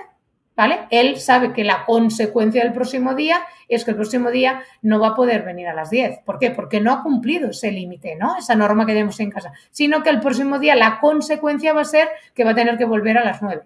¿vale? 0.55 0.79
Él 0.89 1.19
sabe 1.19 1.53
que 1.53 1.63
la 1.63 1.85
consecuencia 1.85 2.63
del 2.63 2.73
próximo 2.73 3.15
día 3.15 3.41
es 3.67 3.85
que 3.85 3.91
el 3.91 3.97
próximo 3.97 4.31
día 4.31 4.63
no 4.81 4.99
va 4.99 5.09
a 5.09 5.15
poder 5.15 5.43
venir 5.43 5.67
a 5.67 5.73
las 5.73 5.89
10. 5.89 6.19
¿Por 6.25 6.39
qué? 6.39 6.51
Porque 6.51 6.81
no 6.81 6.91
ha 6.91 7.03
cumplido 7.03 7.49
ese 7.49 7.71
límite, 7.71 8.15
¿no? 8.15 8.37
Esa 8.37 8.55
norma 8.55 8.85
que 8.85 8.93
tenemos 8.93 9.19
en 9.19 9.31
casa. 9.31 9.53
Sino 9.71 10.03
que 10.03 10.09
el 10.09 10.19
próximo 10.19 10.59
día 10.59 10.75
la 10.75 10.99
consecuencia 10.99 11.73
va 11.73 11.81
a 11.81 11.85
ser 11.85 12.09
que 12.33 12.43
va 12.43 12.51
a 12.51 12.55
tener 12.55 12.77
que 12.77 12.85
volver 12.85 13.17
a 13.17 13.23
las 13.23 13.41
9. 13.41 13.63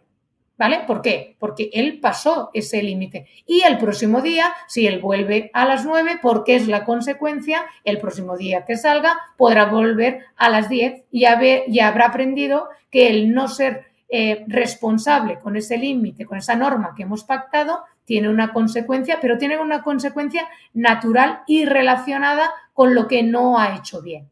¿Vale? 0.57 0.81
¿Por 0.87 1.01
qué? 1.01 1.35
Porque 1.37 1.69
él 1.73 1.99
pasó 1.99 2.49
ese 2.53 2.81
límite. 2.81 3.27
Y 3.45 3.63
el 3.63 3.77
próximo 3.77 4.21
día, 4.21 4.53
si 4.67 4.87
él 4.87 5.01
vuelve 5.01 5.51
a 5.53 5.65
las 5.65 5.83
9, 5.83 6.19
porque 6.21 6.55
es 6.55 6.67
la 6.67 6.85
consecuencia, 6.85 7.65
el 7.83 7.97
próximo 7.97 8.37
día 8.37 8.63
que 8.63 8.77
salga 8.77 9.17
podrá 9.35 9.65
volver 9.65 10.19
a 10.37 10.49
las 10.49 10.69
10 10.69 11.03
y, 11.11 11.25
y 11.67 11.79
habrá 11.79 12.05
aprendido 12.05 12.69
que 12.89 13.09
el 13.09 13.33
no 13.33 13.49
ser 13.49 13.87
eh, 14.17 14.45
responsable 14.47 15.39
con 15.39 15.57
ese 15.57 15.77
límite, 15.77 16.25
con 16.25 16.37
esa 16.37 16.55
norma 16.55 16.93
que 16.95 17.03
hemos 17.03 17.25
pactado, 17.25 17.83
tiene 18.05 18.29
una 18.29 18.53
consecuencia, 18.53 19.17
pero 19.19 19.37
tiene 19.37 19.57
una 19.57 19.83
consecuencia 19.83 20.47
natural 20.73 21.41
y 21.47 21.65
relacionada 21.65 22.49
con 22.71 22.95
lo 22.95 23.09
que 23.09 23.23
no 23.23 23.59
ha 23.59 23.75
hecho 23.75 24.01
bien. 24.01 24.29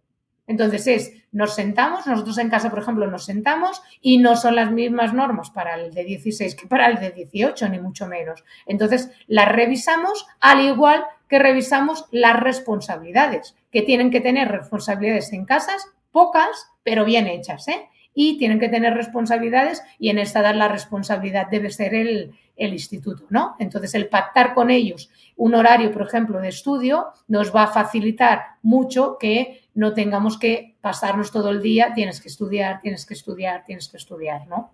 Entonces 0.48 0.88
es, 0.88 1.12
nos 1.34 1.56
sentamos, 1.56 2.08
nosotros 2.08 2.38
en 2.38 2.50
casa, 2.50 2.70
por 2.70 2.80
ejemplo, 2.80 3.08
nos 3.08 3.26
sentamos 3.26 3.82
y 4.00 4.20
no 4.20 4.38
son 4.38 4.56
las 4.56 4.72
mismas 4.72 5.14
normas 5.14 5.50
para 5.50 5.76
el 5.76 5.94
de 5.94 6.06
16 6.06 6.56
que 6.56 6.66
para 6.66 6.88
el 6.88 7.02
de 7.02 7.12
18, 7.12 7.68
ni 7.68 7.82
mucho 7.82 8.08
menos. 8.08 8.46
Entonces 8.66 9.12
las 9.28 9.52
revisamos 9.52 10.26
al 10.40 10.62
igual 10.62 11.04
que 11.28 11.40
revisamos 11.40 12.06
las 12.12 12.40
responsabilidades, 12.40 13.54
que 13.70 13.82
tienen 13.82 14.12
que 14.12 14.22
tener 14.22 14.48
responsabilidades 14.48 15.34
en 15.34 15.44
casas, 15.44 15.86
pocas, 16.14 16.72
pero 16.84 17.04
bien 17.04 17.28
hechas, 17.28 17.68
¿eh? 17.68 17.90
Y 18.14 18.38
tienen 18.38 18.60
que 18.60 18.70
tener 18.70 18.94
responsabilidades 18.94 19.82
y 20.00 20.10
en 20.10 20.20
esta 20.20 20.42
edad 20.42 20.56
la 20.56 20.68
responsabilidad 20.68 21.48
debe 21.50 21.70
ser 21.70 21.94
el, 21.94 22.36
instituto, 22.56 23.26
¿no? 23.30 23.56
Entonces, 23.60 23.96
el 23.96 24.08
pactar 24.08 24.54
con 24.54 24.70
ellos 24.70 25.10
un 25.36 25.56
horario, 25.56 25.92
por 25.92 26.04
ejemplo, 26.04 26.40
de 26.40 26.50
estudio 26.50 27.08
nos 27.28 27.54
va 27.54 27.64
a 27.64 27.68
facilitar 27.68 28.44
mucho 28.62 29.18
que 29.20 29.64
no 29.74 29.94
tengamos 29.94 30.38
que 30.38 30.76
pasarnos 30.80 31.32
todo 31.32 31.50
el 31.50 31.62
día, 31.62 31.94
tienes 31.96 32.22
que 32.22 32.28
estudiar, 32.28 32.80
tienes 32.80 33.06
que 33.06 33.16
estudiar, 33.16 33.64
tienes 33.66 33.90
que 33.90 33.98
estudiar, 33.98 34.48
¿no? 34.48 34.72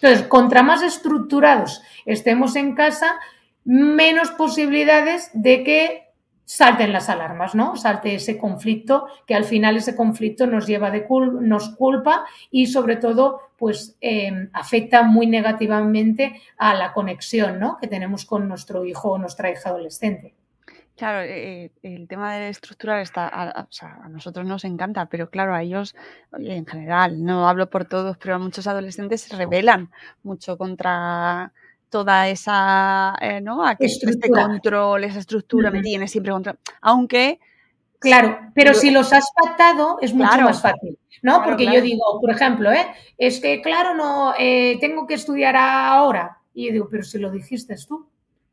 Entonces, 0.00 0.26
contra 0.28 0.62
más 0.62 0.82
estructurados 0.82 1.82
estemos 2.04 2.54
en 2.54 2.74
casa, 2.74 3.16
menos 3.64 4.30
posibilidades 4.30 5.30
de 5.34 5.64
que 5.64 6.05
salten 6.46 6.92
las 6.92 7.10
alarmas, 7.10 7.54
¿no? 7.54 7.76
Salte 7.76 8.14
ese 8.14 8.38
conflicto, 8.38 9.08
que 9.26 9.34
al 9.34 9.44
final 9.44 9.76
ese 9.76 9.94
conflicto 9.94 10.46
nos 10.46 10.66
lleva 10.66 10.90
de 10.90 11.06
nos 11.42 11.70
culpa 11.70 12.24
y 12.50 12.66
sobre 12.66 12.96
todo, 12.96 13.50
pues 13.58 13.96
em, 14.00 14.48
afecta 14.52 15.02
muy 15.02 15.26
negativamente 15.26 16.40
a 16.56 16.74
la 16.74 16.92
conexión, 16.92 17.58
¿no? 17.58 17.76
Que 17.78 17.88
tenemos 17.88 18.24
con 18.24 18.48
nuestro 18.48 18.84
hijo 18.84 19.10
o 19.10 19.18
nuestra 19.18 19.50
hija 19.50 19.70
adolescente. 19.70 20.34
Claro, 20.96 21.28
eh, 21.28 21.72
el 21.82 22.08
tema 22.08 22.36
de 22.36 22.48
estructural 22.48 23.02
está, 23.02 23.28
a, 23.28 23.68
a, 23.82 24.08
nosotros 24.08 24.46
nos 24.46 24.64
encanta, 24.64 25.06
pero 25.06 25.28
claro, 25.28 25.54
a 25.54 25.62
ellos 25.62 25.94
en 26.38 26.64
general, 26.64 27.22
no 27.22 27.48
hablo 27.48 27.68
por 27.68 27.84
todos, 27.84 28.16
pero 28.16 28.36
a 28.36 28.38
muchos 28.38 28.66
adolescentes 28.66 29.20
se 29.22 29.36
rebelan 29.36 29.90
mucho 30.22 30.56
contra 30.56 31.52
toda 31.88 32.28
esa, 32.28 33.14
eh, 33.20 33.40
¿no? 33.40 33.66
A 33.66 33.76
que 33.76 33.86
este 33.86 34.28
control, 34.28 35.04
esa 35.04 35.18
estructura 35.18 35.70
me 35.70 35.82
tiene 35.82 36.08
siempre 36.08 36.32
contra, 36.32 36.56
aunque 36.80 37.38
Claro, 37.98 38.38
pero 38.54 38.74
si 38.74 38.90
los 38.90 39.12
has 39.12 39.28
pactado 39.34 39.98
es 40.00 40.12
mucho 40.12 40.40
más 40.40 40.60
fácil, 40.60 40.98
¿no? 41.22 41.42
Porque 41.42 41.66
yo 41.66 41.80
digo, 41.80 42.20
por 42.20 42.30
ejemplo, 42.30 42.72
¿eh? 42.72 42.86
es 43.16 43.40
que 43.40 43.62
claro, 43.62 43.94
no, 43.94 44.34
eh, 44.38 44.78
tengo 44.80 45.06
que 45.06 45.14
estudiar 45.14 45.56
ahora. 45.56 46.38
Y 46.54 46.66
yo 46.66 46.72
digo, 46.72 46.88
pero 46.90 47.02
si 47.02 47.18
lo 47.18 47.30
dijiste 47.30 47.74
tú, 47.86 48.06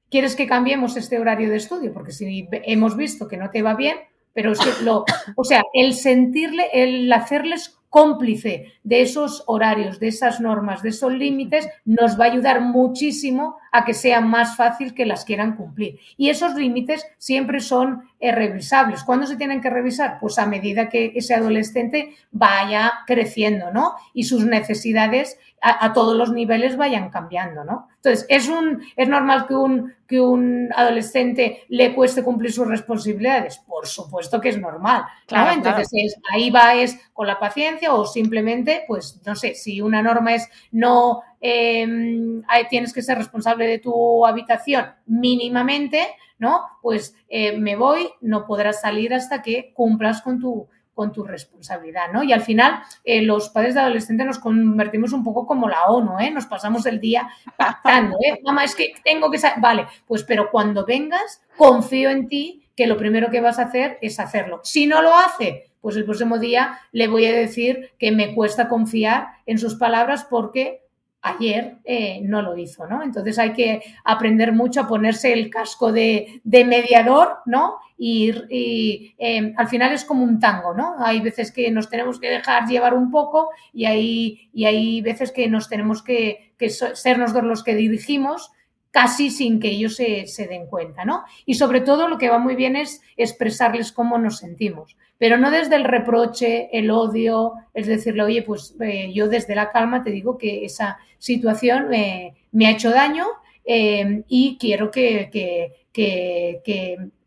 ¿quieres 0.09 0.35
que 0.35 0.47
cambiemos 0.47 0.97
este 0.97 1.19
horario 1.19 1.49
de 1.49 1.57
estudio? 1.57 1.93
Porque 1.93 2.11
si 2.11 2.47
hemos 2.51 2.95
visto 2.95 3.27
que 3.27 3.37
no 3.37 3.49
te 3.49 3.61
va 3.61 3.75
bien, 3.75 3.97
pero 4.33 4.51
es 4.51 4.59
que 4.59 4.83
lo, 4.83 5.05
o 5.35 5.43
sea, 5.43 5.61
el 5.73 5.93
sentirle, 5.93 6.67
el 6.73 7.11
hacerles 7.11 7.77
cómplice 7.93 8.73
de 8.83 9.03
esos 9.03 9.43
horarios, 9.45 9.99
de 9.99 10.07
esas 10.07 10.41
normas, 10.41 10.81
de 10.81 10.89
esos 10.89 11.13
límites, 11.13 11.69
nos 11.85 12.19
va 12.19 12.25
a 12.25 12.31
ayudar 12.31 12.59
muchísimo 12.59 13.57
a 13.71 13.85
que 13.85 13.93
sea 13.93 14.19
más 14.19 14.57
fácil 14.57 14.95
que 14.95 15.05
las 15.05 15.25
quieran 15.25 15.55
cumplir. 15.55 15.99
Y 16.17 16.29
esos 16.29 16.55
límites 16.55 17.05
siempre 17.19 17.59
son 17.59 18.09
revisables. 18.31 19.03
¿Cuándo 19.03 19.27
se 19.27 19.35
tienen 19.35 19.61
que 19.61 19.69
revisar? 19.69 20.17
Pues 20.19 20.39
a 20.39 20.45
medida 20.45 20.89
que 20.89 21.11
ese 21.15 21.33
adolescente 21.33 22.15
vaya 22.31 22.93
creciendo, 23.05 23.71
¿no? 23.71 23.95
Y 24.13 24.23
sus 24.23 24.45
necesidades 24.45 25.37
a, 25.65 25.93
todos 25.93 26.17
los 26.17 26.31
niveles 26.31 26.75
vayan 26.75 27.09
cambiando, 27.09 27.63
¿no? 27.63 27.87
Entonces, 27.95 28.25
¿es, 28.27 28.49
un, 28.49 28.83
¿es 28.97 29.07
normal 29.07 29.45
que 29.47 29.55
un, 29.55 29.93
que 30.05 30.19
un 30.19 30.69
adolescente 30.75 31.63
le 31.69 31.95
cueste 31.95 32.21
cumplir 32.21 32.51
sus 32.51 32.67
responsabilidades? 32.67 33.59
Por 33.59 33.87
supuesto 33.87 34.41
que 34.41 34.49
es 34.49 34.59
normal, 34.59 35.05
claro, 35.25 35.53
Entonces, 35.53 36.17
ahí 36.33 36.49
va 36.49 36.75
es 36.75 36.99
con 37.13 37.27
la 37.27 37.39
paciencia 37.39 37.93
o 37.93 38.05
simplemente, 38.05 38.83
pues, 38.87 39.21
no 39.25 39.35
sé, 39.35 39.55
si 39.55 39.79
una 39.79 40.01
norma 40.01 40.35
es 40.35 40.49
no 40.73 41.21
em, 41.43 42.41
tienes 42.69 42.93
que 42.93 43.01
ser 43.01 43.17
responsable 43.17 43.67
de 43.67 43.79
tu 43.79 44.25
habitación 44.25 44.85
mínimamente, 45.05 46.07
¿no? 46.39 46.61
Pues 46.81 47.15
eh, 47.27 47.57
me 47.57 47.75
voy, 47.75 48.09
no 48.21 48.45
podrás 48.45 48.81
salir 48.81 49.13
hasta 49.13 49.41
que 49.41 49.73
cumplas 49.73 50.21
con 50.21 50.39
tu 50.39 50.67
con 50.93 51.11
tu 51.11 51.23
responsabilidad, 51.23 52.11
¿no? 52.13 52.23
Y 52.23 52.33
al 52.33 52.41
final, 52.41 52.81
eh, 53.03 53.21
los 53.21 53.49
padres 53.49 53.73
de 53.73 53.81
adolescentes 53.81 54.27
nos 54.27 54.39
convertimos 54.39 55.11
un 55.11 55.23
poco 55.23 55.47
como 55.47 55.67
la 55.67 55.85
ONU, 55.85 56.19
¿eh? 56.19 56.29
Nos 56.31 56.45
pasamos 56.45 56.85
el 56.85 56.99
día 56.99 57.27
pactando, 57.57 58.17
¿eh? 58.23 58.39
Mamá, 58.43 58.63
es 58.63 58.75
que 58.75 58.93
tengo 59.03 59.31
que... 59.31 59.39
Vale, 59.57 59.87
pues 60.05 60.23
pero 60.23 60.51
cuando 60.51 60.85
vengas, 60.85 61.41
confío 61.57 62.09
en 62.09 62.27
ti 62.27 62.69
que 62.75 62.87
lo 62.87 62.97
primero 62.97 63.29
que 63.29 63.41
vas 63.41 63.59
a 63.59 63.63
hacer 63.63 63.97
es 64.01 64.19
hacerlo. 64.19 64.61
Si 64.63 64.87
no 64.87 65.01
lo 65.01 65.15
hace, 65.15 65.71
pues 65.81 65.95
el 65.95 66.05
próximo 66.05 66.39
día 66.39 66.79
le 66.91 67.07
voy 67.07 67.25
a 67.25 67.33
decir 67.33 67.91
que 67.99 68.11
me 68.11 68.33
cuesta 68.33 68.69
confiar 68.69 69.27
en 69.45 69.57
sus 69.57 69.75
palabras 69.75 70.25
porque 70.29 70.82
ayer 71.23 71.77
eh, 71.85 72.19
no 72.21 72.41
lo 72.41 72.57
hizo, 72.57 72.85
¿no? 72.85 73.01
Entonces 73.01 73.39
hay 73.39 73.53
que 73.53 73.81
aprender 74.03 74.51
mucho 74.51 74.81
a 74.81 74.87
ponerse 74.87 75.33
el 75.33 75.49
casco 75.49 75.91
de, 75.91 76.41
mediador, 76.43 77.37
¿no? 77.45 77.77
Y, 77.97 79.15
em, 79.17 79.53
al 79.57 79.69
final 79.69 79.93
es 79.93 80.03
como 80.03 80.23
un 80.23 80.39
tango, 80.39 80.73
¿no? 80.73 80.95
Hay 80.99 81.21
veces 81.21 81.51
que 81.51 81.71
nos 81.71 81.89
tenemos 81.89 82.19
que 82.19 82.29
dejar 82.29 82.67
llevar 82.67 82.93
un 82.93 83.09
poco 83.09 83.49
y 83.71 83.85
hay, 83.85 84.49
y 84.53 84.65
hay 84.65 85.01
veces 85.01 85.31
que 85.31 85.47
nos 85.47 85.69
tenemos 85.69 86.03
que, 86.03 86.53
que 86.57 86.69
ser 86.69 87.17
nosotros 87.17 87.45
los 87.45 87.63
que 87.63 87.75
dirigimos 87.75 88.51
casi 88.93 89.31
sin 89.31 89.59
que 89.59 89.71
ellos 89.71 89.95
se, 89.95 90.47
den 90.47 90.67
cuenta, 90.67 91.03
¿no? 91.03 91.23
Y 91.47 91.55
sobre 91.55 91.81
todo 91.81 92.07
lo 92.07 92.19
que 92.19 92.29
va 92.29 92.37
muy 92.37 92.55
bien 92.55 92.75
es 92.75 93.01
expresarles 93.17 93.91
cómo 93.91 94.17
nos 94.17 94.37
sentimos 94.37 94.95
pero 95.19 95.37
no 95.37 95.51
desde 95.51 95.77
el 95.77 95.85
reproche, 95.85 96.67
el 96.77 96.91
odio, 96.91 97.53
es 97.73 97.87
decirle, 97.87 98.23
oye, 98.23 98.41
pues 98.41 98.75
eh, 98.81 99.09
yo 99.13 99.29
desde 99.29 99.55
la 99.55 99.69
calma 99.69 100.03
te 100.03 100.09
digo 100.09 100.37
que 100.37 100.65
esa 100.65 100.97
situación 101.17 101.87
me 101.87 102.67
ha 102.67 102.71
hecho 102.71 102.89
daño 102.89 103.27
eh, 103.63 104.23
y 104.27 104.57
quiero 104.59 104.91
que, 104.91 105.31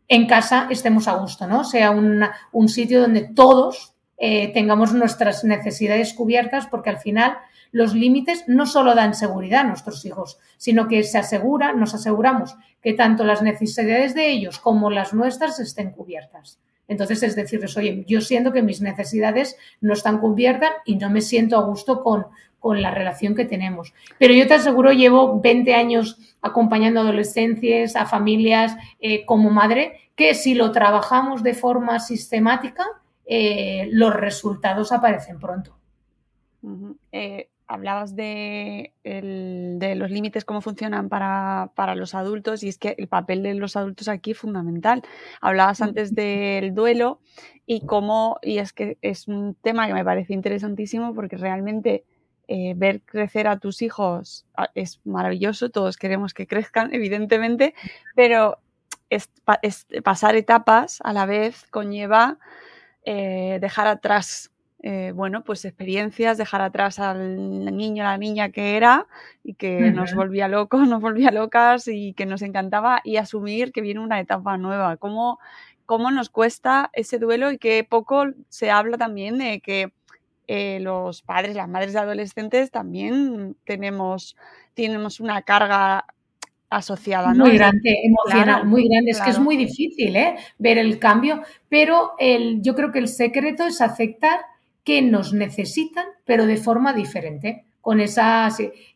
en 0.09 0.27
casa 0.27 0.67
estemos 0.69 1.07
a 1.07 1.13
gusto, 1.13 1.47
¿no? 1.47 1.63
Sea 1.63 1.89
un 1.89 2.69
sitio 2.69 3.01
donde 3.01 3.29
todos 3.33 3.95
eh, 4.19 4.51
tengamos 4.51 4.93
nuestras 4.93 5.43
necesidades 5.43 6.13
cubiertas, 6.13 6.65
porque 6.67 6.89
al 6.89 6.97
final 6.97 7.37
los 7.71 7.93
límites 7.93 8.43
no 8.47 8.65
solo 8.65 8.95
dan 8.95 9.13
seguridad 9.13 9.61
a 9.61 9.67
nuestros 9.67 10.05
hijos, 10.05 10.39
sino 10.57 10.87
que 10.87 11.03
se 11.03 11.17
asegura, 11.17 11.73
nos 11.73 11.93
aseguramos 11.93 12.55
que 12.81 12.93
tanto 12.93 13.23
las 13.23 13.41
necesidades 13.41 14.15
de 14.15 14.29
ellos 14.29 14.59
como 14.59 14.89
las 14.89 15.13
nuestras 15.13 15.59
estén 15.59 15.91
cubiertas. 15.91 16.59
Entonces 16.87 17.21
es 17.23 17.35
decirles, 17.35 17.75
oye, 17.75 18.05
yo 18.07 18.21
siento 18.21 18.53
que 18.53 18.61
mis 18.61 18.81
necesidades 18.81 19.57
no 19.81 19.93
están 19.93 20.19
cubiertas 20.19 20.71
y 20.85 20.95
no 20.95 21.09
me 21.09 21.21
siento 21.21 21.57
a 21.57 21.63
gusto 21.63 22.01
con, 22.01 22.27
con 22.59 22.81
la 22.81 22.91
relación 22.91 23.35
que 23.35 23.45
tenemos. 23.45 23.93
Pero 24.17 24.33
yo 24.33 24.47
te 24.47 24.53
aseguro, 24.53 24.93
llevo 24.93 25.41
20 25.41 25.73
años 25.73 26.17
acompañando 26.41 27.01
a 27.01 27.03
adolescentes, 27.03 27.95
a 27.95 28.05
familias 28.05 28.75
eh, 28.99 29.25
como 29.25 29.49
madre, 29.49 30.11
que 30.15 30.33
si 30.33 30.55
lo 30.55 30.71
trabajamos 30.71 31.43
de 31.43 31.53
forma 31.53 31.99
sistemática, 31.99 32.85
eh, 33.25 33.89
los 33.91 34.13
resultados 34.13 34.93
aparecen 34.93 35.39
pronto 35.39 35.77
hablabas 37.67 38.15
de, 38.15 38.93
los 39.03 40.09
límites, 40.09 40.45
cómo 40.45 40.61
funcionan 40.61 41.09
para, 41.09 41.95
los 41.95 42.15
adultos, 42.15 42.63
y 42.63 42.69
es 42.69 42.77
que 42.77 42.95
el 42.97 43.07
papel 43.07 43.43
de 43.43 43.53
los 43.53 43.75
adultos 43.75 44.07
aquí 44.07 44.31
es 44.31 44.37
fundamental. 44.37 45.03
Hablabas 45.41 45.81
antes 45.81 46.15
del 46.15 46.73
duelo 46.73 47.19
y 47.65 47.85
cómo, 47.85 48.39
y 48.41 48.59
es 48.59 48.73
que 48.73 48.97
es 49.01 49.27
un 49.27 49.55
tema 49.55 49.87
que 49.87 49.93
me 49.93 50.05
parece 50.05 50.33
interesantísimo 50.33 51.13
porque 51.13 51.37
realmente 51.37 52.05
eh, 52.47 52.73
ver 52.77 53.01
crecer 53.01 53.47
a 53.47 53.59
tus 53.59 53.81
hijos 53.81 54.45
ah, 54.55 54.69
es 54.73 55.01
maravilloso, 55.03 55.69
todos 55.69 55.97
queremos 55.97 56.33
que 56.33 56.47
crezcan, 56.47 56.89
evidentemente, 56.93 57.73
pero 58.15 58.59
es, 59.09 59.29
pasar 60.03 60.35
etapas 60.35 60.99
a 61.03 61.13
la 61.13 61.25
vez 61.25 61.65
conlleva 61.69 62.39
eh, 63.05 63.57
dejar 63.61 63.87
atrás 63.87 64.51
eh, 64.83 65.11
bueno, 65.15 65.43
pues 65.43 65.65
experiencias, 65.65 66.37
dejar 66.37 66.61
atrás 66.61 66.99
al 66.99 67.75
niño, 67.75 68.03
a 68.03 68.11
la 68.11 68.17
niña 68.17 68.49
que 68.49 68.77
era 68.77 69.07
y 69.43 69.55
que 69.55 69.91
nos 69.91 70.13
volvía 70.13 70.47
locos, 70.47 70.87
nos 70.87 71.01
volvía 71.01 71.31
locas 71.31 71.87
y 71.87 72.13
que 72.13 72.25
nos 72.25 72.41
encantaba 72.41 73.01
y 73.03 73.17
asumir 73.17 73.71
que 73.71 73.81
viene 73.81 73.99
una 73.99 74.19
etapa 74.19 74.57
nueva. 74.57 74.97
¿Cómo, 74.97 75.39
cómo 75.85 76.11
nos 76.11 76.29
cuesta 76.29 76.91
ese 76.93 77.17
duelo 77.17 77.51
y 77.51 77.57
qué 77.57 77.83
poco 77.89 78.25
se 78.49 78.69
habla 78.69 78.97
también 78.97 79.39
de 79.39 79.61
que 79.61 79.91
eh, 80.47 80.79
los 80.79 81.23
padres, 81.23 81.55
las 81.55 81.67
madres 81.67 81.93
de 81.93 81.99
adolescentes 81.99 82.71
también 82.71 83.57
tenemos, 83.65 84.37
tenemos 84.75 85.19
una 85.19 85.41
carga 85.41 86.05
asociada, 86.69 87.33
¿no? 87.33 87.45
Muy 87.45 87.57
grande, 87.57 87.95
emocional, 88.03 88.65
muy 88.65 88.87
grande. 88.87 89.11
Es 89.11 89.21
que 89.21 89.29
es 89.31 89.39
muy 89.39 89.57
difícil 89.57 90.15
¿eh? 90.15 90.35
ver 90.57 90.77
el 90.77 90.99
cambio, 90.99 91.41
pero 91.69 92.13
el, 92.19 92.61
yo 92.61 92.75
creo 92.75 92.91
que 92.91 92.99
el 92.99 93.07
secreto 93.07 93.65
es 93.65 93.81
aceptar 93.81 94.39
que 94.87 95.01
nos 95.01 95.33
necesitan, 95.33 96.05
pero 96.23 96.45
de 96.45 96.55
forma 96.55 96.93
diferente 96.93 97.65
con 97.81 97.99
esa 97.99 98.47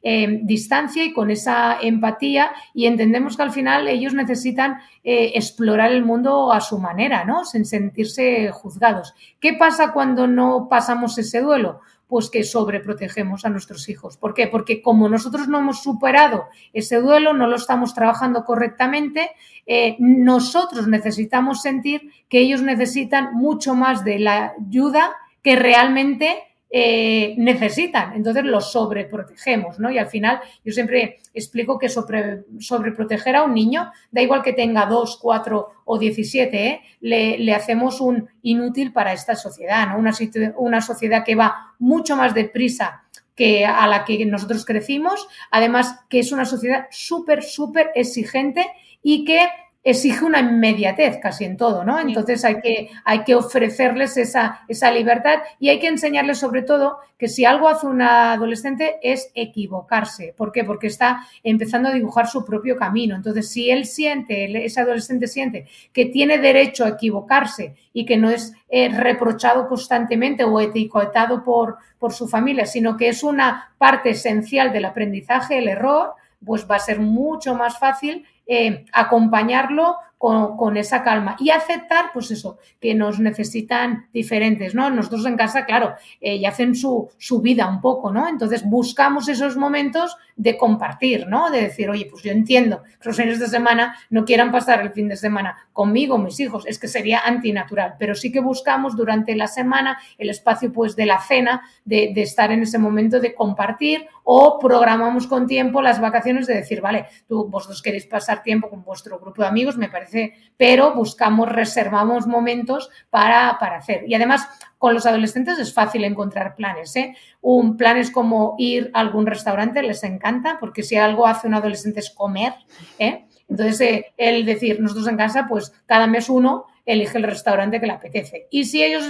eh, 0.01 0.39
distancia 0.43 1.03
y 1.03 1.11
con 1.11 1.29
esa 1.29 1.81
empatía 1.81 2.53
y 2.73 2.85
entendemos 2.85 3.35
que 3.35 3.43
al 3.43 3.51
final 3.51 3.89
ellos 3.89 4.13
necesitan 4.13 4.77
eh, 5.03 5.33
explorar 5.35 5.91
el 5.91 6.05
mundo 6.05 6.53
a 6.53 6.61
su 6.61 6.79
manera, 6.79 7.25
¿no? 7.25 7.43
Sin 7.43 7.65
sentirse 7.65 8.51
juzgados. 8.53 9.13
¿Qué 9.41 9.51
pasa 9.51 9.91
cuando 9.91 10.27
no 10.27 10.69
pasamos 10.69 11.17
ese 11.17 11.41
duelo? 11.41 11.81
Pues 12.07 12.29
que 12.29 12.45
sobreprotegemos 12.45 13.43
a 13.43 13.49
nuestros 13.49 13.89
hijos. 13.89 14.15
¿Por 14.15 14.33
qué? 14.33 14.47
Porque 14.47 14.81
como 14.81 15.09
nosotros 15.09 15.49
no 15.49 15.59
hemos 15.59 15.83
superado 15.83 16.45
ese 16.71 17.01
duelo, 17.01 17.33
no 17.33 17.47
lo 17.47 17.57
estamos 17.57 17.93
trabajando 17.93 18.45
correctamente, 18.45 19.31
eh, 19.65 19.97
nosotros 19.99 20.87
necesitamos 20.87 21.61
sentir 21.61 22.13
que 22.29 22.39
ellos 22.39 22.61
necesitan 22.61 23.33
mucho 23.33 23.75
más 23.75 24.05
de 24.05 24.19
la 24.19 24.53
ayuda 24.57 25.17
que 25.41 25.55
realmente 25.55 26.43
eh, 26.73 27.35
necesitan. 27.37 28.13
Entonces 28.13 28.45
los 28.45 28.71
sobreprotegemos, 28.71 29.77
¿no? 29.77 29.91
Y 29.91 29.97
al 29.97 30.07
final 30.07 30.39
yo 30.63 30.71
siempre 30.71 31.19
explico 31.33 31.77
que 31.77 31.89
sobre, 31.89 32.45
sobreproteger 32.59 33.35
a 33.35 33.43
un 33.43 33.53
niño, 33.53 33.91
da 34.09 34.21
igual 34.21 34.41
que 34.41 34.53
tenga 34.53 34.85
2, 34.85 35.19
4 35.21 35.67
o 35.83 35.97
17, 35.97 36.67
¿eh? 36.67 36.81
le, 37.01 37.53
hacemos 37.53 37.99
un 37.99 38.29
inútil 38.41 38.93
para 38.93 39.11
esta 39.11 39.35
sociedad, 39.35 39.89
¿no? 39.89 39.97
Una, 39.97 40.13
una 40.55 40.81
sociedad 40.81 41.25
que 41.25 41.35
va 41.35 41.73
mucho 41.77 42.15
más 42.15 42.33
deprisa 42.33 43.03
que 43.35 43.65
a 43.65 43.85
la 43.87 44.05
que 44.05 44.25
nosotros 44.25 44.63
crecimos, 44.63 45.27
además 45.49 45.99
que 46.09 46.19
es 46.19 46.31
una 46.31 46.45
sociedad 46.45 46.87
súper, 46.89 47.43
súper 47.43 47.91
exigente 47.95 48.65
y 49.03 49.25
que 49.25 49.45
exige 49.83 50.23
una 50.23 50.39
inmediatez 50.39 51.17
casi 51.17 51.45
en 51.45 51.57
todo, 51.57 51.83
¿no? 51.83 51.99
Entonces 51.99 52.45
hay 52.45 52.61
que, 52.61 52.89
hay 53.03 53.23
que 53.23 53.35
ofrecerles 53.35 54.15
esa, 54.17 54.61
esa 54.67 54.91
libertad 54.91 55.39
y 55.59 55.69
hay 55.69 55.79
que 55.79 55.87
enseñarles 55.87 56.37
sobre 56.37 56.61
todo 56.61 56.99
que 57.17 57.27
si 57.27 57.45
algo 57.45 57.67
hace 57.67 57.87
una 57.87 58.33
adolescente 58.33 58.99
es 59.01 59.31
equivocarse. 59.33 60.33
¿Por 60.35 60.51
qué? 60.51 60.63
Porque 60.63 60.87
está 60.87 61.25
empezando 61.43 61.89
a 61.89 61.93
dibujar 61.93 62.27
su 62.27 62.45
propio 62.45 62.75
camino. 62.75 63.15
Entonces, 63.15 63.49
si 63.49 63.69
él 63.69 63.85
siente, 63.85 64.65
ese 64.65 64.81
adolescente 64.81 65.27
siente 65.27 65.67
que 65.93 66.05
tiene 66.05 66.37
derecho 66.37 66.85
a 66.85 66.89
equivocarse 66.89 67.75
y 67.93 68.05
que 68.05 68.17
no 68.17 68.29
es 68.29 68.53
eh, 68.69 68.89
reprochado 68.89 69.67
constantemente 69.67 70.43
o 70.43 70.59
etiquetado 70.59 71.43
por, 71.43 71.77
por 71.99 72.13
su 72.13 72.27
familia, 72.27 72.65
sino 72.65 72.97
que 72.97 73.09
es 73.09 73.23
una 73.23 73.73
parte 73.77 74.11
esencial 74.11 74.71
del 74.71 74.85
aprendizaje, 74.85 75.59
el 75.59 75.67
error, 75.67 76.13
pues 76.43 76.69
va 76.69 76.77
a 76.77 76.79
ser 76.79 76.99
mucho 76.99 77.53
más 77.55 77.77
fácil 77.77 78.25
eh, 78.53 78.83
acompañarlo 78.91 79.95
con, 80.21 80.77
esa 80.77 81.01
calma 81.01 81.35
y 81.39 81.49
aceptar, 81.49 82.11
pues 82.13 82.29
eso, 82.29 82.59
que 82.79 82.93
nos 82.93 83.19
necesitan 83.19 84.07
diferentes, 84.13 84.75
¿no? 84.75 84.91
Nosotros 84.91 85.25
en 85.25 85.35
casa, 85.35 85.65
claro, 85.65 85.95
eh, 86.19 86.35
y 86.35 86.45
hacen 86.45 86.75
su, 86.75 87.09
su, 87.17 87.41
vida 87.41 87.67
un 87.67 87.81
poco, 87.81 88.13
¿no? 88.13 88.27
Entonces 88.27 88.63
buscamos 88.63 89.27
esos 89.29 89.57
momentos 89.57 90.15
de 90.35 90.59
compartir, 90.59 91.25
¿no? 91.27 91.49
De 91.49 91.61
decir, 91.61 91.89
oye, 91.89 92.07
pues 92.09 92.21
yo 92.21 92.31
entiendo 92.31 92.83
que 92.83 93.09
los 93.09 93.17
fines 93.17 93.39
de 93.39 93.47
semana 93.47 93.95
no 94.11 94.23
quieran 94.23 94.51
pasar 94.51 94.81
el 94.81 94.91
fin 94.91 95.07
de 95.07 95.15
semana 95.15 95.57
conmigo, 95.73 96.19
mis 96.19 96.39
hijos, 96.39 96.67
es 96.67 96.77
que 96.77 96.87
sería 96.87 97.21
antinatural, 97.25 97.95
pero 97.97 98.13
sí 98.13 98.31
que 98.31 98.41
buscamos 98.41 98.95
durante 98.95 99.35
la 99.35 99.47
semana 99.47 99.97
el 100.19 100.29
espacio, 100.29 100.71
pues, 100.71 100.95
de 100.95 101.07
la 101.07 101.19
cena, 101.19 101.63
de, 101.83 102.11
de 102.13 102.21
estar 102.21 102.51
en 102.51 102.61
ese 102.61 102.77
momento 102.77 103.19
de 103.19 103.33
compartir 103.33 104.05
o 104.23 104.59
programamos 104.59 105.25
con 105.25 105.47
tiempo 105.47 105.81
las 105.81 105.99
vacaciones 105.99 106.45
de 106.45 106.53
decir, 106.53 106.79
vale, 106.79 107.07
tú 107.27 107.47
vosotros 107.47 107.81
queréis 107.81 108.05
pasar 108.05 108.43
tiempo 108.43 108.69
con 108.69 108.83
vuestro 108.83 109.19
grupo 109.19 109.41
de 109.41 109.47
amigos, 109.47 109.77
me 109.77 109.89
parece 109.89 110.10
pero 110.57 110.93
buscamos, 110.93 111.49
reservamos 111.49 112.27
momentos 112.27 112.89
para, 113.09 113.49
hacer. 113.49 114.03
Y 114.07 114.13
además, 114.13 114.47
con 114.77 114.93
los 114.93 115.05
adolescentes 115.05 115.57
es 115.57 115.73
fácil 115.73 116.03
encontrar 116.03 116.55
planes. 116.55 116.95
¿eh? 116.95 117.15
Un 117.41 117.77
planes 117.77 118.11
como 118.11 118.55
ir 118.59 118.91
a 118.93 118.99
algún 118.99 119.25
restaurante 119.25 119.81
les 119.81 120.03
encanta, 120.03 120.57
porque 120.59 120.83
si 120.83 120.97
algo 120.97 121.25
hace 121.25 121.47
un 121.47 121.55
adolescente 121.55 121.99
es 121.99 122.11
comer. 122.11 122.53
¿eh? 122.99 123.25
Entonces, 123.49 123.81
eh, 123.81 124.05
el 124.17 124.45
decir, 124.45 124.79
nosotros 124.79 125.07
en 125.07 125.17
casa, 125.17 125.47
pues 125.49 125.73
cada 125.85 126.07
mes 126.07 126.29
uno 126.29 126.65
elige 126.85 127.17
el 127.17 127.23
restaurante 127.23 127.79
que 127.79 127.87
le 127.87 127.93
apetece. 127.93 128.47
Y 128.49 128.65
si 128.65 128.83
ellos 128.83 129.05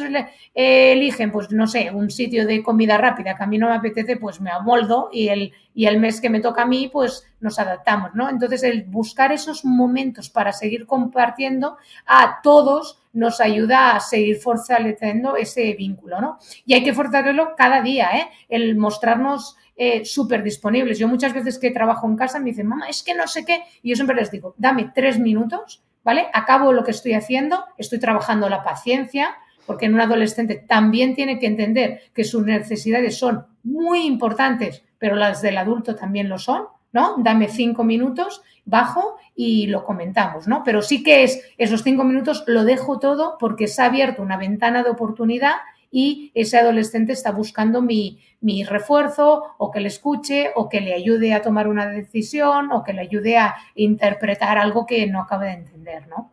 eligen, 0.53 1.31
pues 1.31 1.51
no 1.51 1.67
sé, 1.67 1.91
un 1.91 2.09
sitio 2.09 2.45
de 2.45 2.61
comida 2.63 2.97
rápida 2.97 3.35
que 3.35 3.43
a 3.43 3.47
mí 3.47 3.57
no 3.57 3.69
me 3.69 3.75
apetece, 3.75 4.17
pues 4.17 4.41
me 4.41 4.51
amoldo 4.51 5.09
y 5.11 5.29
el, 5.29 5.53
y 5.73 5.85
el 5.85 5.99
mes 5.99 6.19
que 6.19 6.29
me 6.29 6.41
toca 6.41 6.63
a 6.63 6.65
mí, 6.65 6.89
pues 6.91 7.25
nos 7.39 7.59
adaptamos, 7.59 8.13
¿no? 8.13 8.29
Entonces, 8.29 8.63
el 8.63 8.83
buscar 8.83 9.31
esos 9.31 9.63
momentos 9.63 10.29
para 10.29 10.51
seguir 10.51 10.85
compartiendo 10.85 11.77
a 12.05 12.39
todos 12.43 12.99
nos 13.13 13.41
ayuda 13.41 13.95
a 13.95 13.99
seguir 13.99 14.37
fortaleciendo 14.37 15.35
ese 15.35 15.73
vínculo, 15.73 16.21
¿no? 16.21 16.37
Y 16.65 16.73
hay 16.73 16.83
que 16.83 16.93
fortalecerlo 16.93 17.55
cada 17.57 17.81
día, 17.81 18.09
¿eh? 18.13 18.27
El 18.49 18.75
mostrarnos 18.77 19.57
eh, 19.75 20.05
súper 20.05 20.43
disponibles. 20.43 20.99
Yo 20.99 21.07
muchas 21.07 21.33
veces 21.33 21.57
que 21.57 21.71
trabajo 21.71 22.07
en 22.07 22.15
casa 22.15 22.39
me 22.39 22.51
dicen, 22.51 22.67
mamá, 22.67 22.87
es 22.87 23.03
que 23.03 23.15
no 23.15 23.27
sé 23.27 23.45
qué, 23.45 23.63
y 23.81 23.89
yo 23.89 23.95
siempre 23.95 24.15
les 24.15 24.29
digo, 24.29 24.55
dame 24.57 24.91
tres 24.93 25.17
minutos 25.19 25.81
¿vale? 26.03 26.27
Acabo 26.33 26.73
lo 26.73 26.83
que 26.83 26.91
estoy 26.91 27.13
haciendo, 27.13 27.63
estoy 27.77 27.99
trabajando 27.99 28.49
la 28.49 28.63
paciencia, 28.63 29.35
porque 29.65 29.85
en 29.85 29.93
un 29.93 30.01
adolescente 30.01 30.55
también 30.55 31.15
tiene 31.15 31.39
que 31.39 31.47
entender 31.47 32.01
que 32.13 32.23
sus 32.23 32.45
necesidades 32.45 33.17
son 33.17 33.45
muy 33.63 34.05
importantes, 34.05 34.83
pero 34.97 35.15
las 35.15 35.41
del 35.41 35.57
adulto 35.57 35.95
también 35.95 36.29
lo 36.29 36.39
son, 36.39 36.65
¿no? 36.91 37.15
Dame 37.17 37.47
cinco 37.47 37.83
minutos, 37.83 38.41
bajo 38.65 39.17
y 39.35 39.67
lo 39.67 39.83
comentamos, 39.83 40.47
¿no? 40.47 40.63
Pero 40.63 40.81
sí 40.81 41.03
que 41.03 41.23
es 41.23 41.41
esos 41.57 41.83
cinco 41.83 42.03
minutos 42.03 42.43
lo 42.47 42.63
dejo 42.63 42.99
todo 42.99 43.37
porque 43.39 43.67
se 43.67 43.81
ha 43.81 43.85
abierto 43.85 44.21
una 44.21 44.37
ventana 44.37 44.83
de 44.83 44.89
oportunidad 44.89 45.55
y 45.91 46.31
ese 46.33 46.57
adolescente 46.57 47.11
está 47.11 47.31
buscando 47.31 47.81
mi, 47.81 48.19
refuerzo 48.65 49.43
o 49.57 49.69
que 49.69 49.81
le 49.81 49.89
escuche 49.89 50.51
o 50.55 50.69
que 50.69 50.81
le 50.81 50.95
ayude 50.95 51.33
a 51.33 51.41
tomar 51.41 51.67
una 51.67 51.87
decisión 51.87 52.71
o 52.71 52.83
que 52.83 52.93
le 52.93 53.01
ayude 53.01 53.37
a 53.37 53.55
interpretar 53.75 54.57
algo 54.57 54.85
que 54.85 55.05
no 55.05 55.21
acaba 55.21 55.45
de 55.45 55.51
entender, 55.51 56.07
¿no? 56.07 56.31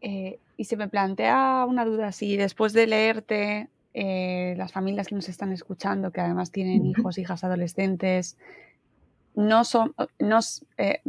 Eh, 0.00 0.38
y 0.56 0.64
se 0.64 0.76
me 0.76 0.88
plantea 0.88 1.64
una 1.68 1.84
duda, 1.84 2.12
si 2.12 2.36
después 2.36 2.72
de 2.72 2.86
leerte 2.86 3.68
eh, 3.94 4.54
las 4.56 4.72
familias 4.72 5.08
que 5.08 5.14
nos 5.14 5.28
están 5.28 5.52
escuchando, 5.52 6.12
que 6.12 6.20
además 6.20 6.52
tienen 6.52 6.86
hijos, 6.86 7.18
hijas 7.18 7.42
adolescentes, 7.42 8.36
no 9.34 9.64
son, 9.64 9.94
eh, 10.78 11.00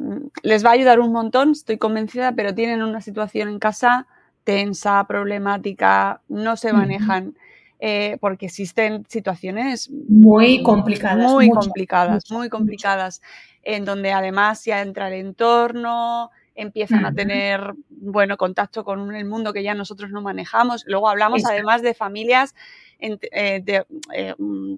les 0.42 0.66
va 0.66 0.70
a 0.70 0.74
ayudar 0.74 1.00
un 1.00 1.12
montón, 1.12 1.52
estoy 1.52 1.78
convencida, 1.78 2.34
pero 2.34 2.56
tienen 2.56 2.82
una 2.82 3.02
situación 3.02 3.50
en 3.50 3.60
casa 3.60 4.08
tensa, 4.48 5.06
problemática, 5.06 6.22
no 6.30 6.56
se 6.56 6.72
manejan. 6.72 7.36
Eh, 7.80 8.18
porque 8.22 8.48
existen 8.48 9.06
situaciones 9.08 9.92
muy 9.92 10.64
complicadas, 10.64 11.32
muy 11.32 11.48
complicadas, 11.48 12.32
muy 12.32 12.50
complicadas, 12.50 13.22
en 13.62 13.86
donde 13.86 14.12
además 14.14 14.66
ya 14.66 14.82
entra 14.82 15.10
el 15.10 15.14
entorno, 15.14 16.32
empiezan 16.56 17.06
a 17.06 17.14
tener, 17.14 17.76
bueno, 17.90 18.36
contacto 18.36 18.84
con 18.84 19.14
el 19.14 19.26
mundo 19.26 19.54
que 19.54 19.62
ya 19.62 19.76
nosotros 19.76 20.10
no 20.10 20.24
manejamos. 20.24 20.86
Luego 20.88 21.08
hablamos 21.08 21.46
además 21.46 21.84
de 21.84 21.94
familias, 21.94 22.56
eh, 22.98 23.62
de 23.64 23.86
eh, 24.16 24.34
mm, 24.36 24.76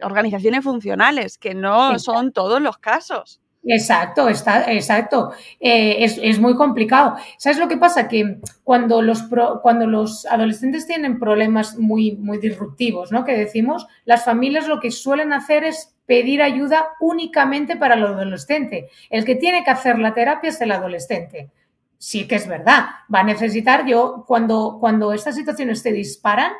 organizaciones 0.00 0.64
funcionales, 0.64 1.36
que 1.36 1.52
no 1.54 1.98
son 1.98 2.32
todos 2.32 2.62
los 2.62 2.78
casos. 2.78 3.42
Exacto, 3.64 4.28
está, 4.28 4.72
exacto. 4.72 5.32
Eh, 5.60 6.04
es, 6.04 6.38
muy 6.38 6.54
complicado. 6.54 7.16
¿Sabes 7.36 7.58
lo 7.58 7.68
que 7.68 7.76
pasa? 7.76 8.08
Que 8.08 8.38
cuando 8.64 9.02
los, 9.02 9.24
cuando 9.62 9.86
los 9.86 10.24
adolescentes 10.26 10.86
tienen 10.86 11.18
problemas 11.18 11.76
muy, 11.76 12.16
muy 12.16 12.38
disruptivos, 12.38 13.12
¿no? 13.12 13.24
Que 13.24 13.36
decimos, 13.36 13.86
las 14.04 14.24
familias 14.24 14.68
lo 14.68 14.80
que 14.80 14.90
suelen 14.90 15.32
hacer 15.32 15.64
es 15.64 15.94
pedir 16.06 16.40
ayuda 16.40 16.88
únicamente 17.00 17.76
para 17.76 17.94
el 17.94 18.04
adolescente. 18.04 18.88
El 19.10 19.24
que 19.24 19.34
tiene 19.34 19.64
que 19.64 19.70
hacer 19.70 19.98
la 19.98 20.14
terapia 20.14 20.50
es 20.50 20.60
el 20.60 20.72
adolescente. 20.72 21.50
Sí 21.98 22.26
que 22.26 22.36
es 22.36 22.48
verdad. 22.48 22.86
Va 23.12 23.20
a 23.20 23.24
necesitar 23.24 23.86
yo, 23.86 24.24
cuando, 24.26 24.78
cuando 24.80 25.12
estas 25.12 25.34
situaciones 25.34 25.82
se 25.82 25.92
disparan, 25.92 26.52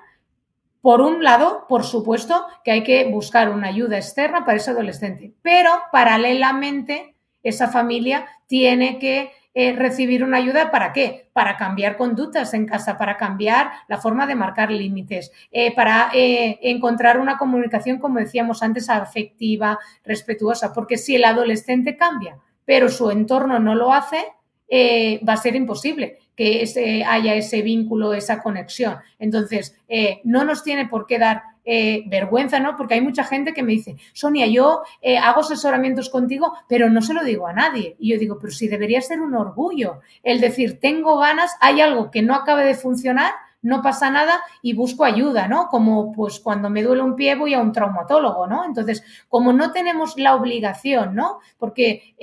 por 0.89 1.03
un 1.03 1.23
lado, 1.23 1.67
por 1.69 1.85
supuesto, 1.85 2.47
que 2.65 2.71
hay 2.71 2.83
que 2.83 3.05
buscar 3.11 3.51
una 3.51 3.69
ayuda 3.69 3.99
externa 3.99 4.47
para 4.47 4.57
ese 4.57 4.71
adolescente, 4.71 5.35
pero 5.43 5.71
paralelamente 5.93 7.15
esa 7.43 7.69
familia 7.69 8.27
tiene 8.47 8.99
que 8.99 9.31
eh, 9.53 9.75
recibir 9.75 10.25
una 10.25 10.39
ayuda 10.39 10.71
para 10.71 10.95
qué? 10.95 11.29
Para 11.35 11.59
cambiar 11.59 11.99
conductas 11.99 12.55
en 12.55 12.65
casa, 12.65 12.97
para 12.97 13.19
cambiar 13.19 13.71
la 13.87 13.99
forma 13.99 14.27
de 14.27 14.35
marcar 14.35 14.71
límites, 14.71 15.31
eh, 15.53 15.75
para 15.75 16.09
eh, 16.15 16.59
encontrar 16.63 17.21
una 17.21 17.37
comunicación, 17.37 17.99
como 17.99 18.21
decíamos 18.21 18.63
antes, 18.63 18.89
afectiva, 18.89 19.79
respetuosa, 20.07 20.73
porque 20.73 20.97
si 20.97 21.17
el 21.17 21.25
adolescente 21.27 21.99
cambia, 21.99 22.39
pero 22.65 22.89
su 22.89 23.11
entorno 23.11 23.59
no 23.59 23.75
lo 23.75 23.93
hace, 23.93 24.25
va 24.71 25.33
a 25.33 25.37
ser 25.37 25.57
imposible 25.57 26.19
que 26.39 27.05
haya 27.05 27.35
ese 27.35 27.63
vínculo, 27.63 28.15
esa 28.15 28.41
conexión. 28.41 28.99
Entonces, 29.19 29.77
eh, 29.89 30.21
no 30.23 30.45
nos 30.45 30.63
tiene 30.63 30.87
por 30.87 31.05
qué 31.09 31.19
dar 31.19 31.43
eh, 31.65 32.05
vergüenza, 32.07 32.61
¿no? 32.61 32.77
Porque 32.77 32.95
hay 32.95 33.01
mucha 33.01 33.25
gente 33.25 33.53
que 33.53 33.65
me 33.65 33.73
dice, 33.73 33.97
Sonia, 34.13 34.47
yo 34.47 34.83
eh, 35.03 35.19
hago 35.19 35.41
asesoramientos 35.41 36.09
contigo, 36.09 36.55
pero 36.69 36.89
no 36.91 37.03
se 37.03 37.13
lo 37.13 37.25
digo 37.25 37.49
a 37.49 37.53
nadie. 37.53 37.97
Y 37.99 38.13
yo 38.13 38.21
digo, 38.21 38.39
pero 38.41 38.53
sí 38.53 38.69
debería 38.69 39.01
ser 39.01 39.21
un 39.21 39.35
orgullo 39.35 39.99
el 40.23 40.41
decir, 40.41 40.79
tengo 40.79 41.19
ganas, 41.19 41.57
hay 41.61 41.81
algo 41.81 42.13
que 42.13 42.23
no 42.23 42.37
acabe 42.37 42.65
de 42.65 42.75
funcionar, 42.75 43.33
no 43.61 43.83
pasa 43.83 44.09
nada 44.09 44.41
y 44.63 44.75
busco 44.75 45.05
ayuda, 45.05 45.49
¿no? 45.49 45.67
Como 45.67 46.13
pues 46.13 46.39
cuando 46.39 46.71
me 46.71 46.85
duele 46.85 47.03
un 47.03 47.17
pie 47.17 47.35
voy 47.35 47.53
a 47.53 47.61
un 47.61 47.73
traumatólogo, 47.73 48.47
¿no? 48.47 48.65
Entonces, 48.65 49.03
como 49.29 49.53
no 49.53 49.73
tenemos 49.73 50.17
la 50.17 50.37
obligación, 50.37 51.17
¿no? 51.17 51.41
Porque 51.59 52.15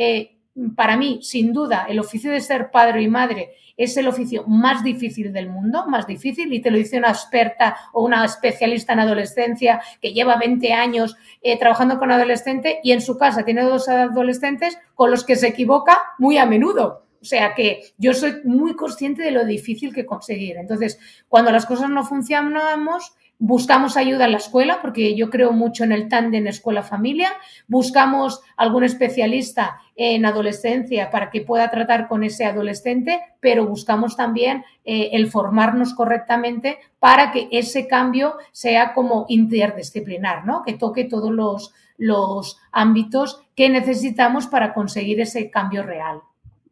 para 0.76 0.96
mí, 0.98 1.20
sin 1.22 1.52
duda, 1.52 1.86
el 1.90 2.00
oficio 2.00 2.32
de 2.32 2.40
ser 2.40 2.72
padre 2.72 3.02
y 3.02 3.08
madre 3.08 3.52
es 3.78 3.98
el 3.98 4.08
oficio 4.08 4.46
más 4.48 4.84
difícil 4.84 5.34
del 5.34 5.50
mundo, 5.50 5.86
más 5.88 6.08
difícil, 6.08 6.54
y 6.54 6.62
te 6.62 6.72
lo 6.72 6.78
dice 6.78 6.98
una 6.98 7.10
experta 7.10 7.76
o 7.92 8.04
una 8.04 8.24
especialista 8.24 8.94
en 8.94 9.02
adolescencia 9.02 9.82
que 10.02 10.14
lleva 10.14 10.38
20 10.38 10.72
años 10.74 11.18
eh, 11.42 11.60
trabajando 11.60 12.00
con 12.00 12.12
adolescentes 12.12 12.78
y 12.84 12.94
en 12.94 13.02
su 13.02 13.18
casa 13.18 13.44
tiene 13.44 13.64
dos 13.64 13.90
adolescentes 13.90 14.78
con 14.94 15.12
los 15.12 15.26
que 15.26 15.36
se 15.36 15.48
equivoca 15.48 15.98
muy 16.18 16.38
a 16.38 16.46
menudo. 16.46 17.06
O 17.22 17.26
sea 17.28 17.56
que 17.56 17.82
yo 17.98 18.14
soy 18.14 18.36
muy 18.44 18.76
consciente 18.76 19.24
de 19.24 19.32
lo 19.32 19.46
difícil 19.46 19.94
que 19.94 20.06
conseguir. 20.06 20.58
Entonces, 20.58 21.00
cuando 21.28 21.52
las 21.52 21.66
cosas 21.66 21.90
no 21.90 22.06
funcionamos, 22.06 23.16
Buscamos 23.38 23.98
ayuda 23.98 24.26
en 24.26 24.32
la 24.32 24.38
escuela, 24.38 24.80
porque 24.82 25.16
yo 25.16 25.30
creo 25.30 25.52
mucho 25.52 25.84
en 25.84 25.92
el 25.92 26.08
tándem 26.08 26.48
escuela-familia. 26.48 27.34
Buscamos 27.68 28.42
algún 28.56 28.86
especialista 28.86 29.82
en 29.96 30.26
adolescencia 30.26 31.10
para 31.10 31.30
que 31.30 31.42
pueda 31.42 31.70
tratar 31.70 32.08
con 32.08 32.24
ese 32.24 32.46
adolescente, 32.46 33.20
pero 33.42 33.68
buscamos 33.68 34.16
también 34.16 34.64
eh, 34.86 35.10
el 35.14 35.28
formarnos 35.28 35.94
correctamente 35.94 36.80
para 37.00 37.32
que 37.32 37.50
ese 37.52 37.88
cambio 37.88 38.36
sea 38.54 38.94
como 38.94 39.26
interdisciplinar, 39.28 40.46
¿no? 40.46 40.64
que 40.64 40.74
toque 40.74 41.04
todos 41.04 41.32
los, 41.32 41.74
los 41.98 42.58
ámbitos 42.72 43.42
que 43.54 43.70
necesitamos 43.70 44.48
para 44.48 44.74
conseguir 44.74 45.20
ese 45.20 45.50
cambio 45.50 45.84
real. 45.84 46.22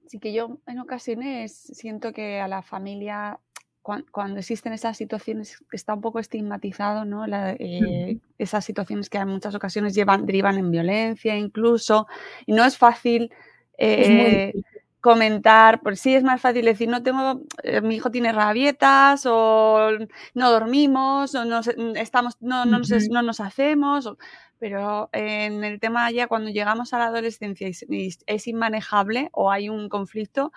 Sí 0.08 0.20
que 0.20 0.32
yo 0.32 0.58
en 0.68 0.80
ocasiones 0.80 1.54
siento 1.54 2.14
que 2.14 2.40
a 2.40 2.48
la 2.48 2.62
familia 2.62 3.40
cuando, 3.84 4.40
existen 4.40 4.72
esas 4.72 4.98
situaciones 4.98 5.64
está 5.72 5.94
un 5.94 6.02
poco 6.02 6.20
estigmatizado, 6.20 7.04
¿no? 7.04 7.26
Eh, 7.28 8.18
esas 8.38 8.64
situaciones 8.64 9.10
que 9.10 9.18
en 9.18 9.28
muchas 9.28 9.54
ocasiones 9.56 9.94
llevan, 9.94 10.26
derivan 10.26 10.58
en 10.58 10.72
violencia 10.72 11.38
incluso, 11.38 12.08
y 12.46 12.54
no 12.54 12.64
es 12.64 12.78
fácil 12.78 13.32
eh, 13.78 14.54
comentar, 15.02 15.82
por 15.82 15.98
sí 15.98 16.16
es 16.16 16.24
más 16.24 16.40
fácil 16.40 16.64
decir, 16.64 16.88
no 16.88 17.04
tengo, 17.04 17.42
eh, 17.64 17.82
mi 17.82 17.96
hijo 17.96 18.10
tiene 18.10 18.32
rabietas, 18.32 19.26
o 19.26 19.90
no 20.34 20.52
dormimos, 20.52 21.36
o 21.36 21.44
no, 21.44 21.60
estamos, 21.96 22.38
no, 22.40 22.64
no, 22.64 22.80
nos, 22.80 23.10
no 23.10 23.22
nos 23.22 23.42
hacemos, 23.42 24.16
pero 24.60 25.10
en 25.12 25.66
el 25.66 25.82
tema 25.82 26.10
ya 26.10 26.28
cuando 26.28 26.52
llegamos 26.52 26.94
a 26.94 27.00
la 27.00 27.08
adolescencia 27.08 27.68
y 27.68 28.16
es 28.26 28.48
inmanejable 28.48 29.28
o 29.34 29.52
hay 29.52 29.68
un 29.68 29.90
conflicto, 29.90 30.54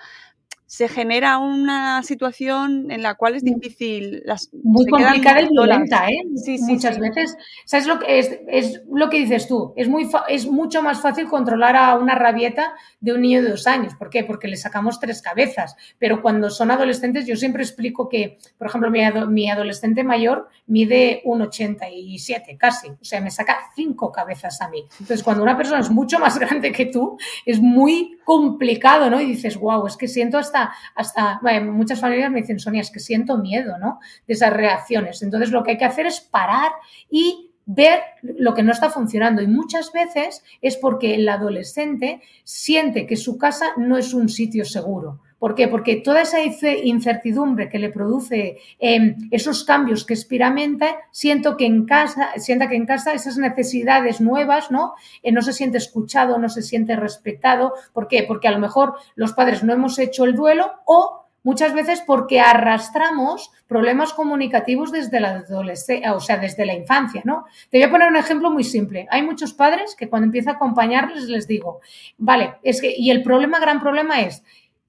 se 0.67 0.89
genera 0.89 1.39
una 1.39 2.03
situación 2.03 2.91
en 2.91 3.03
la 3.03 3.14
cual 3.14 3.37
es 3.37 3.45
difícil. 3.45 4.23
Las, 4.25 4.51
muy 4.53 4.85
complicada 4.87 5.41
y 5.41 5.49
violenta, 5.49 6.09
¿eh? 6.09 6.19
Sí, 6.35 6.59
Muchas 6.61 6.99
veces. 6.99 7.37
¿Sabes 7.64 7.87
lo 7.87 8.01
que 8.01 8.19
es, 8.19 8.39
es 8.49 8.83
lo 8.93 9.09
que 9.09 9.21
dices 9.21 9.47
tú? 9.47 9.73
Es, 9.77 9.89
muy 9.89 10.09
es 10.29 10.47
mucho 10.47 10.83
más 10.83 11.01
fácil 11.01 11.29
controlar 11.29 11.77
a 11.77 11.97
una 11.97 12.17
rabieta 12.17 12.75
de 13.01 13.12
un 13.12 13.21
niño 13.21 13.43
de 13.43 13.51
dos 13.51 13.69
años. 13.69 13.95
¿Por 13.95 14.11
qué? 14.11 14.25
Porque 14.25 14.49
le 14.49 14.57
sacamos 14.57 14.99
tres 14.99 15.23
cabezas. 15.23 15.77
Pero 15.99 16.21
cuando 16.21 16.51
son 16.51 16.73
adolescentes, 16.73 17.27
yo 17.27 17.37
siempre 17.37 17.62
explico 17.62 18.09
que, 18.09 18.39
por 18.59 18.67
ejemplo, 18.67 18.91
mi, 18.91 19.01
mi 19.29 19.49
adolescente 19.49 20.03
mayor 20.03 20.49
mide 20.67 21.23
un 21.25 21.43
87 21.43 22.57
casi. 22.59 22.89
O 22.89 23.05
sea, 23.05 23.21
me 23.21 23.31
saca 23.31 23.71
cinco 23.77 24.11
cabezas 24.11 24.61
a 24.61 24.69
mí. 24.69 24.85
Entonces, 24.99 25.23
cuando 25.23 25.45
una 25.45 25.57
persona 25.57 25.79
es 25.79 25.91
mucho 25.91 26.19
más 26.19 26.37
grande 26.41 26.73
que 26.73 26.87
tú, 26.87 27.17
es 27.45 27.61
muy 27.61 28.19
complicado, 28.25 29.09
¿no? 29.11 29.21
Y 29.21 29.27
dices, 29.27 29.57
wow, 29.57 29.87
es 29.87 29.97
que 29.97 30.09
siento 30.09 30.39
hasta 30.39 30.56
hasta, 30.95 31.41
muchas 31.63 32.01
familias 32.01 32.31
me 32.31 32.41
dicen, 32.41 32.59
Sonia, 32.59 32.81
es 32.81 32.91
que 32.91 33.01
siento 33.01 33.39
miedo, 33.39 33.79
¿no? 33.79 33.99
De 34.27 34.35
esas 34.35 34.53
reacciones. 34.53 35.23
Entonces 35.23 35.51
lo 35.51 35.63
que 35.63 35.73
hay 35.73 35.79
que 35.79 35.85
hacer 35.85 36.07
es 36.07 36.21
parar 36.21 36.73
y 37.11 37.51
ver 37.67 38.01
lo 38.23 38.55
que 38.55 38.63
no 38.63 38.73
está 38.73 38.91
funcionando. 38.91 39.43
Y 39.43 39.47
muchas 39.47 39.93
veces 39.93 40.45
es 40.63 40.77
porque 40.77 41.15
el 41.15 41.29
adolescente 41.29 42.23
siente 42.45 43.07
que 43.07 43.17
su 43.17 43.37
casa 43.39 43.73
no 43.77 43.99
es 43.99 44.15
un 44.15 44.29
sitio 44.29 44.65
seguro. 44.65 45.21
¿Por 45.39 45.55
qué? 45.55 45.68
Porque 45.68 45.97
toda 45.97 46.22
esa 46.22 46.39
incertidumbre 46.43 47.68
que 47.68 47.78
le 47.78 47.91
produce 47.91 48.59
em, 48.78 49.16
esos 49.30 49.64
cambios 49.64 50.07
que 50.07 50.14
experimenta, 50.14 50.97
siento 51.11 51.57
que 51.57 51.66
en 51.66 51.84
casa, 51.84 52.30
sienta 52.37 52.68
que 52.68 52.76
en 52.76 52.87
casa 52.87 53.12
esas 53.12 53.37
necesidades 53.37 54.20
nuevas, 54.20 54.70
¿no? 54.70 54.95
Eh, 55.22 55.32
no 55.32 55.43
se 55.43 55.53
siente 55.53 55.76
escuchado, 55.76 56.39
no 56.39 56.49
se 56.49 56.62
siente 56.62 56.97
respetado. 56.97 57.74
¿Por 57.93 58.09
qué? 58.09 58.22
Porque 58.22 58.49
a 58.49 58.53
lo 58.53 58.59
mejor 58.59 58.95
los 59.14 59.34
padres 59.34 59.62
no 59.62 59.74
hemos 59.74 59.99
hecho 59.99 60.24
el 60.24 60.34
duelo 60.34 60.72
o 60.87 61.26
muchas 61.47 61.74
veces 61.74 62.03
porque 62.05 62.41
arrastramos 62.41 63.53
problemas 63.68 64.12
comunicativos 64.12 64.91
desde 64.91 65.20
la 65.20 65.28
adolescencia, 65.28 66.14
o 66.14 66.18
sea, 66.18 66.39
desde 66.39 66.66
la 66.66 66.74
infancia, 66.74 67.22
¿no? 67.24 67.45
Te 67.70 67.78
voy 67.78 67.84
a 67.84 67.91
poner 67.91 68.09
un 68.09 68.16
ejemplo 68.16 68.51
muy 68.51 68.64
simple. 68.64 69.07
Hay 69.11 69.22
muchos 69.22 69.53
padres 69.53 69.95
que 69.95 70.09
cuando 70.09 70.26
empiezo 70.26 70.51
a 70.51 70.55
acompañarles 70.55 71.28
les 71.28 71.47
digo, 71.47 71.80
vale, 72.18 72.57
es 72.64 72.80
que, 72.80 72.93
y 72.97 73.12
el 73.12 73.22
problema, 73.22 73.61
gran 73.61 73.78
problema 73.78 74.22
es, 74.22 74.43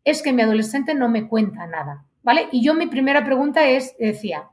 es 0.08 0.22
que 0.22 0.32
mi 0.32 0.42
adolescente 0.42 0.96
no 0.96 1.10
me 1.10 1.28
cuenta 1.28 1.68
nada, 1.68 2.06
¿vale? 2.24 2.48
Y 2.54 2.64
yo 2.64 2.74
mi 2.74 2.88
primera 2.88 3.26
pregunta 3.26 3.68
es, 3.68 3.94
decía, 4.00 4.48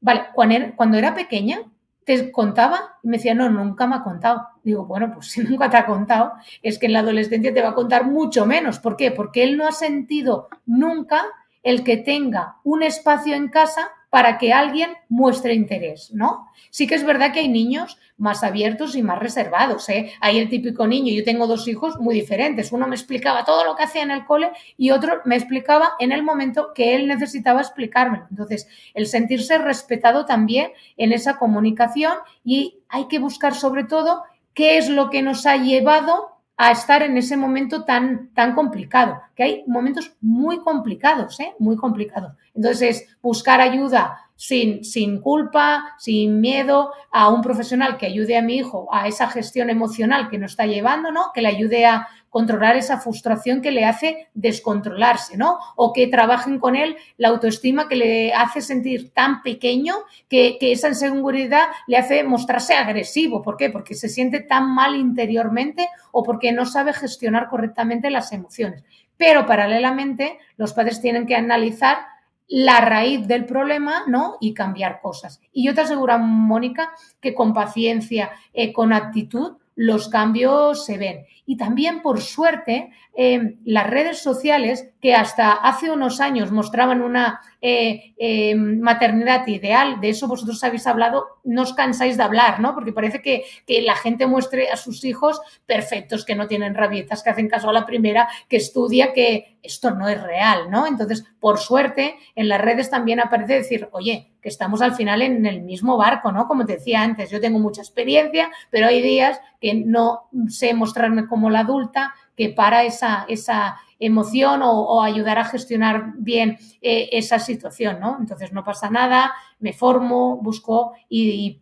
vale, 0.00 0.28
cuando 0.34 0.96
era 0.96 1.14
pequeña, 1.14 1.62
¿te 2.04 2.30
contaba? 2.30 2.96
Y 3.02 3.08
me 3.08 3.16
decía, 3.16 3.34
no, 3.34 3.50
nunca 3.50 3.88
me 3.88 3.96
ha 3.96 4.02
contado. 4.02 4.46
Digo, 4.62 4.84
bueno, 4.84 5.10
pues 5.12 5.26
si 5.26 5.42
nunca 5.44 5.68
te 5.68 5.76
ha 5.76 5.86
contado, 5.86 6.32
es 6.62 6.78
que 6.78 6.86
en 6.86 6.92
la 6.92 7.00
adolescencia 7.00 7.52
te 7.52 7.60
va 7.60 7.70
a 7.70 7.74
contar 7.74 8.06
mucho 8.06 8.46
menos. 8.46 8.78
¿Por 8.78 8.96
qué? 8.96 9.10
Porque 9.10 9.42
él 9.42 9.56
no 9.56 9.66
ha 9.66 9.72
sentido 9.72 10.48
nunca 10.64 11.24
el 11.64 11.82
que 11.82 11.96
tenga 11.96 12.58
un 12.62 12.84
espacio 12.84 13.34
en 13.34 13.48
casa 13.48 13.90
para 14.10 14.38
que 14.38 14.52
alguien 14.52 14.90
muestre 15.08 15.54
interés, 15.54 16.10
¿no? 16.12 16.48
Sí 16.70 16.86
que 16.86 16.96
es 16.96 17.04
verdad 17.04 17.32
que 17.32 17.40
hay 17.40 17.48
niños 17.48 17.98
más 18.18 18.42
abiertos 18.42 18.96
y 18.96 19.02
más 19.02 19.20
reservados, 19.20 19.88
¿eh? 19.88 20.12
Hay 20.20 20.38
el 20.38 20.48
típico 20.48 20.86
niño, 20.86 21.12
yo 21.14 21.24
tengo 21.24 21.46
dos 21.46 21.66
hijos 21.68 21.98
muy 22.00 22.14
diferentes, 22.14 22.72
uno 22.72 22.88
me 22.88 22.96
explicaba 22.96 23.44
todo 23.44 23.64
lo 23.64 23.76
que 23.76 23.84
hacía 23.84 24.02
en 24.02 24.10
el 24.10 24.26
cole 24.26 24.50
y 24.76 24.90
otro 24.90 25.20
me 25.24 25.36
explicaba 25.36 25.92
en 26.00 26.10
el 26.10 26.24
momento 26.24 26.72
que 26.74 26.96
él 26.96 27.06
necesitaba 27.06 27.60
explicármelo. 27.60 28.26
Entonces, 28.30 28.68
el 28.94 29.06
sentirse 29.06 29.58
respetado 29.58 30.26
también 30.26 30.72
en 30.96 31.12
esa 31.12 31.38
comunicación 31.38 32.14
y 32.44 32.80
hay 32.88 33.06
que 33.06 33.20
buscar 33.20 33.54
sobre 33.54 33.84
todo 33.84 34.24
qué 34.54 34.76
es 34.76 34.88
lo 34.88 35.08
que 35.08 35.22
nos 35.22 35.46
ha 35.46 35.56
llevado 35.56 36.29
a 36.62 36.72
estar 36.72 37.02
en 37.02 37.16
ese 37.16 37.38
momento 37.38 37.84
tan, 37.86 38.28
tan 38.34 38.54
complicado, 38.54 39.18
que 39.34 39.42
hay 39.42 39.64
momentos 39.66 40.12
muy 40.20 40.58
complicados, 40.58 41.40
¿eh? 41.40 41.54
muy 41.58 41.74
complicados. 41.74 42.34
Entonces, 42.54 43.08
buscar 43.22 43.62
ayuda 43.62 44.18
sin, 44.36 44.84
sin 44.84 45.22
culpa, 45.22 45.94
sin 45.96 46.38
miedo, 46.38 46.92
a 47.10 47.30
un 47.30 47.40
profesional 47.40 47.96
que 47.96 48.04
ayude 48.04 48.36
a 48.36 48.42
mi 48.42 48.56
hijo 48.56 48.90
a 48.92 49.08
esa 49.08 49.28
gestión 49.28 49.70
emocional 49.70 50.28
que 50.28 50.36
nos 50.36 50.50
está 50.50 50.66
llevando, 50.66 51.10
¿no? 51.10 51.32
Que 51.32 51.40
le 51.40 51.48
ayude 51.48 51.86
a 51.86 52.08
controlar 52.30 52.76
esa 52.76 52.98
frustración 52.98 53.60
que 53.60 53.72
le 53.72 53.84
hace 53.84 54.28
descontrolarse, 54.34 55.36
¿no? 55.36 55.58
O 55.76 55.92
que 55.92 56.06
trabajen 56.06 56.58
con 56.58 56.76
él 56.76 56.96
la 57.18 57.28
autoestima 57.28 57.88
que 57.88 57.96
le 57.96 58.32
hace 58.32 58.62
sentir 58.62 59.12
tan 59.12 59.42
pequeño 59.42 59.94
que, 60.28 60.56
esa 60.60 60.88
inseguridad 60.88 61.64
le 61.88 61.96
hace 61.96 62.22
mostrarse 62.22 62.74
agresivo. 62.74 63.42
¿Por 63.42 63.56
qué? 63.56 63.68
Porque 63.68 63.94
se 63.94 64.08
siente 64.08 64.40
tan 64.40 64.72
mal 64.72 64.94
interiormente 64.94 65.88
o 66.12 66.22
porque 66.22 66.52
no 66.52 66.64
sabe 66.64 66.92
gestionar 66.92 67.48
correctamente 67.48 68.10
las 68.10 68.32
emociones. 68.32 68.84
Pero 69.16 69.44
paralelamente, 69.44 70.38
los 70.56 70.72
padres 70.72 71.00
tienen 71.02 71.26
que 71.26 71.34
analizar 71.34 71.98
la 72.46 72.80
raíz 72.80 73.26
del 73.26 73.44
problema, 73.44 74.04
¿no? 74.06 74.36
Y 74.40 74.54
cambiar 74.54 75.00
cosas. 75.00 75.40
Y 75.52 75.64
yo 75.64 75.74
te 75.74 75.82
aseguro, 75.82 76.18
Mónica, 76.18 76.92
que 77.20 77.34
con 77.34 77.52
paciencia, 77.52 78.30
eh, 78.52 78.72
con 78.72 78.92
actitud, 78.92 79.56
los 79.76 80.08
cambios 80.08 80.84
se 80.84 80.98
ven. 80.98 81.26
Y 81.50 81.56
también, 81.56 82.00
por 82.00 82.20
suerte, 82.20 82.92
eh, 83.12 83.56
las 83.64 83.90
redes 83.90 84.22
sociales, 84.22 84.88
que 85.00 85.16
hasta 85.16 85.50
hace 85.50 85.90
unos 85.90 86.20
años 86.20 86.52
mostraban 86.52 87.02
una 87.02 87.40
eh, 87.60 88.14
eh, 88.18 88.54
maternidad 88.54 89.44
ideal, 89.48 90.00
de 90.00 90.10
eso 90.10 90.28
vosotros 90.28 90.62
habéis 90.62 90.86
hablado, 90.86 91.26
no 91.42 91.62
os 91.62 91.74
cansáis 91.74 92.16
de 92.16 92.22
hablar, 92.22 92.60
¿no? 92.60 92.72
Porque 92.72 92.92
parece 92.92 93.20
que, 93.20 93.42
que, 93.66 93.82
la 93.82 93.96
gente 93.96 94.28
muestre 94.28 94.70
a 94.70 94.76
sus 94.76 95.04
hijos 95.04 95.40
perfectos, 95.66 96.24
que 96.24 96.36
no 96.36 96.46
tienen 96.46 96.76
rabietas, 96.76 97.24
que 97.24 97.30
hacen 97.30 97.48
caso 97.48 97.68
a 97.68 97.72
la 97.72 97.84
primera, 97.84 98.28
que 98.48 98.56
estudia, 98.56 99.12
que 99.12 99.58
esto 99.62 99.90
no 99.90 100.08
es 100.08 100.22
real, 100.22 100.70
¿no? 100.70 100.86
Entonces, 100.86 101.24
por 101.40 101.58
suerte, 101.58 102.14
en 102.36 102.48
las 102.48 102.60
redes 102.60 102.90
también 102.90 103.20
aparece 103.20 103.54
decir, 103.54 103.88
oye, 103.92 104.30
que 104.40 104.48
estamos 104.48 104.80
al 104.80 104.94
final 104.94 105.22
en 105.22 105.44
el 105.46 105.62
mismo 105.62 105.96
barco, 105.96 106.32
¿no? 106.32 106.46
Como 106.46 106.64
te 106.64 106.74
decía 106.74 107.02
antes, 107.02 107.30
yo 107.30 107.40
tengo 107.40 107.58
mucha 107.58 107.82
experiencia, 107.82 108.50
pero 108.70 108.86
hay 108.86 109.02
días 109.02 109.40
que 109.60 109.74
no 109.74 110.28
sé 110.48 110.72
mostrarme 110.74 111.26
como 111.26 111.39
la 111.48 111.60
adulta, 111.60 112.14
que 112.36 112.50
para 112.50 112.84
esa, 112.84 113.24
esa 113.28 113.78
emoción 114.00 114.62
o, 114.64 115.02
ayudar 115.02 115.38
a 115.38 115.44
gestionar 115.44 116.14
bien 116.16 116.58
eh, 116.80 117.10
esa 117.12 117.38
situación, 117.38 118.00
¿no? 118.00 118.16
Entonces 118.18 118.50
no 118.50 118.64
pasa 118.64 118.88
nada, 118.88 119.32
me 119.58 119.74
formo, 119.74 120.38
busco 120.38 120.94
y, 121.08 121.60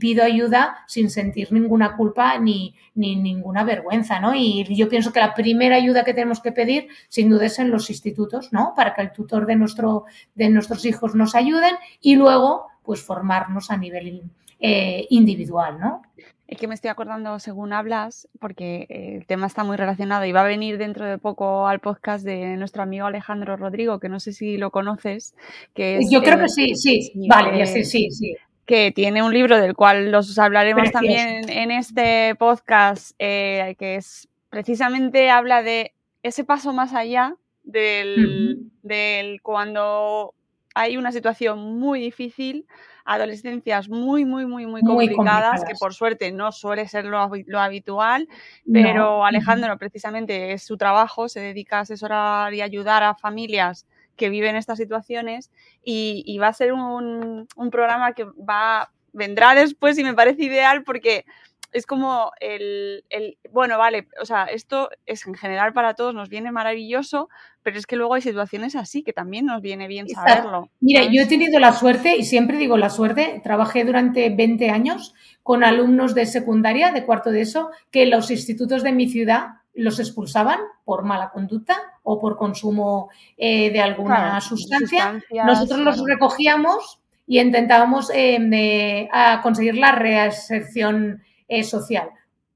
pido 0.00 0.24
ayuda 0.24 0.78
sin 0.86 1.10
sentir 1.10 1.52
ninguna 1.52 1.96
culpa 1.96 2.38
ni, 2.38 2.74
ni, 2.94 3.14
ninguna 3.16 3.62
vergüenza, 3.62 4.18
¿no? 4.18 4.34
Y 4.34 4.64
yo 4.74 4.88
pienso 4.88 5.12
que 5.12 5.20
la 5.20 5.34
primera 5.34 5.76
ayuda 5.76 6.02
que 6.02 6.14
tenemos 6.14 6.40
que 6.40 6.52
pedir, 6.52 6.88
sin 7.08 7.28
duda, 7.28 7.46
es 7.46 7.58
en 7.58 7.70
los 7.70 7.90
institutos, 7.90 8.52
¿no? 8.52 8.72
Para 8.74 8.94
que 8.94 9.02
el 9.02 9.12
tutor 9.12 9.46
de, 9.46 9.56
nuestro, 9.56 10.06
de 10.34 10.48
nuestros 10.48 10.84
hijos 10.86 11.14
nos 11.14 11.34
ayuden 11.34 11.74
y 12.00 12.16
luego, 12.16 12.68
pues, 12.82 13.02
formarnos 13.02 13.70
a 13.70 13.76
nivel 13.76 14.22
eh, 14.58 15.06
individual, 15.10 15.78
¿no? 15.78 16.02
Es 16.48 16.58
que 16.58 16.68
me 16.68 16.74
estoy 16.74 16.90
acordando 16.90 17.38
según 17.40 17.72
hablas, 17.72 18.28
porque 18.38 18.86
eh, 18.88 19.16
el 19.16 19.26
tema 19.26 19.46
está 19.46 19.64
muy 19.64 19.76
relacionado 19.76 20.24
y 20.24 20.32
va 20.32 20.42
a 20.42 20.46
venir 20.46 20.78
dentro 20.78 21.04
de 21.04 21.18
poco 21.18 21.66
al 21.66 21.80
podcast 21.80 22.24
de 22.24 22.56
nuestro 22.56 22.82
amigo 22.82 23.06
Alejandro 23.06 23.56
Rodrigo, 23.56 23.98
que 23.98 24.08
no 24.08 24.20
sé 24.20 24.32
si 24.32 24.56
lo 24.56 24.70
conoces. 24.70 25.34
Que 25.74 26.00
Yo 26.08 26.22
creo 26.22 26.38
que 26.38 26.48
sí, 26.48 26.76
sí, 26.76 27.12
vale, 27.28 27.66
sí, 27.66 27.84
sí, 27.84 28.10
sí. 28.10 28.36
Que 28.64 28.92
tiene 28.92 29.22
un 29.22 29.32
libro 29.32 29.60
del 29.60 29.74
cual 29.74 30.12
los 30.12 30.38
hablaremos 30.38 30.90
también 30.92 31.48
en 31.48 31.70
este 31.70 32.34
podcast, 32.36 33.14
eh, 33.18 33.74
que 33.78 33.96
es 33.96 34.28
precisamente 34.48 35.30
habla 35.30 35.62
de 35.62 35.92
ese 36.22 36.44
paso 36.44 36.72
más 36.72 36.94
allá 36.94 37.34
del, 37.64 38.70
del 38.82 39.42
cuando 39.42 40.32
hay 40.74 40.96
una 40.96 41.10
situación 41.10 41.78
muy 41.78 42.00
difícil 42.00 42.66
adolescencias 43.06 43.88
muy, 43.88 44.24
muy, 44.24 44.44
muy, 44.44 44.66
muy 44.66 44.82
complicadas, 44.82 45.64
que 45.64 45.74
por 45.78 45.94
suerte 45.94 46.32
no 46.32 46.52
suele 46.52 46.86
ser 46.88 47.04
lo, 47.04 47.20
habitual, 47.58 48.28
pero 48.70 49.24
Alejandro 49.24 49.78
precisamente 49.78 50.52
es 50.52 50.64
su 50.64 50.76
trabajo, 50.76 51.28
se 51.28 51.40
dedica 51.40 51.78
a 51.78 51.80
asesorar 51.82 52.52
y 52.52 52.60
ayudar 52.60 53.04
a 53.04 53.14
familias 53.14 53.86
que 54.16 54.28
viven 54.28 54.56
estas 54.56 54.78
situaciones 54.78 55.50
y, 55.84 56.36
va 56.38 56.48
a 56.48 56.52
ser 56.52 56.72
un, 56.72 57.46
un 57.54 57.70
programa 57.70 58.12
que 58.12 58.24
va 58.24 58.90
vendrá 59.16 59.54
después 59.54 59.98
y 59.98 60.04
me 60.04 60.14
parece 60.14 60.44
ideal 60.44 60.84
porque 60.84 61.24
es 61.72 61.86
como 61.86 62.32
el, 62.40 63.04
el, 63.10 63.38
bueno, 63.52 63.78
vale, 63.78 64.08
o 64.20 64.24
sea, 64.24 64.44
esto 64.44 64.90
es 65.06 65.26
en 65.26 65.34
general 65.34 65.72
para 65.72 65.94
todos, 65.94 66.14
nos 66.14 66.28
viene 66.28 66.52
maravilloso, 66.52 67.28
pero 67.62 67.78
es 67.78 67.86
que 67.86 67.96
luego 67.96 68.14
hay 68.14 68.22
situaciones 68.22 68.76
así 68.76 69.02
que 69.02 69.12
también 69.12 69.46
nos 69.46 69.60
viene 69.60 69.88
bien 69.88 70.08
saberlo. 70.08 70.70
Mira, 70.80 71.04
yo 71.04 71.22
he 71.22 71.26
tenido 71.26 71.58
la 71.58 71.72
suerte, 71.72 72.16
y 72.16 72.24
siempre 72.24 72.58
digo 72.58 72.76
la 72.76 72.90
suerte, 72.90 73.40
trabajé 73.42 73.84
durante 73.84 74.30
20 74.30 74.70
años 74.70 75.14
con 75.42 75.64
alumnos 75.64 76.14
de 76.14 76.26
secundaria, 76.26 76.92
de 76.92 77.04
cuarto 77.04 77.30
de 77.30 77.40
eso, 77.42 77.70
que 77.90 78.06
los 78.06 78.30
institutos 78.30 78.82
de 78.82 78.92
mi 78.92 79.08
ciudad 79.08 79.48
los 79.74 79.98
expulsaban 80.00 80.60
por 80.84 81.04
mala 81.04 81.30
conducta 81.30 81.76
o 82.02 82.18
por 82.18 82.36
consumo 82.36 83.10
eh, 83.36 83.70
de 83.70 83.80
alguna 83.80 84.40
sustancia. 84.40 85.20
Nosotros 85.44 85.80
los 85.80 86.04
recogíamos 86.04 87.00
y 87.26 87.40
intentábamos 87.40 88.10
eh, 88.14 89.08
a 89.12 89.40
conseguir 89.42 89.74
la 89.76 89.92
reinserción 89.92 91.22
eh, 91.48 91.64
social. 91.64 92.10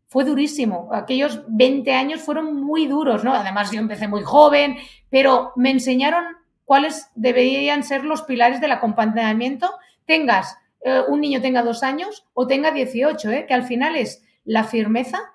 Fue 0.06 0.24
durísimo. 0.24 0.90
Aquellos 0.92 1.42
20 1.48 1.92
años 1.92 2.20
fueron 2.20 2.54
muy 2.54 2.86
duros, 2.86 3.22
¿no? 3.22 3.32
Además, 3.32 3.70
yo 3.70 3.78
empecé 3.78 4.08
muy 4.08 4.22
joven, 4.22 4.76
pero 5.08 5.52
me 5.56 5.70
enseñaron 5.70 6.24
cuáles 6.64 7.10
deberían 7.14 7.84
ser 7.84 8.04
los 8.04 8.22
pilares 8.22 8.60
del 8.60 8.72
acompañamiento. 8.72 9.70
Tengas 10.04 10.56
eh, 10.82 11.02
un 11.08 11.20
niño 11.20 11.42
tenga 11.42 11.62
dos 11.62 11.82
años 11.82 12.26
o 12.32 12.46
tenga 12.46 12.70
18, 12.70 13.30
¿eh? 13.30 13.46
que 13.46 13.54
al 13.54 13.64
final 13.64 13.96
es 13.96 14.22
la 14.44 14.64
firmeza, 14.64 15.34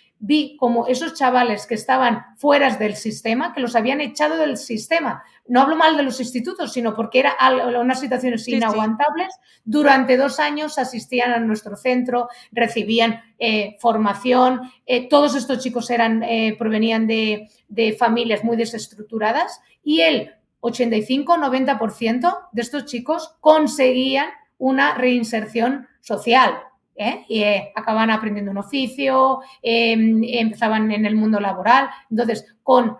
vi 0.23 0.55
como 0.55 0.85
esos 0.85 1.15
chavales 1.15 1.65
que 1.65 1.73
estaban 1.73 2.23
fuera 2.37 2.77
del 2.77 2.95
sistema, 2.95 3.53
que 3.53 3.59
los 3.59 3.75
habían 3.75 4.01
echado 4.01 4.37
del 4.37 4.55
sistema. 4.55 5.23
No 5.47 5.61
hablo 5.61 5.75
mal 5.75 5.97
de 5.97 6.03
los 6.03 6.19
institutos, 6.19 6.71
sino 6.71 6.95
porque 6.95 7.19
era 7.19 7.35
unas 7.79 7.99
situaciones 7.99 8.43
Sí, 8.43 8.51
sí. 8.51 8.57
inaguantables. 8.57 9.33
Durante 9.65 10.17
dos 10.17 10.39
años 10.39 10.77
asistían 10.77 11.31
a 11.31 11.39
nuestro 11.39 11.75
centro, 11.75 12.29
recibían 12.51 13.19
eh, 13.39 13.77
formación. 13.79 14.61
Eh, 14.85 15.09
todos 15.09 15.35
estos 15.35 15.57
chicos 15.57 15.89
eran, 15.89 16.21
eh, 16.21 16.55
provenían 16.57 17.07
de, 17.07 17.49
de 17.67 17.93
familias 17.93 18.43
muy 18.43 18.55
desestructuradas 18.57 19.59
y 19.83 20.01
el 20.01 20.35
85-90% 20.61 22.37
de 22.51 22.61
estos 22.61 22.85
chicos 22.85 23.35
conseguían 23.39 24.29
una 24.59 24.93
reinserción 24.93 25.87
social. 26.01 26.59
¿Eh? 26.95 27.25
Y 27.27 27.41
eh, 27.43 27.71
acababan 27.75 28.11
aprendiendo 28.11 28.51
un 28.51 28.57
oficio, 28.57 29.39
eh, 29.63 29.91
empezaban 30.39 30.91
en 30.91 31.05
el 31.05 31.15
mundo 31.15 31.39
laboral. 31.39 31.89
Entonces, 32.09 32.45
con, 32.63 32.97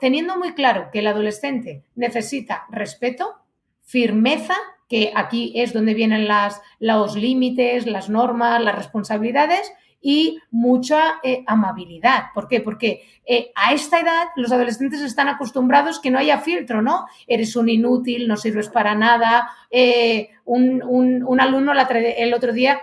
teniendo 0.00 0.38
muy 0.38 0.52
claro 0.54 0.88
que 0.92 0.98
el 1.00 1.06
adolescente 1.06 1.84
necesita 1.94 2.66
respeto, 2.70 3.34
firmeza, 3.82 4.54
que 4.88 5.12
aquí 5.14 5.52
es 5.56 5.72
donde 5.72 5.94
vienen 5.94 6.28
los 6.78 7.16
límites, 7.16 7.86
las 7.86 8.08
normas, 8.10 8.62
las 8.62 8.76
responsabilidades 8.76 9.72
y 10.04 10.38
mucha 10.50 11.20
eh, 11.22 11.44
amabilidad. 11.46 12.24
¿Por 12.34 12.48
qué? 12.48 12.60
Porque 12.60 13.02
eh, 13.24 13.52
a 13.54 13.72
esta 13.72 14.00
edad 14.00 14.26
los 14.36 14.50
adolescentes 14.52 15.00
están 15.00 15.28
acostumbrados 15.28 16.00
que 16.00 16.10
no 16.10 16.18
haya 16.18 16.38
filtro, 16.38 16.82
¿no? 16.82 17.06
Eres 17.26 17.54
un 17.56 17.68
inútil, 17.68 18.26
no 18.28 18.36
sirves 18.36 18.68
para 18.68 18.94
nada. 18.96 19.48
Un, 20.44 20.82
un- 20.82 21.40
alumno 21.40 21.72
el 21.72 22.34
otro 22.34 22.52
día 22.52 22.80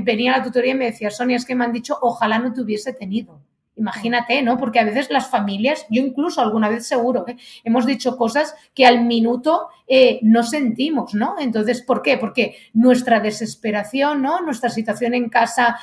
venía 0.00 0.34
a 0.34 0.38
la 0.38 0.44
tutoría 0.44 0.72
y 0.72 0.76
me 0.76 0.86
decía, 0.86 1.10
Sonia, 1.10 1.36
es 1.36 1.44
que 1.44 1.54
me 1.54 1.64
han 1.64 1.72
dicho, 1.72 1.98
ojalá 2.00 2.38
no 2.38 2.52
te 2.52 2.62
hubiese 2.62 2.92
tenido. 2.92 3.40
Imagínate, 3.74 4.42
¿no? 4.42 4.58
Porque 4.58 4.80
a 4.80 4.84
veces 4.84 5.10
las 5.10 5.30
familias, 5.30 5.86
yo 5.88 6.02
incluso 6.02 6.42
alguna 6.42 6.68
vez 6.68 6.86
seguro, 6.86 7.26
¿eh? 7.26 7.36
hemos 7.64 7.86
dicho 7.86 8.18
cosas 8.18 8.54
que 8.74 8.84
al 8.84 9.06
minuto 9.06 9.68
eh, 9.88 10.18
no 10.22 10.42
sentimos, 10.42 11.14
¿no? 11.14 11.36
Entonces, 11.38 11.80
¿por 11.80 12.02
qué? 12.02 12.18
Porque 12.18 12.54
nuestra 12.74 13.20
desesperación, 13.20 14.20
¿no? 14.20 14.42
Nuestra 14.42 14.68
situación 14.68 15.14
en 15.14 15.30
casa 15.30 15.78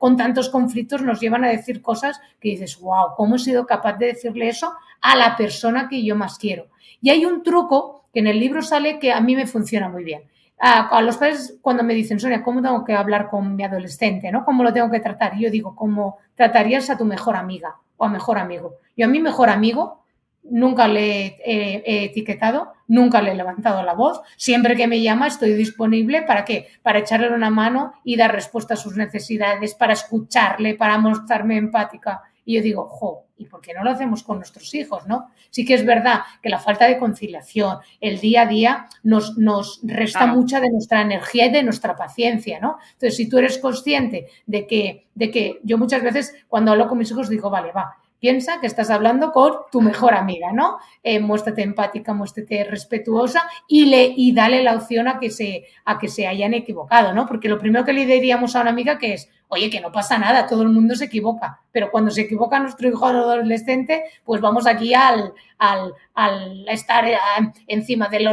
con 0.00 0.16
tantos 0.16 0.48
conflictos 0.48 1.02
nos 1.02 1.20
llevan 1.20 1.44
a 1.44 1.50
decir 1.50 1.80
cosas 1.80 2.20
que 2.40 2.50
dices, 2.50 2.80
wow, 2.80 3.14
¿cómo 3.16 3.36
he 3.36 3.38
sido 3.38 3.66
capaz 3.66 3.98
de 3.98 4.06
decirle 4.06 4.48
eso 4.48 4.72
a 5.00 5.14
la 5.14 5.36
persona 5.36 5.88
que 5.88 6.04
yo 6.04 6.16
más 6.16 6.38
quiero? 6.38 6.70
Y 7.00 7.10
hay 7.10 7.24
un 7.24 7.44
truco 7.44 8.08
que 8.12 8.18
en 8.18 8.26
el 8.26 8.40
libro 8.40 8.62
sale 8.62 8.98
que 8.98 9.12
a 9.12 9.20
mí 9.20 9.36
me 9.36 9.46
funciona 9.46 9.88
muy 9.88 10.02
bien. 10.02 10.22
A, 10.64 11.02
los 11.02 11.16
padres 11.16 11.58
cuando 11.60 11.82
me 11.82 11.92
dicen, 11.92 12.20
Sonia, 12.20 12.40
¿cómo 12.44 12.62
tengo 12.62 12.84
que 12.84 12.94
hablar 12.94 13.28
con 13.28 13.56
mi 13.56 13.64
adolescente? 13.64 14.30
¿no? 14.30 14.44
¿Cómo 14.44 14.62
lo 14.62 14.72
tengo 14.72 14.90
que 14.92 15.00
tratar? 15.00 15.36
Yo 15.36 15.50
digo, 15.50 15.74
¿cómo 15.74 16.18
tratarías 16.36 16.88
a 16.88 16.96
tu 16.96 17.04
mejor 17.04 17.34
amiga 17.34 17.74
o 17.96 18.04
a 18.04 18.08
mejor 18.08 18.38
amigo? 18.38 18.74
Yo 18.96 19.06
a 19.06 19.08
mi 19.08 19.18
mejor 19.20 19.50
amigo 19.50 20.04
nunca 20.44 20.86
le 20.86 21.26
he- 21.44 21.82
he 21.84 22.04
etiquetado, 22.04 22.74
nunca 22.86 23.20
le 23.22 23.32
he 23.32 23.34
levantado 23.34 23.82
la 23.82 23.94
voz. 23.94 24.20
Siempre 24.36 24.76
que 24.76 24.86
me 24.86 25.02
llama 25.02 25.26
estoy 25.26 25.52
disponible 25.54 26.22
para 26.22 26.44
qué? 26.44 26.68
Para 26.82 27.00
echarle 27.00 27.34
una 27.34 27.50
mano 27.50 27.94
y 28.04 28.16
dar 28.16 28.30
respuesta 28.32 28.74
a 28.74 28.76
sus 28.76 28.96
necesidades, 28.96 29.74
para 29.74 29.94
escucharle, 29.94 30.74
para 30.76 30.96
mostrarme 30.98 31.56
empática. 31.56 32.22
Y 32.44 32.56
yo 32.56 32.62
digo, 32.62 32.88
jo, 32.88 33.26
¿y 33.38 33.46
por 33.46 33.60
qué 33.60 33.72
no 33.74 33.84
lo 33.84 33.90
hacemos 33.90 34.22
con 34.22 34.36
nuestros 34.38 34.74
hijos, 34.74 35.06
no? 35.06 35.30
Sí 35.50 35.64
que 35.64 35.74
es 35.74 35.84
verdad 35.86 36.20
que 36.42 36.48
la 36.48 36.58
falta 36.58 36.86
de 36.86 36.98
conciliación, 36.98 37.78
el 38.00 38.18
día 38.20 38.42
a 38.42 38.46
día, 38.46 38.86
nos, 39.02 39.38
nos 39.38 39.80
resta 39.84 40.20
Claro. 40.20 40.34
mucha 40.34 40.60
de 40.60 40.70
nuestra 40.70 41.02
energía 41.02 41.46
y 41.46 41.52
de 41.52 41.62
nuestra 41.62 41.94
paciencia, 41.96 42.58
¿no? 42.60 42.78
Entonces, 42.94 43.16
si 43.16 43.28
tú 43.28 43.38
eres 43.38 43.58
consciente 43.58 44.26
de 44.46 44.66
que, 44.66 45.06
de 45.14 45.30
que 45.30 45.60
yo 45.62 45.78
muchas 45.78 46.02
veces 46.02 46.34
cuando 46.48 46.72
hablo 46.72 46.88
con 46.88 46.98
mis 46.98 47.10
hijos 47.10 47.28
digo, 47.28 47.50
vale, 47.50 47.72
va, 47.72 47.96
piensa 48.22 48.60
que 48.60 48.68
estás 48.68 48.88
hablando 48.88 49.32
con 49.32 49.52
tu 49.72 49.80
mejor 49.80 50.14
amiga, 50.14 50.52
¿no? 50.52 50.78
Eh, 51.02 51.18
muéstrate 51.18 51.62
empática, 51.62 52.14
muéstrate 52.14 52.62
respetuosa 52.62 53.42
y, 53.66 53.86
le, 53.86 54.14
y 54.16 54.32
dale 54.32 54.62
la 54.62 54.76
opción 54.76 55.08
a 55.08 55.18
que, 55.18 55.28
se, 55.28 55.64
a 55.84 55.98
que 55.98 56.06
se 56.06 56.28
hayan 56.28 56.54
equivocado, 56.54 57.12
¿no? 57.14 57.26
Porque 57.26 57.48
lo 57.48 57.58
primero 57.58 57.84
que 57.84 57.92
le 57.92 58.06
diríamos 58.06 58.54
a 58.54 58.60
una 58.60 58.70
amiga 58.70 58.96
que 58.96 59.14
es, 59.14 59.28
oye, 59.48 59.70
que 59.70 59.80
no 59.80 59.90
pasa 59.90 60.18
nada, 60.18 60.46
todo 60.46 60.62
el 60.62 60.68
mundo 60.68 60.94
se 60.94 61.06
equivoca, 61.06 61.62
pero 61.72 61.90
cuando 61.90 62.12
se 62.12 62.20
equivoca 62.20 62.60
nuestro 62.60 62.88
hijo 62.88 63.04
adolescente, 63.04 64.04
pues 64.22 64.40
vamos 64.40 64.68
aquí 64.68 64.94
al, 64.94 65.32
al, 65.58 65.92
al 66.14 66.68
estar 66.68 67.04
eh, 67.04 67.18
encima 67.66 68.06
del, 68.06 68.28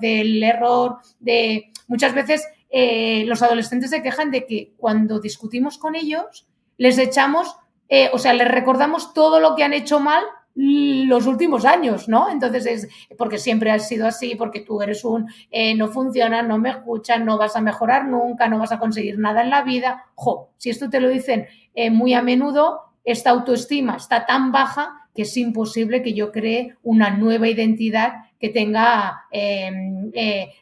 del 0.00 0.42
error, 0.42 0.96
de 1.20 1.72
muchas 1.88 2.14
veces 2.14 2.48
eh, 2.70 3.24
los 3.26 3.42
adolescentes 3.42 3.90
se 3.90 4.02
quejan 4.02 4.30
de 4.30 4.46
que 4.46 4.72
cuando 4.78 5.20
discutimos 5.20 5.76
con 5.76 5.94
ellos 5.94 6.46
les 6.78 6.96
echamos, 6.96 7.54
eh, 7.88 8.10
o 8.12 8.18
sea, 8.18 8.32
les 8.32 8.48
recordamos 8.48 9.14
todo 9.14 9.40
lo 9.40 9.54
que 9.54 9.64
han 9.64 9.72
hecho 9.72 10.00
mal 10.00 10.24
los 10.58 11.26
últimos 11.26 11.66
años, 11.66 12.08
¿no? 12.08 12.30
Entonces 12.30 12.64
es 12.66 12.88
porque 13.18 13.36
siempre 13.36 13.70
has 13.70 13.86
sido 13.86 14.06
así, 14.06 14.36
porque 14.36 14.60
tú 14.60 14.80
eres 14.80 15.04
un 15.04 15.28
eh, 15.50 15.74
no 15.74 15.88
funciona, 15.88 16.40
no 16.40 16.56
me 16.56 16.70
escuchan, 16.70 17.26
no 17.26 17.36
vas 17.36 17.56
a 17.56 17.60
mejorar 17.60 18.06
nunca, 18.06 18.48
no 18.48 18.58
vas 18.58 18.72
a 18.72 18.78
conseguir 18.78 19.18
nada 19.18 19.42
en 19.42 19.50
la 19.50 19.62
vida. 19.62 20.06
Jo, 20.14 20.48
si 20.56 20.70
esto 20.70 20.88
te 20.88 21.00
lo 21.00 21.10
dicen 21.10 21.46
eh, 21.74 21.90
muy 21.90 22.14
a 22.14 22.22
menudo, 22.22 22.80
esta 23.04 23.30
autoestima 23.30 23.96
está 23.96 24.24
tan 24.24 24.50
baja 24.50 25.08
que 25.14 25.22
es 25.22 25.36
imposible 25.36 26.00
que 26.02 26.14
yo 26.14 26.32
cree 26.32 26.76
una 26.82 27.10
nueva 27.10 27.48
identidad 27.48 28.14
que 28.40 28.48
tenga 28.48 29.24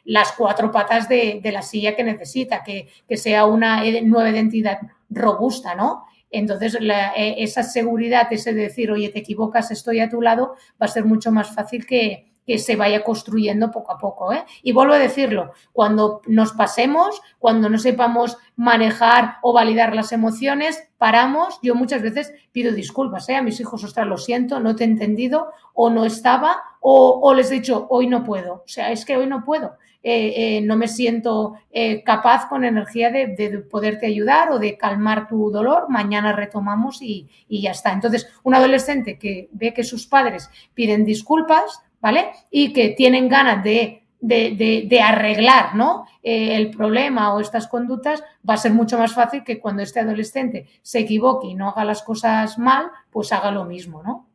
las 0.05 0.31
cuatro 0.33 0.71
patas 0.71 1.09
de, 1.09 1.39
de, 1.43 1.51
la 1.51 1.61
silla 1.61 1.95
que 1.95 2.05
necesita, 2.05 2.63
que, 2.63 2.87
que 3.07 3.17
sea 3.17 3.45
una 3.45 3.83
nueva 4.01 4.29
identidad 4.29 4.79
robusta, 5.09 5.75
¿no? 5.75 6.05
Entonces, 6.37 6.77
la, 6.81 7.13
eh, 7.15 7.35
esa 7.39 7.63
seguridad, 7.63 8.27
ese 8.31 8.53
decir, 8.53 8.91
oye, 8.91 9.09
te 9.09 9.19
equivocas, 9.19 9.71
estoy 9.71 9.99
a 9.99 10.09
tu 10.09 10.21
lado, 10.21 10.55
va 10.81 10.85
a 10.85 10.87
ser 10.87 11.05
mucho 11.05 11.31
más 11.31 11.53
fácil 11.53 11.85
que, 11.85 12.31
se 12.59 12.75
vaya 12.75 13.03
construyendo 13.03 13.71
poco 13.71 13.91
a 13.91 13.97
poco. 13.97 14.31
¿eh? 14.31 14.45
Y 14.61 14.71
vuelvo 14.71 14.93
a 14.93 14.99
decirlo, 14.99 15.53
cuando 15.73 16.21
nos 16.27 16.51
pasemos, 16.51 17.19
cuando 17.39 17.71
no 17.71 17.79
sepamos 17.79 18.37
manejar 18.55 19.37
o 19.41 19.51
validar 19.51 19.95
las 19.95 20.11
emociones, 20.11 20.87
paramos. 20.99 21.57
Yo 21.63 21.73
muchas 21.73 22.03
veces 22.03 22.33
pido 22.51 22.71
disculpas 22.71 23.27
¿eh? 23.29 23.35
a 23.35 23.41
mis 23.41 23.59
hijos, 23.59 23.83
ostras, 23.83 24.05
lo 24.05 24.19
siento, 24.19 24.59
no 24.59 24.75
te 24.75 24.83
he 24.83 24.87
entendido 24.87 25.47
o 25.73 25.89
no 25.89 26.05
estaba 26.05 26.61
o, 26.87 27.33
les 27.33 27.49
he 27.49 27.55
dicho, 27.55 27.87
hoy 27.89 28.05
no 28.05 28.23
puedo. 28.23 28.53
O 28.53 28.67
sea, 28.67 28.91
es 28.91 29.05
que 29.05 29.17
hoy 29.17 29.25
no 29.25 29.43
puedo. 29.43 29.77
Eh, 30.07 30.57
eh, 30.57 30.61
no 30.61 30.77
me 30.77 30.87
siento 30.87 31.55
eh, 31.71 32.03
capaz 32.03 32.47
con 32.47 32.63
energía 32.63 33.09
de, 33.09 33.65
poderte 33.71 34.05
ayudar 34.05 34.51
o 34.51 34.59
de 34.59 34.77
calmar 34.77 35.27
tu 35.27 35.49
dolor, 35.49 35.89
mañana 35.89 36.31
retomamos 36.31 37.01
y, 37.01 37.27
ya 37.49 37.71
está. 37.71 37.91
Entonces, 37.91 38.29
un 38.43 38.53
adolescente 38.53 39.17
que 39.17 39.49
ve 39.51 39.73
que 39.73 39.83
sus 39.83 40.05
padres 40.05 40.47
piden 40.75 41.05
disculpas, 41.05 41.81
¿vale? 42.01 42.29
Y 42.51 42.71
que 42.71 42.89
tienen 42.89 43.27
ganas 43.27 43.63
de, 43.63 44.03
de 44.21 45.01
arreglar 45.01 45.75
¿no? 45.75 46.05
el 46.21 46.69
problema 46.69 47.33
o 47.33 47.39
estas 47.39 47.67
conductas, 47.67 48.23
va 48.47 48.53
a 48.53 48.57
ser 48.57 48.73
mucho 48.73 48.99
más 48.99 49.15
fácil 49.15 49.43
que 49.43 49.59
cuando 49.59 49.81
este 49.81 50.01
adolescente 50.01 50.67
se 50.83 50.99
equivoque 50.99 51.47
y 51.47 51.55
no 51.55 51.69
haga 51.69 51.83
las 51.83 52.03
cosas 52.03 52.59
mal, 52.59 52.91
pues 53.09 53.33
haga 53.33 53.49
lo 53.49 53.65
mismo, 53.65 54.03
¿no? 54.03 54.27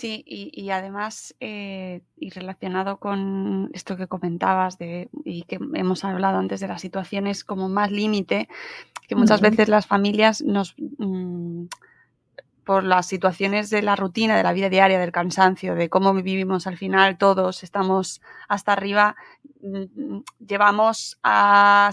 Sí, 0.00 0.24
y, 0.26 0.70
además, 0.70 1.34
eh, 1.40 2.00
y 2.16 2.30
relacionado 2.30 2.96
con 2.96 3.68
esto 3.74 3.98
que 3.98 4.06
comentabas 4.06 4.78
de, 4.78 5.10
y 5.26 5.42
que 5.42 5.58
hemos 5.74 6.06
hablado 6.06 6.38
antes 6.38 6.60
de 6.60 6.68
las 6.68 6.80
situaciones 6.80 7.44
como 7.44 7.68
más 7.68 7.90
límite, 7.90 8.48
que 9.06 9.14
muchas 9.14 9.42
veces 9.42 9.68
las 9.68 9.86
familias 9.86 10.40
nos, 10.40 10.74
mm, 10.78 11.64
por 12.64 12.82
las 12.84 13.04
situaciones 13.04 13.68
de 13.68 13.82
la 13.82 13.94
rutina, 13.94 14.38
de 14.38 14.42
la 14.42 14.54
vida 14.54 14.70
diaria, 14.70 14.98
del 14.98 15.12
cansancio, 15.12 15.74
de 15.74 15.90
cómo 15.90 16.14
vivimos 16.14 16.66
al 16.66 16.78
final, 16.78 17.18
todos 17.18 17.62
estamos 17.62 18.22
hasta 18.48 18.72
arriba, 18.72 19.16
mm, 19.60 20.20
llevamos 20.38 21.18
a, 21.22 21.90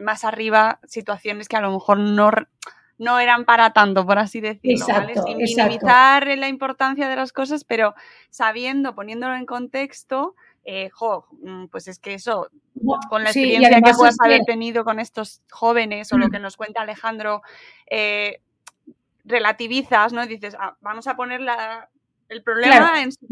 más 0.00 0.24
arriba 0.24 0.80
situaciones 0.88 1.46
que 1.46 1.56
a 1.56 1.60
lo 1.60 1.70
mejor 1.70 2.00
no 2.00 2.32
no 2.98 3.18
eran 3.18 3.44
para 3.44 3.72
tanto, 3.72 4.04
por 4.04 4.18
así 4.18 4.40
decirlo, 4.40 4.86
¿vale? 4.88 5.14
Sin 5.14 5.36
minimizar 5.36 6.26
la 6.26 6.48
importancia 6.48 7.08
de 7.08 7.16
las 7.16 7.32
cosas, 7.32 7.64
pero 7.64 7.94
sabiendo, 8.30 8.94
poniéndolo 8.94 9.34
en 9.34 9.46
contexto, 9.46 10.34
eh, 10.64 10.90
jo, 10.90 11.26
mm, 11.42 11.66
pues 11.66 11.88
es 11.88 11.98
que 11.98 12.14
eso, 12.14 12.50
con 13.08 13.22
la 13.22 13.30
experiencia 13.30 13.80
que 13.80 13.92
puedas 13.94 14.16
haber 14.22 14.42
tenido 14.44 14.84
con 14.84 14.98
estos 14.98 15.42
jóvenes 15.50 16.12
o 16.12 16.18
lo 16.18 16.26
mm. 16.26 16.30
que 16.30 16.38
nos 16.40 16.56
cuenta 16.56 16.82
Alejandro, 16.82 17.42
eh, 17.88 18.40
relativizas, 19.24 20.12
¿no? 20.12 20.26
dices, 20.26 20.56
ah, 20.58 20.76
vamos 20.80 21.06
a 21.06 21.16
poner 21.16 21.40
el 22.28 22.42
problema 22.42 23.00
en 23.00 23.12
su 23.12 23.26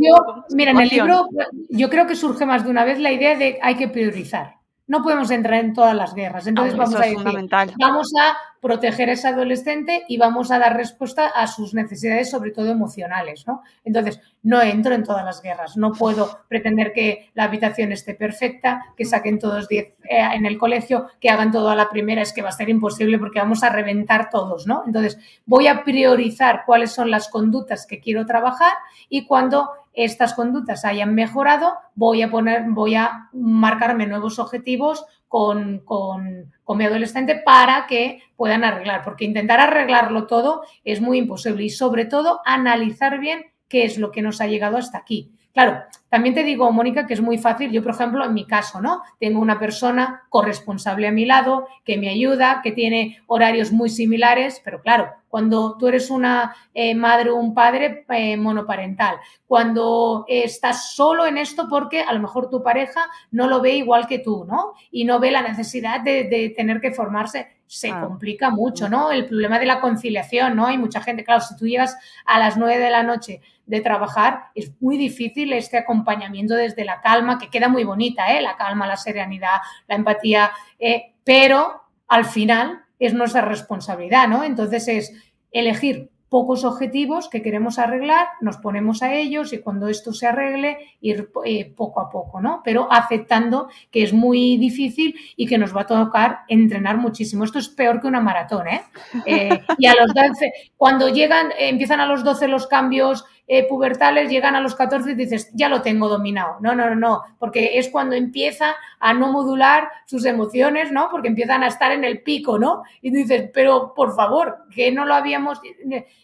Mira, 0.51 0.71
en 0.71 0.81
el 0.81 0.89
libro 0.89 1.29
yo 1.69 1.91
creo 1.91 2.07
que 2.07 2.15
surge 2.15 2.47
más 2.47 2.65
de 2.65 2.71
una 2.71 2.85
vez 2.85 2.99
la 2.99 3.13
idea 3.13 3.37
de 3.37 3.59
hay 3.63 3.77
que 3.77 3.89
priorizar 3.89 4.57
no 4.87 5.03
podemos 5.03 5.31
entrar 5.31 5.65
en 5.65 5.75
todas 5.75 5.95
las 5.95 6.15
guerras. 6.15 6.47
Entonces 6.47 6.75
ah, 6.75 6.79
vamos 6.79 6.95
a 6.95 7.01
decir, 7.01 7.75
vamos 7.79 8.13
a 8.21 8.37
proteger 8.67 9.09
a 9.11 9.13
ese 9.13 9.29
adolescente 9.29 10.03
y 10.09 10.17
vamos 10.17 10.51
a 10.51 10.59
dar 10.59 10.77
respuesta 10.77 11.29
a 11.29 11.47
sus 11.47 11.73
necesidades, 11.73 12.29
sobre 12.29 12.51
todo 12.51 12.67
emocionales, 12.67 13.47
¿no? 13.47 13.63
Entonces, 13.85 14.21
no 14.43 14.61
entro 14.61 14.93
en 14.93 15.05
todas 15.05 15.25
las 15.25 15.41
guerras. 15.41 15.77
No 15.77 15.93
puedo 15.93 16.41
pretender 16.49 16.93
que 16.93 17.31
la 17.35 17.45
habitación 17.45 17.93
esté 17.93 18.15
perfecta, 18.15 18.87
que 18.97 19.05
saquen 19.05 19.39
todos 19.39 19.69
10 19.69 19.87
eh, 19.87 19.95
en 20.35 20.47
el 20.47 20.59
colegio, 20.59 21.07
que 21.21 21.31
hagan 21.31 21.53
todo 21.53 21.69
a 21.69 21.77
la 21.77 21.89
primera. 21.89 22.23
Es 22.23 22.33
que 22.33 22.43
va 22.43 22.49
a 22.49 22.53
ser 22.53 22.69
imposible 22.69 23.21
porque 23.21 23.39
vamos 23.39 23.63
a 23.63 23.69
reventar 23.69 24.31
todos, 24.31 24.67
¿no? 24.67 24.83
Entonces, 24.85 25.17
voy 25.45 25.69
a 25.69 25.85
priorizar 25.85 26.65
cuáles 26.67 26.91
son 26.91 27.09
las 27.09 27.29
conductas 27.29 27.87
que 27.87 28.01
quiero 28.01 28.27
trabajar 28.27 28.73
y 29.09 29.27
cuando 29.27 29.71
estas 29.93 30.35
conductas 30.35 30.85
hayan 30.85 31.15
mejorado, 31.15 31.73
voy 31.95 32.23
a 32.23 32.31
poner, 32.31 32.65
voy 32.69 32.97
a 32.97 33.31
marcarme 33.33 34.07
nuevos 34.07 34.41
objetivos 34.41 35.07
con, 35.29 35.81
con, 35.81 36.53
con, 36.65 36.79
mi 36.79 36.85
adolescente 36.85 37.37
para 37.37 37.87
que 37.87 38.23
puedan 38.37 38.65
arreglar, 38.65 39.03
porque 39.03 39.25
intentar 39.25 39.61
arreglarlo 39.61 40.27
todo 40.27 40.63
es 40.85 41.01
muy 41.01 41.19
imposible 41.19 41.65
y 41.65 41.71
sobre 41.71 42.05
todo 42.05 42.41
analizar 42.45 43.19
bien 43.19 43.47
qué 43.69 43.85
es 43.85 43.99
lo 43.99 44.13
que 44.13 44.23
nos 44.23 44.41
ha 44.41 44.47
llegado 44.47 44.77
hasta 44.77 44.99
aquí. 44.99 45.33
Claro, 45.57 45.85
también 46.11 46.35
te 46.35 46.45
digo, 46.45 46.71
Mónica, 46.71 47.07
que 47.07 47.15
es 47.15 47.23
muy 47.23 47.39
fácil. 47.39 47.73
Yo, 47.73 47.83
por 47.83 47.93
ejemplo, 47.93 48.23
en 48.23 48.35
mi 48.35 48.47
caso, 48.47 48.83
¿no? 48.83 49.01
Tengo 49.19 49.41
una 49.41 49.59
persona 49.59 50.25
corresponsable 50.29 51.09
a 51.09 51.13
mi 51.13 51.25
lado 51.25 51.67
que 51.83 51.97
me 51.97 52.11
ayuda, 52.11 52.61
que 52.63 52.73
tiene 52.73 53.23
horarios 53.27 53.73
muy 53.73 53.89
similares, 53.89 54.61
pero 54.63 54.83
claro, 54.83 55.15
cuando 55.31 55.79
tú 55.79 55.89
eres 55.89 56.11
una 56.11 56.55
eh, 56.75 56.95
madre 56.95 57.31
o 57.31 57.37
un 57.37 57.55
padre 57.55 58.05
eh, 58.11 58.37
monoparental, 58.37 59.17
cuando 59.47 60.27
estás 60.29 60.95
solo 60.95 61.27
en 61.27 61.39
esto 61.39 61.69
porque 61.71 62.03
a 62.03 62.13
lo 62.13 62.21
mejor 62.21 62.51
tu 62.51 62.63
pareja 62.63 63.07
no 63.31 63.47
lo 63.47 63.63
ve 63.63 63.77
igual 63.77 64.07
que 64.07 64.19
tú, 64.19 64.45
¿no? 64.47 64.75
Y 64.91 65.05
no 65.05 65.21
ve 65.21 65.31
la 65.31 65.41
necesidad 65.41 66.03
de, 66.03 66.53
tener 66.55 66.83
que 66.83 66.93
formarse, 66.93 67.56
se 67.67 67.91
complica 67.91 68.51
mucho, 68.51 68.89
¿no? 68.89 69.11
El 69.11 69.27
problema 69.27 69.59
de 69.59 69.67
la 69.67 69.81
conciliación, 69.81 70.57
¿no? 70.57 70.67
Hay 70.67 70.79
mucha 70.79 71.01
gente, 71.01 71.25
claro, 71.25 71.41
si 71.41 71.57
tú 71.57 71.67
llegas 71.67 71.97
a 72.25 72.39
las 72.39 72.57
nueve 72.57 72.79
de 72.79 72.91
la 72.91 73.03
noche 73.03 73.41
de 73.67 73.81
trabajar, 73.81 74.45
es 74.55 74.73
muy 74.81 74.97
difícil 74.97 75.53
este 75.53 75.79
acompañamiento 75.79 76.55
desde 76.55 76.85
la 76.85 77.01
calma, 77.01 77.39
que 77.39 77.51
queda 77.51 77.69
muy 77.69 77.85
bonita, 77.85 78.33
¿eh? 78.33 78.41
la 78.41 78.57
calma, 78.57 78.87
la 78.87 78.97
serenidad, 78.97 79.59
la 79.89 79.97
empatía, 79.97 80.53
eh, 80.79 81.15
pero 81.25 81.83
al 82.07 82.25
final 82.25 82.85
es 82.99 83.13
nuestra 83.13 83.43
responsabilidad, 83.43 84.29
¿no? 84.29 84.45
Entonces 84.45 84.87
es 84.89 85.13
elegir 85.51 86.11
pocos 86.37 86.65
objetivos 86.65 87.31
que 87.31 87.41
queremos 87.41 87.79
arreglar, 87.79 88.27
nos 88.43 88.59
ponemos 88.59 89.03
a 89.03 89.15
ellos 89.15 89.55
y 89.55 89.61
cuando 89.61 89.89
esto 89.89 90.13
se 90.13 90.27
arregle, 90.27 90.77
ir 91.01 91.31
eh, 91.47 91.73
poco 91.75 91.99
a 91.99 92.11
poco, 92.11 92.43
¿no? 92.43 92.61
Pero 92.63 92.89
aceptando 92.93 93.71
que 93.91 94.03
es 94.03 94.13
muy 94.13 94.59
difícil 94.59 95.19
y 95.35 95.47
que 95.47 95.57
nos 95.57 95.75
va 95.75 95.81
a 95.81 95.87
tocar 95.87 96.41
entrenar 96.49 96.99
muchísimo. 96.99 97.43
Esto 97.43 97.59
es 97.59 97.71
peor 97.71 98.03
que 98.03 98.07
una 98.09 98.21
maratón, 98.21 98.69
¿eh? 98.69 98.83
eh 99.25 99.63
y 99.79 99.87
a 99.87 99.95
los 99.95 100.13
12, 100.13 100.53
cuando 100.77 101.09
llegan, 101.09 101.55
empiezan 101.59 102.01
a 102.01 102.07
los 102.07 102.23
12 102.23 102.49
los 102.49 102.67
cambios 102.67 103.25
eh, 103.49 103.67
pubertales 103.69 104.29
llegan 104.29 104.57
a 104.57 104.61
los 104.61 104.75
14 104.75 105.13
y 105.13 105.15
dices, 105.15 105.51
ya 105.55 105.69
lo 105.69 105.83
tengo 105.83 106.09
dominado. 106.09 106.57
No, 106.61 106.75
no, 106.75 106.89
no, 106.89 106.97
no, 106.97 107.23
porque 107.39 107.79
es 107.79 107.91
cuando 107.91 108.17
empieza 108.17 108.75
a 108.99 109.15
no 109.15 109.31
modular 109.31 109.89
sus 110.07 110.25
emociones, 110.25 110.91
¿no? 110.91 111.09
Porque 111.11 111.29
empiezan 111.29 111.63
a 111.63 111.69
estar 111.69 111.93
en 111.93 112.05
el 112.05 112.23
pico, 112.23 112.59
¿no? 112.59 112.83
Y 113.03 113.11
dices, 113.11 113.51
pero 113.55 113.95
por 113.95 114.17
favor, 114.17 114.65
que 114.75 114.91
no 114.91 115.05
lo 115.05 115.15
habíamos... 115.15 115.61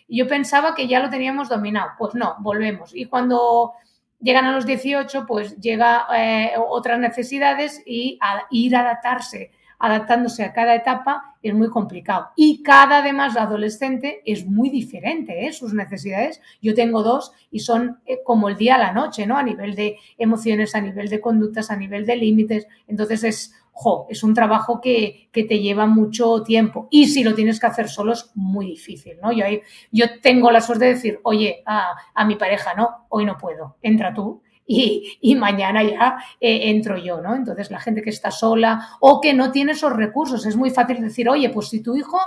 Yo 0.09 0.27
pensaba 0.27 0.75
que 0.75 0.89
ya 0.89 1.01
lo 1.01 1.11
teníamos 1.11 1.49
dominado. 1.49 1.91
Pues 1.97 2.15
no, 2.15 2.37
volvemos. 2.41 2.95
Y 2.95 3.05
cuando 3.05 3.73
llegan 4.21 4.47
a 4.47 4.53
los 4.53 4.67
18, 4.67 5.25
pues 5.27 5.59
llega 5.61 6.07
eh, 6.17 6.55
otras 6.69 6.99
necesidades 6.99 7.83
y 7.87 8.19
a 8.21 8.43
ir 8.51 8.75
a 8.75 8.81
adaptarse 8.81 9.53
adaptándose 9.83 10.45
a 10.45 10.53
cada 10.53 10.77
etapa 10.77 11.35
es 11.43 11.53
muy 11.55 11.69
complicado. 11.69 12.29
Y 12.37 12.63
cada 12.63 12.99
además 12.99 13.37
adolescente 13.37 14.23
es 14.25 14.47
muy 14.47 14.71
diferente, 14.71 15.45
¿eh? 15.45 15.53
sus 15.53 15.75
necesidades. 15.75 16.41
Yo 16.63 16.73
tengo 16.77 17.03
dos 17.03 17.33
y 17.51 17.59
son 17.59 17.99
eh, 18.07 18.21
como 18.25 18.49
el 18.49 18.57
día 18.57 18.77
a 18.77 18.79
la 18.79 18.93
noche, 18.93 19.27
¿no? 19.27 19.37
A 19.37 19.43
nivel 19.43 19.75
de 19.75 19.97
emociones, 20.19 20.77
a 20.77 20.81
nivel 20.81 21.09
de 21.09 21.21
conductas, 21.21 21.73
a 21.73 21.77
nivel 21.77 22.07
de 22.07 22.15
límites. 22.15 22.69
Entonces 22.87 23.25
es, 23.25 23.55
es 24.09 24.23
un 24.23 24.35
trabajo 24.35 24.81
que, 24.81 25.29
te 25.33 25.59
lleva 25.59 25.87
mucho 25.87 26.45
tiempo. 26.45 26.87
Y 26.89 27.09
si 27.09 27.25
lo 27.25 27.35
tienes 27.35 27.59
que 27.59 27.67
hacer 27.67 27.89
solo 27.89 28.13
es 28.13 28.31
muy 28.37 28.67
difícil, 28.67 29.17
¿no? 29.21 29.33
Yo, 29.33 29.45
yo 29.91 30.21
tengo 30.21 30.53
la 30.53 30.61
suerte 30.61 30.85
de 30.85 30.95
decir, 30.95 31.19
oye, 31.25 31.65
a, 31.67 31.97
a 32.15 32.25
mi 32.25 32.37
pareja, 32.37 32.75
no, 32.75 33.07
hoy 33.09 33.25
no 33.25 33.37
puedo, 33.37 33.79
entra 33.83 34.15
tú 34.15 34.43
y, 34.67 35.35
mañana 35.37 35.83
ya 35.83 36.17
eh, 36.41 36.71
entro 36.71 36.97
yo, 36.97 37.21
¿no? 37.21 37.35
Entonces 37.35 37.71
la 37.71 37.81
gente 37.81 38.03
que 38.03 38.11
está 38.11 38.31
sola 38.31 38.89
o 39.01 39.21
que 39.21 39.35
no 39.35 39.51
tiene 39.51 39.73
esos 39.73 39.93
recursos, 39.93 40.47
es 40.47 40.57
muy 40.57 40.71
fácil 40.71 41.01
decir, 41.01 41.29
oye, 41.29 41.51
pues 41.51 41.69
si 41.69 41.81
tu 41.81 41.97
hijo 41.97 42.19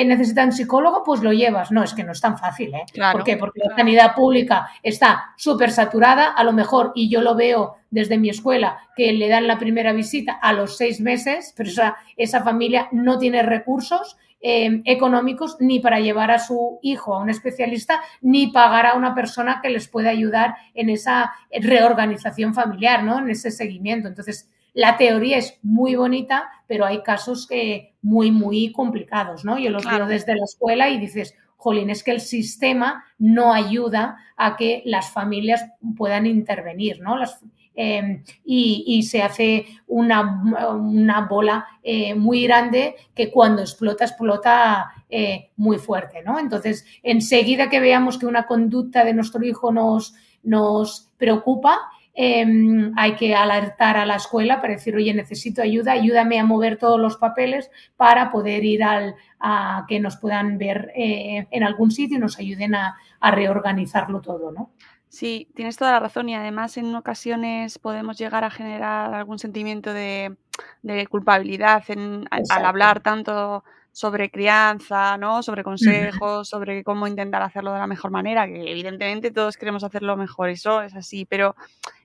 eh, 0.00 0.04
necesita 0.04 0.44
un 0.44 0.52
psicólogo, 0.52 1.02
pues 1.04 1.22
lo 1.22 1.32
llevas. 1.32 1.70
No, 1.70 1.82
es 1.82 1.94
que 1.94 2.04
no 2.04 2.12
es 2.12 2.20
tan 2.20 2.38
fácil, 2.38 2.74
¿eh? 2.74 2.84
¿Por 3.12 3.24
qué? 3.24 3.36
Porque 3.36 3.60
la 3.64 3.76
sanidad 3.76 4.14
pública 4.14 4.68
está 4.82 5.34
súper 5.36 5.70
saturada, 5.70 6.26
a 6.28 6.44
lo 6.44 6.52
mejor, 6.52 6.92
y 6.94 7.08
yo 7.08 7.20
lo 7.20 7.34
veo 7.34 7.76
desde 7.90 8.18
mi 8.18 8.30
escuela, 8.30 8.78
que 8.96 9.12
le 9.12 9.28
dan 9.28 9.46
la 9.46 9.58
primera 9.58 9.92
visita 9.92 10.32
a 10.32 10.52
los 10.52 10.76
seis 10.76 11.00
meses, 11.00 11.52
pero 11.56 11.68
esa, 11.68 11.96
esa 12.16 12.42
familia 12.42 12.88
no 12.92 13.18
tiene 13.18 13.42
recursos 13.42 14.16
Em, 14.44 14.82
económicos 14.86 15.56
ni 15.60 15.78
para 15.78 16.00
llevar 16.00 16.32
a 16.32 16.40
su 16.40 16.80
hijo 16.82 17.14
a 17.14 17.20
un 17.20 17.30
especialista 17.30 18.00
ni 18.22 18.48
pagar 18.48 18.86
a 18.86 18.94
una 18.94 19.14
persona 19.14 19.60
que 19.62 19.70
les 19.70 19.86
pueda 19.86 20.10
ayudar 20.10 20.56
en 20.74 20.90
esa 20.90 21.32
reorganización 21.60 22.52
familiar, 22.52 23.04
¿no? 23.04 23.20
En 23.20 23.30
ese 23.30 23.52
seguimiento. 23.52 24.08
Entonces, 24.08 24.50
la 24.74 24.96
teoría 24.96 25.38
es 25.38 25.58
muy 25.62 25.94
bonita, 25.94 26.50
pero 26.66 26.84
hay 26.84 27.02
casos 27.02 27.46
que 27.46 27.94
muy, 28.02 28.30
muy 28.30 28.72
complicados, 28.72 29.44
¿no? 29.44 29.58
Yo 29.58 29.70
los 29.70 29.84
veo 29.84 30.06
desde 30.06 30.34
la 30.34 30.44
escuela 30.44 30.88
y 30.88 30.98
dices, 30.98 31.34
jolín, 31.56 31.90
es 31.90 32.02
que 32.02 32.10
el 32.10 32.20
sistema 32.20 33.04
no 33.18 33.52
ayuda 33.52 34.16
a 34.36 34.56
que 34.56 34.82
las 34.86 35.10
familias 35.10 35.64
puedan 35.96 36.26
intervenir, 36.26 37.00
¿no? 37.00 37.16
Las, 37.16 37.40
Em, 37.74 38.22
y, 38.44 39.02
se 39.04 39.22
hace 39.22 39.64
una, 39.86 41.26
bola 41.28 41.66
eh, 41.82 42.14
muy 42.14 42.42
grande 42.44 42.96
que 43.14 43.30
cuando 43.30 43.62
explota, 43.62 44.04
explota 44.04 44.92
eh, 45.08 45.50
muy 45.56 45.78
fuerte, 45.78 46.22
¿no? 46.22 46.38
Entonces, 46.38 46.84
enseguida 47.02 47.70
que 47.70 47.80
veamos 47.80 48.18
que 48.18 48.26
una 48.26 48.46
conducta 48.46 49.04
de 49.04 49.14
nuestro 49.14 49.42
hijo 49.42 49.72
nos, 49.72 50.14
nos 50.42 51.10
preocupa, 51.16 51.78
em, 52.14 52.92
hay 52.96 53.14
que 53.14 53.34
alertar 53.34 53.96
a 53.96 54.06
la 54.06 54.16
escuela 54.16 54.60
para 54.60 54.74
decir, 54.74 54.94
oye, 54.94 55.14
necesito 55.14 55.62
ayuda, 55.62 55.92
ayúdame 55.92 56.38
a 56.38 56.44
mover 56.44 56.76
todos 56.78 57.00
los 57.00 57.16
papeles 57.16 57.70
para 57.96 58.30
poder 58.30 58.64
ir 58.64 58.84
al, 58.84 59.14
a 59.40 59.84
que 59.88 60.00
nos 60.00 60.16
puedan 60.16 60.58
ver 60.58 60.92
eh, 60.94 61.46
en 61.50 61.62
algún 61.62 61.90
sitio 61.90 62.18
y 62.18 62.20
nos 62.20 62.38
ayuden 62.38 62.74
a, 62.74 62.96
a 63.20 63.30
reorganizarlo 63.30 64.20
todo, 64.20 64.52
¿no? 64.52 64.70
Sí, 65.08 65.50
tienes 65.54 65.76
toda 65.76 65.92
la 65.92 66.00
razón 66.00 66.30
y 66.30 66.34
además 66.34 66.78
en 66.78 66.94
ocasiones 66.94 67.78
podemos 67.78 68.16
llegar 68.16 68.44
a 68.44 68.50
generar 68.50 69.12
algún 69.12 69.38
sentimiento 69.38 69.92
de, 69.92 70.36
de 70.80 71.06
culpabilidad 71.06 71.84
en, 71.88 72.24
al 72.30 72.64
hablar 72.64 73.00
tanto 73.00 73.62
sobre 73.92 74.30
crianza, 74.30 75.16
¿no? 75.18 75.42
Sobre 75.42 75.64
consejos, 75.64 76.48
sobre 76.48 76.82
cómo 76.82 77.06
intentar 77.06 77.42
hacerlo 77.42 77.72
de 77.72 77.78
la 77.78 77.86
mejor 77.86 78.10
manera, 78.10 78.46
que 78.46 78.70
evidentemente 78.70 79.30
todos 79.30 79.56
queremos 79.56 79.84
hacerlo 79.84 80.16
mejor, 80.16 80.48
eso 80.48 80.82
es 80.82 80.94
así, 80.94 81.26
pero 81.26 81.54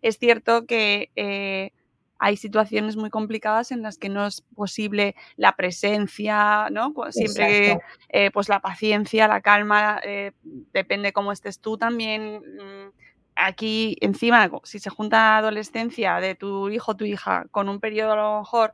es 0.01 0.17
cierto 0.17 0.65
que 0.65 1.11
eh, 1.15 1.71
hay 2.19 2.35
situaciones 2.37 2.95
muy 2.97 3.09
complicadas 3.09 3.71
en 3.71 3.81
las 3.83 3.97
que 3.97 4.09
no 4.09 4.25
es 4.25 4.41
posible 4.55 5.15
la 5.35 5.55
presencia, 5.55 6.69
¿no? 6.71 6.93
Siempre 7.11 7.71
Exacto. 7.71 7.85
eh, 8.09 8.31
pues 8.31 8.49
la 8.49 8.59
paciencia, 8.59 9.27
la 9.27 9.41
calma, 9.41 9.99
eh, 10.03 10.31
depende 10.43 11.13
cómo 11.13 11.31
estés 11.31 11.59
tú 11.61 11.77
también. 11.77 12.41
mm, 12.41 12.91
Aquí 13.39 13.97
encima, 14.01 14.49
si 14.63 14.79
se 14.79 14.89
junta 14.89 15.17
la 15.17 15.37
adolescencia 15.37 16.15
de 16.15 16.33
tu 16.33 16.69
hijo 16.69 16.93
o 16.93 16.97
tu 16.97 17.05
hija 17.05 17.45
con 17.51 17.69
un 17.69 17.79
periodo 17.79 18.13
a 18.13 18.15
lo 18.15 18.39
mejor 18.39 18.73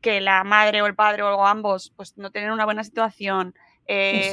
que 0.00 0.20
la 0.20 0.44
madre 0.44 0.82
o 0.82 0.86
el 0.86 0.94
padre 0.94 1.22
o 1.22 1.46
ambos 1.46 1.92
pues 1.96 2.16
no 2.16 2.30
tienen 2.30 2.50
una 2.50 2.64
buena 2.64 2.82
situación, 2.84 3.54
eh, 3.88 4.32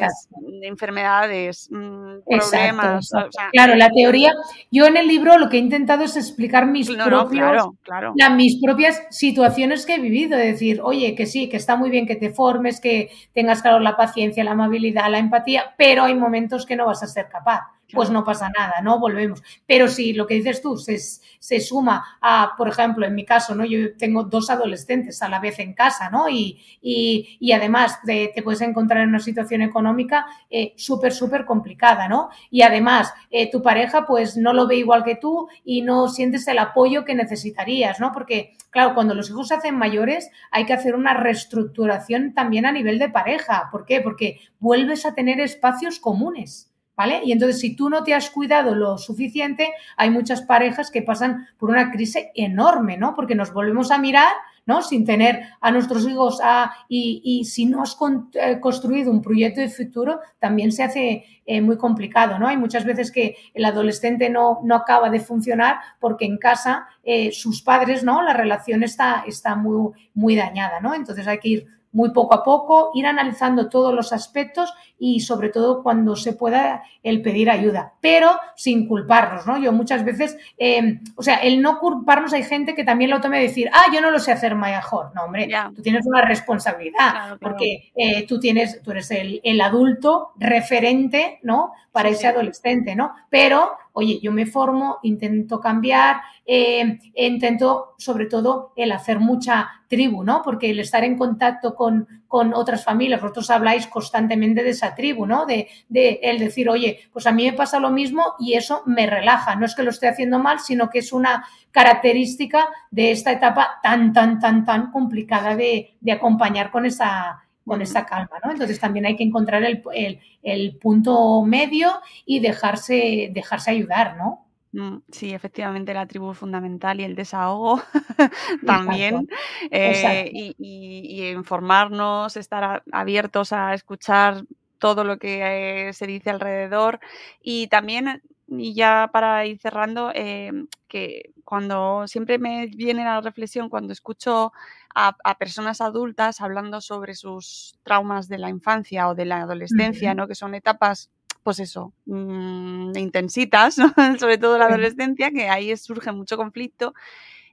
enfermedades, 0.64 1.70
mm, 1.72 2.20
problemas, 2.26 3.06
exacto. 3.06 3.28
o 3.28 3.32
sea, 3.32 3.50
Claro, 3.52 3.76
la 3.76 3.90
teoría, 3.90 4.34
yo 4.72 4.86
en 4.86 4.98
el 4.98 5.08
libro 5.08 5.38
lo 5.38 5.50
que 5.50 5.58
he 5.58 5.60
intentado 5.60 6.04
es 6.04 6.16
explicar 6.18 6.66
mis 6.66 6.90
no, 6.90 6.98
no, 6.98 7.06
propios, 7.06 7.40
claro, 7.40 7.76
claro. 7.84 8.14
la- 8.16 8.30
mis 8.32 8.60
propias 8.62 9.04
situaciones 9.10 9.86
que 9.86 9.96
he 9.96 10.00
vivido, 10.00 10.38
de 10.38 10.48
decir, 10.48 10.82
oye, 10.84 11.16
que 11.16 11.26
sí, 11.26 11.50
que 11.50 11.58
está 11.58 11.76
muy 11.76 11.90
bien 11.90 12.08
que 12.08 12.16
te 12.16 12.32
formes, 12.32 12.80
que 12.80 13.12
tengas 13.34 13.62
claro 13.62 13.80
la 13.80 13.96
paciencia, 13.96 14.44
la 14.44 14.52
amabilidad, 14.52 15.10
la 15.12 15.20
empatía, 15.20 15.76
pero 15.78 16.04
hay 16.04 16.16
momentos 16.16 16.66
que 16.66 16.76
no 16.76 16.86
vas 16.86 17.04
a 17.04 17.08
ser 17.08 17.28
capaz. 17.30 17.62
Pues 17.94 18.10
no 18.10 18.24
pasa 18.24 18.50
nada, 18.50 18.82
¿no? 18.82 19.00
Volvemos. 19.00 19.42
Pero 19.66 19.88
si 19.88 20.14
lo 20.14 20.28
que 20.28 20.36
dices 20.36 20.62
tú 20.62 20.78
se, 20.78 20.98
se 20.98 21.60
suma 21.60 22.18
a, 22.22 22.54
por 22.58 22.68
ejemplo, 22.68 23.06
en 23.06 23.16
mi 23.16 23.26
caso, 23.26 23.56
¿no? 23.56 23.66
Yo 23.66 23.96
tengo 23.98 24.24
dos 24.24 24.50
adolescentes 24.50 25.22
a 25.22 25.30
la 25.30 25.40
vez 25.40 25.60
en 25.60 25.74
casa, 25.74 26.10
¿no? 26.10 26.30
Y, 26.30 26.60
y, 26.82 27.38
y 27.40 27.52
además 27.52 28.00
te, 28.06 28.34
puedes 28.44 28.62
encontrar 28.62 29.02
en 29.02 29.10
una 29.10 29.20
situación 29.20 29.62
económica 29.62 30.26
eh, 30.50 30.74
súper, 30.78 31.14
súper 31.14 31.46
complicada, 31.46 32.08
¿no? 32.08 32.30
Y 32.50 32.62
además 32.62 33.14
eh, 33.30 33.50
tu 33.52 33.62
pareja 33.62 34.06
pues 34.06 34.38
no 34.38 34.54
lo 34.54 34.68
ve 34.68 34.78
igual 34.78 35.04
que 35.04 35.16
tú 35.16 35.48
y 35.64 35.82
no 35.82 36.08
sientes 36.10 36.48
el 36.48 36.60
apoyo 36.60 37.06
que 37.06 37.16
necesitarías, 37.16 38.00
¿no? 38.00 38.12
Porque, 38.12 38.56
claro, 38.70 38.94
cuando 38.94 39.16
los 39.16 39.30
hijos 39.30 39.48
se 39.50 39.56
hacen 39.56 39.78
mayores 39.78 40.30
hay 40.52 40.66
que 40.66 40.74
hacer 40.74 40.96
una 40.96 41.14
reestructuración 41.14 42.34
también 42.34 42.66
a 42.66 42.72
nivel 42.72 43.00
de 43.00 43.10
pareja. 43.10 43.70
¿Por 43.72 43.86
qué? 43.86 44.02
Porque 44.02 44.40
vuelves 44.60 45.06
a 45.06 45.14
tener 45.14 45.40
espacios 45.40 46.00
comunes. 46.00 46.73
¿Vale? 46.96 47.22
Y 47.26 47.32
entonces, 47.32 47.60
si 47.60 47.76
tú 47.76 47.90
no 47.90 48.04
te 48.04 48.14
has 48.14 48.30
cuidado 48.30 48.76
lo 48.76 49.00
suficiente, 49.00 49.74
hay 49.98 50.12
muchas 50.12 50.44
parejas 50.44 50.92
que 50.92 51.02
pasan 51.02 51.48
por 51.58 51.72
una 51.72 51.92
crisis 51.92 52.26
enorme, 52.36 52.98
¿no? 52.98 53.16
Porque 53.16 53.34
nos 53.34 53.52
volvemos 53.52 53.90
a 53.90 53.98
mirar, 53.98 54.32
¿no? 54.66 54.82
Sin 54.84 55.04
tener 55.04 55.42
a 55.60 55.72
nuestros 55.72 56.08
hijos 56.08 56.40
a, 56.44 56.72
y, 56.88 57.22
y, 57.24 57.46
si 57.46 57.66
no 57.66 57.82
has 57.82 57.96
con, 57.96 58.30
eh, 58.34 58.60
construido 58.60 59.12
un 59.12 59.22
proyecto 59.22 59.60
de 59.60 59.70
futuro, 59.70 60.20
también 60.40 60.72
se 60.72 60.84
hace 60.84 61.26
eh, 61.46 61.62
muy 61.62 61.78
complicado, 61.78 62.40
¿no? 62.40 62.48
Hay 62.48 62.58
muchas 62.58 62.86
veces 62.86 63.12
que 63.12 63.36
el 63.54 63.66
adolescente 63.66 64.30
no, 64.30 64.60
no 64.64 64.76
acaba 64.76 65.10
de 65.10 65.20
funcionar 65.20 65.80
porque 66.00 66.26
en 66.26 66.38
casa 66.38 66.88
eh, 67.04 67.32
sus 67.32 67.62
padres, 67.62 68.04
¿no? 68.04 68.22
La 68.22 68.34
relación 68.34 68.84
está, 68.84 69.24
está 69.28 69.56
muy, 69.56 69.92
muy 70.14 70.36
dañada, 70.36 70.80
¿no? 70.80 70.94
Entonces 70.94 71.28
hay 71.28 71.40
que 71.40 71.50
ir 71.50 71.68
muy 71.94 72.12
poco 72.12 72.34
a 72.36 72.44
poco, 72.44 72.92
ir 72.94 73.06
analizando 73.06 73.70
todos 73.70 73.94
los 73.94 74.12
aspectos 74.14 74.74
y 75.00 75.22
sobre 75.22 75.50
todo 75.50 75.84
cuando 75.84 76.16
se 76.16 76.34
pueda 76.34 76.84
el 77.04 77.22
pedir 77.22 77.50
ayuda, 77.50 77.94
pero 78.02 78.32
sin 78.56 78.88
culparnos, 78.88 79.46
¿no? 79.48 79.58
Yo 79.58 79.72
muchas 79.72 80.04
veces, 80.06 80.38
eh, 80.58 81.00
o 81.16 81.24
sea, 81.24 81.36
el 81.38 81.62
no 81.62 81.80
culparnos 81.80 82.34
hay 82.34 82.44
gente 82.44 82.76
que 82.76 82.84
también 82.84 83.10
lo 83.12 83.22
tome 83.22 83.38
de 83.38 83.44
decir, 83.44 83.70
ah, 83.74 83.86
yo 83.94 84.02
no 84.02 84.12
lo 84.12 84.20
sé 84.20 84.32
hacer 84.32 84.56
mejor, 84.56 85.12
no, 85.16 85.24
hombre, 85.26 85.48
tú 85.76 85.82
tienes 85.82 86.06
una 86.06 86.22
responsabilidad, 86.22 87.12
Claro, 87.12 87.38
porque 87.42 87.92
eh, 87.96 88.26
tú 88.28 88.40
tienes, 88.40 88.82
tú 88.82 88.92
eres 88.92 89.12
el, 89.12 89.42
el 89.44 89.62
adulto 89.62 90.32
referente, 90.38 91.40
¿no? 91.44 91.74
Para 91.92 92.10
Sí, 92.10 92.16
ese 92.16 92.22
sí. 92.22 92.28
adolescente, 92.28 92.96
¿no? 92.96 93.14
Pero, 93.30 93.72
oye, 93.94 94.20
yo 94.22 94.32
me 94.32 94.46
formo, 94.46 95.00
intento 95.04 95.60
cambiar, 95.60 96.22
eh, 96.46 97.00
intento 97.16 97.96
sobre 97.98 98.26
todo 98.26 98.74
el 98.76 98.92
hacer 98.92 99.20
mucha 99.20 99.70
tribu, 99.88 100.24
¿no? 100.24 100.42
Porque 100.44 100.72
el 100.72 100.80
estar 100.80 101.04
en 101.04 101.18
contacto 101.18 101.76
con, 101.76 102.08
con 102.28 102.54
otras 102.54 102.84
familias, 102.84 103.22
vosotros 103.22 103.50
habláis 103.52 103.88
constantemente 103.88 104.64
de 104.64 104.72
esa 104.72 104.96
tribu, 104.96 105.26
¿no? 105.26 105.46
De, 105.46 105.68
de 105.88 106.20
el 106.24 106.40
decir, 106.40 106.68
oye, 106.70 107.00
pues 107.14 107.28
a 107.28 107.32
mí 107.32 107.46
me 107.46 107.54
pasa 107.54 107.80
lo 107.80 107.92
mismo 107.92 108.34
y 108.40 108.54
eso 108.54 108.82
me 108.86 109.06
relaja. 109.06 109.56
No 109.56 109.66
es 109.66 109.76
que 109.76 109.84
lo 109.84 109.92
esté 109.92 110.08
haciendo 110.08 110.40
mal, 110.40 110.60
sino 110.60 110.90
que 110.90 111.00
es 111.00 111.14
una 111.14 111.46
característica 111.72 112.68
de 112.92 113.12
esta 113.12 113.32
etapa 113.32 113.80
tan, 113.84 114.12
tan, 114.12 114.40
tan, 114.40 114.66
tan 114.66 114.92
complicada 114.92 115.56
de, 115.56 115.96
de 116.02 116.12
acompañar 116.12 116.72
con 116.72 116.86
esa 116.86 117.43
con 117.66 117.82
esa 117.82 118.06
calma, 118.06 118.38
¿no? 118.44 118.52
Entonces 118.52 118.80
también 118.80 119.06
hay 119.06 119.16
que 119.16 119.24
encontrar 119.24 119.64
el, 119.64 119.82
el, 119.94 120.20
el 120.42 120.78
punto 120.78 121.42
medio 121.44 121.92
y 122.26 122.40
dejarse, 122.40 123.30
dejarse 123.34 123.72
ayudar, 123.72 124.18
¿no? 124.18 124.48
Mm, 124.72 124.98
Sí, 125.12 125.34
efectivamente, 125.34 125.94
la 125.94 126.08
tribu 126.08 126.32
es 126.32 126.38
fundamental 126.38 127.00
y 127.00 127.04
el 127.04 127.16
desahogo 127.16 127.82
también. 128.66 129.28
eh, 129.72 129.90
Exacto. 129.90 130.30
y, 130.34 130.56
y- 130.58 131.24
y 131.24 131.30
informarnos, 131.30 132.36
estar 132.38 132.64
a- 132.64 132.84
abiertos 132.92 133.54
a 133.54 133.74
escuchar 133.74 134.44
todo 134.80 135.04
lo 135.04 135.18
que 135.18 135.88
eh, 135.90 135.94
se 135.94 136.08
dice 136.08 136.30
alrededor. 136.32 137.00
Y 137.42 137.68
también, 137.68 138.22
y 138.48 138.74
ya 138.74 139.10
para 139.14 139.46
ir 139.46 139.60
cerrando, 139.60 140.12
eh, 140.16 140.52
que 140.88 141.32
cuando 141.46 142.08
siempre 142.08 142.38
me 142.40 142.68
viene 142.68 143.04
la 143.04 143.22
reflexión 143.22 143.70
cuando 143.70 143.94
escucho 143.94 144.52
a, 144.96 145.16
a 145.24 145.38
personas 145.38 145.82
adultas 145.82 146.42
hablando 146.42 146.82
sobre 146.82 147.16
sus 147.16 147.76
traumas 147.84 148.28
de 148.28 148.38
la 148.38 148.50
infancia 148.50 149.08
o 149.10 149.16
de 149.16 149.26
la 149.26 149.42
adolescencia. 149.42 150.14
¿no? 150.14 150.28
Que 150.28 150.36
son 150.36 150.56
etapas 150.56 151.10
pues 151.44 151.60
eso, 151.60 151.94
mm, 152.06 152.98
intensitas, 152.98 153.78
¿no? 153.78 153.94
sobre 154.20 154.38
todo 154.38 154.58
la 154.58 154.66
adolescencia, 154.66 155.30
que 155.30 155.50
ahí 155.50 155.76
surge 155.76 156.12
mucho 156.12 156.38
conflicto. 156.38 156.94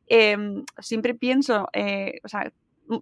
Em, 0.06 0.64
siempre 0.78 1.14
pienso, 1.14 1.68
eh, 1.72 2.20
o 2.24 2.28
sea, 2.28 2.52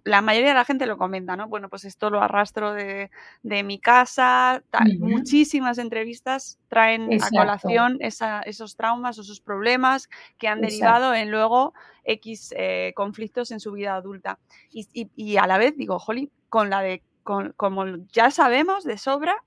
la 0.03 0.21
mayoría 0.21 0.49
de 0.49 0.55
la 0.55 0.65
gente 0.65 0.85
lo 0.85 0.97
comenta, 0.97 1.35
¿no? 1.35 1.47
Bueno, 1.47 1.69
pues 1.69 1.83
esto 1.85 2.09
lo 2.09 2.21
arrastro 2.21 2.73
de, 2.73 3.09
de 3.43 3.63
mi 3.63 3.79
casa, 3.79 4.61
tal. 4.69 4.99
Muchísimas 4.99 5.77
entrevistas 5.77 6.59
traen 6.67 7.03
a 7.11 7.15
Exacto. 7.15 7.35
colación 7.37 7.97
esa- 7.99 8.41
esos 8.41 8.75
traumas 8.75 9.17
o 9.17 9.21
esos 9.21 9.41
problemas 9.41 10.09
que 10.37 10.47
han 10.47 10.59
Exacto. 10.63 10.71
derivado 10.71 11.13
en 11.15 11.31
luego 11.31 11.73
X 12.03 12.53
eh, 12.57 12.93
conflictos 12.95 13.51
en 13.51 13.59
su 13.59 13.71
vida 13.71 13.95
adulta. 13.95 14.39
Y, 14.71 14.87
y- 14.93 15.09
y 15.15 15.37
a 15.37 15.47
la 15.47 15.57
vez 15.57 15.75
digo, 15.75 15.97
jolly, 15.99 16.31
con 16.49 16.69
la 16.69 16.81
de, 16.81 17.01
con- 17.23 17.53
como 17.57 17.85
ya 18.11 18.31
sabemos 18.31 18.83
de 18.83 18.97
sobra, 18.97 19.43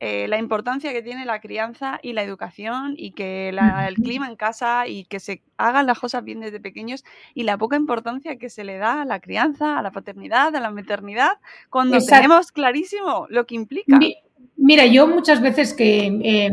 eh, 0.00 0.28
la 0.28 0.38
importancia 0.38 0.92
que 0.92 1.02
tiene 1.02 1.24
la 1.24 1.40
crianza 1.40 1.98
y 2.02 2.12
la 2.12 2.22
educación 2.22 2.94
y 2.96 3.10
que 3.12 3.50
la- 3.52 3.88
el 3.88 3.96
clima 3.96 4.28
en 4.28 4.36
casa 4.36 4.86
y 4.86 5.04
que 5.04 5.18
se 5.20 5.42
hagan 5.56 5.86
las 5.86 5.98
cosas 5.98 6.22
bien 6.24 6.40
desde 6.40 6.60
pequeños 6.60 7.04
y 7.34 7.42
la 7.42 7.58
poca 7.58 7.76
importancia 7.76 8.36
que 8.36 8.48
se 8.48 8.62
le 8.64 8.78
da 8.78 9.02
a 9.02 9.04
la 9.04 9.18
crianza, 9.20 9.78
a 9.78 9.82
la 9.82 9.90
paternidad, 9.90 10.54
a 10.54 10.60
la 10.60 10.70
maternidad, 10.70 11.32
cuando 11.68 11.96
Exacto. 11.96 12.14
tenemos 12.16 12.52
clarísimo 12.52 13.26
lo 13.28 13.46
que 13.46 13.54
implica. 13.56 13.98
Mi- 13.98 14.16
Mira, 14.56 14.86
yo 14.86 15.06
muchas 15.06 15.40
veces 15.40 15.72
que 15.74 16.06
eh, 16.22 16.52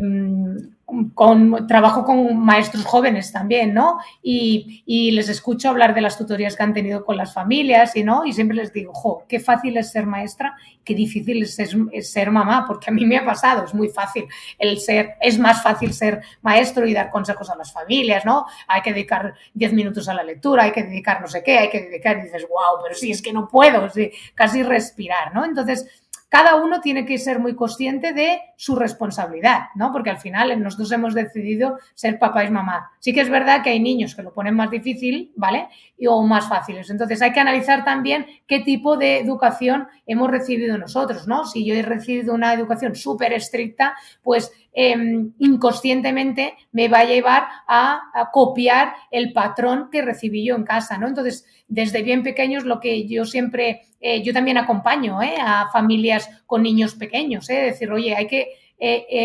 con, 1.13 1.67
trabajo 1.67 2.03
con 2.03 2.37
maestros 2.37 2.85
jóvenes 2.85 3.31
también, 3.31 3.73
¿no? 3.73 3.99
Y, 4.21 4.81
les 5.15 5.29
escucho 5.29 5.69
hablar 5.69 5.93
de 5.93 6.01
las 6.01 6.17
tutorías 6.17 6.55
que 6.55 6.63
han 6.63 6.73
tenido 6.73 7.05
con 7.05 7.15
las 7.15 7.33
familias 7.33 7.95
y, 7.95 8.03
¿no? 8.03 8.25
y 8.25 8.33
siempre 8.33 8.57
les 8.57 8.73
digo, 8.73 8.93
jo, 8.93 9.23
qué 9.29 9.39
fácil 9.39 9.77
es 9.77 9.91
ser 9.91 10.05
maestra, 10.05 10.55
qué 10.83 10.93
difícil 10.93 11.43
es 11.43 12.11
ser, 12.11 12.31
mamá, 12.31 12.65
porque 12.67 12.89
a 12.89 12.93
mí 12.93 13.05
me 13.05 13.17
ha 13.17 13.25
pasado, 13.25 13.63
es 13.65 13.73
muy 13.73 13.89
fácil 13.89 14.25
el 14.59 14.79
ser, 14.79 15.15
es 15.21 15.39
más 15.39 15.63
fácil 15.63 15.93
ser 15.93 16.21
maestro 16.41 16.85
y 16.85 16.93
dar 16.93 17.09
consejos 17.09 17.49
a 17.49 17.55
las 17.55 17.71
familias, 17.71 18.25
¿no? 18.25 18.45
Hay 18.67 18.81
que 18.81 18.93
dedicar 18.93 19.33
10 19.53 19.73
minutos 19.73 20.09
a 20.09 20.13
la 20.13 20.23
lectura, 20.23 20.63
hay 20.63 20.71
que 20.71 20.83
dedicar 20.83 21.21
no 21.21 21.27
sé 21.27 21.43
qué, 21.43 21.57
hay 21.57 21.69
que 21.69 21.81
dedicar, 21.81 22.17
y 22.17 22.23
dices, 22.23 22.45
wow, 22.47 22.81
pero 22.83 22.95
sí, 22.95 23.11
es 23.11 23.21
que 23.21 23.33
no 23.33 23.47
puedo, 23.47 23.87
casi 24.33 24.63
respirar, 24.63 25.33
¿no? 25.33 25.45
Entonces, 25.45 25.87
cada 26.35 26.57
uno 26.57 26.81
tiene 26.81 27.05
que 27.05 27.17
ser 27.17 27.39
muy 27.39 27.55
consciente 27.55 28.11
de 28.11 28.41
su 28.57 28.75
responsabilidad, 28.75 29.69
¿no? 29.73 29.93
Porque 29.93 30.09
al 30.09 30.17
final 30.17 30.61
nosotros 30.61 30.91
hemos 30.91 31.13
decidido 31.13 31.79
ser 31.93 32.19
papá 32.19 32.43
y 32.43 32.51
mamá. 32.51 32.91
Sí 32.99 33.13
que 33.13 33.21
es 33.21 33.29
verdad 33.29 33.63
que 33.63 33.69
hay 33.69 33.79
niños 33.79 34.15
que 34.15 34.21
lo 34.21 34.33
ponen 34.33 34.53
más 34.53 34.69
difícil, 34.69 35.31
¿vale? 35.37 35.69
Y, 35.97 36.07
o 36.07 36.21
más 36.23 36.49
fáciles. 36.49 36.89
Entonces 36.89 37.21
hay 37.21 37.31
que 37.31 37.39
analizar 37.39 37.85
también 37.85 38.25
qué 38.47 38.59
tipo 38.59 38.97
de 38.97 39.19
educación 39.19 39.87
hemos 40.05 40.29
recibido 40.29 40.77
nosotros, 40.77 41.25
¿no? 41.25 41.45
Si 41.45 41.65
yo 41.65 41.73
he 41.73 41.81
recibido 41.81 42.33
una 42.33 42.53
educación 42.53 42.95
súper 42.95 43.31
estricta, 43.31 43.95
pues 44.21 44.51
em, 44.75 45.31
inconscientemente 45.39 46.53
me 46.71 46.87
va 46.89 46.99
a 46.99 47.05
llevar 47.05 47.47
a, 47.67 48.29
copiar 48.31 48.93
el 49.09 49.33
patrón 49.33 49.89
que 49.91 50.01
recibí 50.01 50.45
yo 50.45 50.55
en 50.55 50.65
casa, 50.65 50.97
¿no? 50.97 51.07
Entonces, 51.07 51.45
desde 51.67 52.03
bien 52.03 52.23
pequeños 52.23 52.65
lo 52.65 52.79
que 52.79 53.07
yo 53.07 53.25
siempre, 53.25 53.83
eh, 54.01 54.21
yo 54.21 54.33
también 54.33 54.57
acompaño 54.57 55.21
¿eh? 55.21 55.35
a 55.39 55.69
familias 55.71 56.29
con 56.45 56.61
niños 56.61 56.95
pequeños, 56.95 57.49
¿eh? 57.49 57.55
decir, 57.55 57.91
oye, 57.91 58.15
hay 58.15 58.27
que 58.27 58.49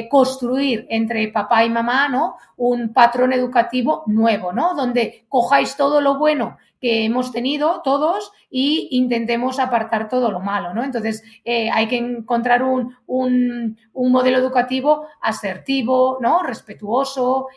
construir 0.08 0.86
entre 0.90 1.26
papá 1.26 1.64
y 1.64 1.70
mamá, 1.70 2.08
¿no? 2.08 2.36
Un 2.56 2.92
patrón 2.92 3.32
educativo 3.32 4.04
nuevo, 4.06 4.52
¿no? 4.52 4.76
Donde 4.76 5.24
cojáis 5.28 5.76
todo 5.76 6.00
lo 6.00 6.18
bueno 6.18 6.56
que 6.80 7.04
hemos 7.04 7.32
tenido 7.32 7.82
todos 7.82 8.32
y 8.50 8.88
intentemos 8.92 9.58
apartar 9.58 10.08
todo 10.08 10.30
lo 10.30 10.40
malo, 10.40 10.74
¿no? 10.74 10.82
Entonces, 10.82 11.22
eh, 11.44 11.70
hay 11.70 11.88
que 11.88 11.98
encontrar 11.98 12.62
un, 12.62 12.96
un, 13.06 13.76
modelo 13.92 14.38
educativo 14.38 15.06
asertivo, 15.20 16.18
¿no? 16.20 16.42
Respetuoso, 16.42 17.48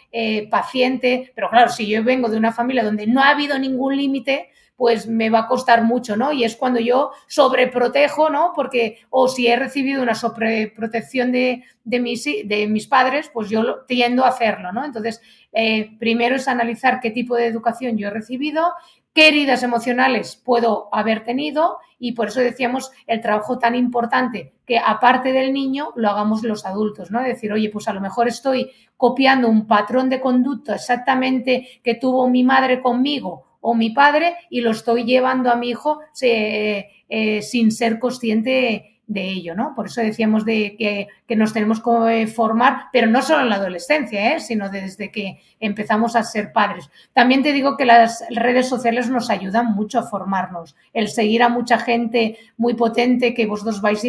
paciente, 0.52 1.32
pero 1.36 1.50
claro, 1.50 1.72
si 1.72 1.88
yo 1.88 2.04
vengo 2.04 2.30
de 2.30 2.38
una 2.38 2.52
familia 2.52 2.84
donde 2.84 3.08
no 3.08 3.22
ha 3.22 3.30
habido 3.30 3.58
ningún 3.58 3.98
límite, 3.98 4.50
pues 4.76 5.08
me 5.08 5.30
va 5.30 5.40
a 5.40 5.48
costar 5.48 5.84
mucho, 5.84 6.18
¿no? 6.18 6.32
Y 6.34 6.44
es 6.44 6.56
cuando 6.56 6.80
yo 6.80 7.12
sobreprotejo, 7.28 8.30
¿no? 8.30 8.54
Porque, 8.56 9.00
o 9.10 9.28
si 9.28 9.48
he 9.48 9.56
recibido 9.56 10.02
una 10.02 10.16
sobreprotección 10.16 11.32
de, 11.32 11.64
de, 11.84 12.00
mis, 12.00 12.24
de 12.24 12.68
mis 12.68 12.88
padres, 12.88 13.30
pues 13.32 13.50
yo 13.50 13.86
tiendo 13.88 14.26
a 14.26 14.30
hacerlo, 14.30 14.72
¿no? 14.72 14.84
Entonces, 14.84 15.22
eh, 15.52 15.96
primero 16.00 16.36
es 16.36 16.48
analizar 16.48 17.00
qué 17.00 17.12
tipo 17.12 17.36
de 17.36 17.46
educación 17.46 17.98
yo 17.98 18.08
he 18.08 18.12
recibido, 18.12 18.74
qué 19.14 19.28
heridas 19.28 19.64
emocionales 19.64 20.36
puedo 20.36 20.90
haber 20.92 21.24
tenido 21.24 21.78
y 22.00 22.14
por 22.14 22.28
eso 22.28 22.42
decíamos 22.42 22.92
el 23.08 23.22
trabajo 23.22 23.60
tan 23.60 23.76
importante 23.76 24.54
que 24.66 24.78
aparte 24.78 25.32
del 25.32 25.54
niño 25.54 25.94
lo 25.96 26.10
hagamos 26.10 26.44
los 26.44 26.66
adultos, 26.66 27.12
¿no? 27.12 27.22
Decir, 27.22 27.54
oye, 27.54 27.70
pues 27.70 27.88
a 27.88 27.94
lo 27.94 28.02
mejor 28.02 28.28
estoy 28.28 28.72
copiando 28.98 29.48
un 29.48 29.68
patrón 29.68 30.10
de 30.10 30.20
conducta 30.20 30.76
exactamente 30.76 31.68
que 31.84 31.96
tuvo 31.96 32.30
mi 32.30 32.44
madre 32.44 32.82
conmigo 32.82 33.58
o 33.62 33.74
mi 33.74 33.92
padre 33.92 34.36
y 34.50 34.62
lo 34.62 34.72
estoy 34.72 35.06
llevando 35.06 35.50
a 35.50 35.56
mi 35.56 35.70
hijo 35.70 36.00
eh, 36.22 37.42
sin 37.42 37.72
ser 37.72 38.00
consciente 38.00 38.93
de 39.08 39.30
ello, 39.30 39.54
¿no? 39.54 39.74
Por 39.76 39.88
eso 39.88 40.02
decíamos 40.02 40.46
de 40.46 40.76
que, 40.78 41.36
nos 41.36 41.52
tenemos 41.52 41.82
que 41.82 42.28
formar, 42.28 42.86
pero 42.94 43.08
no 43.08 43.22
solo 43.22 43.42
en 43.42 43.50
la 43.50 43.56
adolescencia, 43.56 44.36
¿eh? 44.36 44.40
sino 44.40 44.70
desde 44.70 45.12
que 45.12 45.42
empezamos 45.60 46.16
a 46.16 46.24
ser 46.24 46.54
padres. 46.54 46.90
También 47.12 47.42
te 47.42 47.54
digo 47.54 47.76
que 47.76 47.86
las 47.86 48.24
redes 48.30 48.70
sociales 48.70 49.10
nos 49.10 49.30
ayudan 49.30 49.74
mucho 49.74 50.00
a 50.00 50.04
formarnos. 50.04 50.76
El 50.94 51.08
seguir 51.08 51.44
a 51.44 51.50
mucha 51.50 51.80
gente 51.80 52.38
muy 52.58 52.76
potente 52.76 53.34
que 53.34 53.48
vosotros 53.48 53.82
vais 53.82 54.06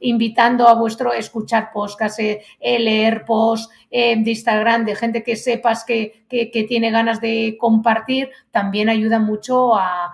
invitando 0.00 0.68
a 0.68 0.74
vuestro 0.74 1.12
escuchar 1.12 1.70
podcast, 1.72 2.18
eh, 2.18 2.42
leer 2.60 3.24
posts 3.24 3.72
eh, 3.90 4.16
de 4.18 4.30
Instagram, 4.30 4.84
de 4.84 4.96
gente 4.96 5.22
que 5.22 5.36
sepas 5.36 5.84
que, 5.84 6.24
tiene 6.68 6.90
ganas 6.90 7.20
de 7.20 7.56
compartir, 7.60 8.30
también 8.50 8.88
ayuda 8.88 9.20
mucho 9.20 9.76
a, 9.76 10.12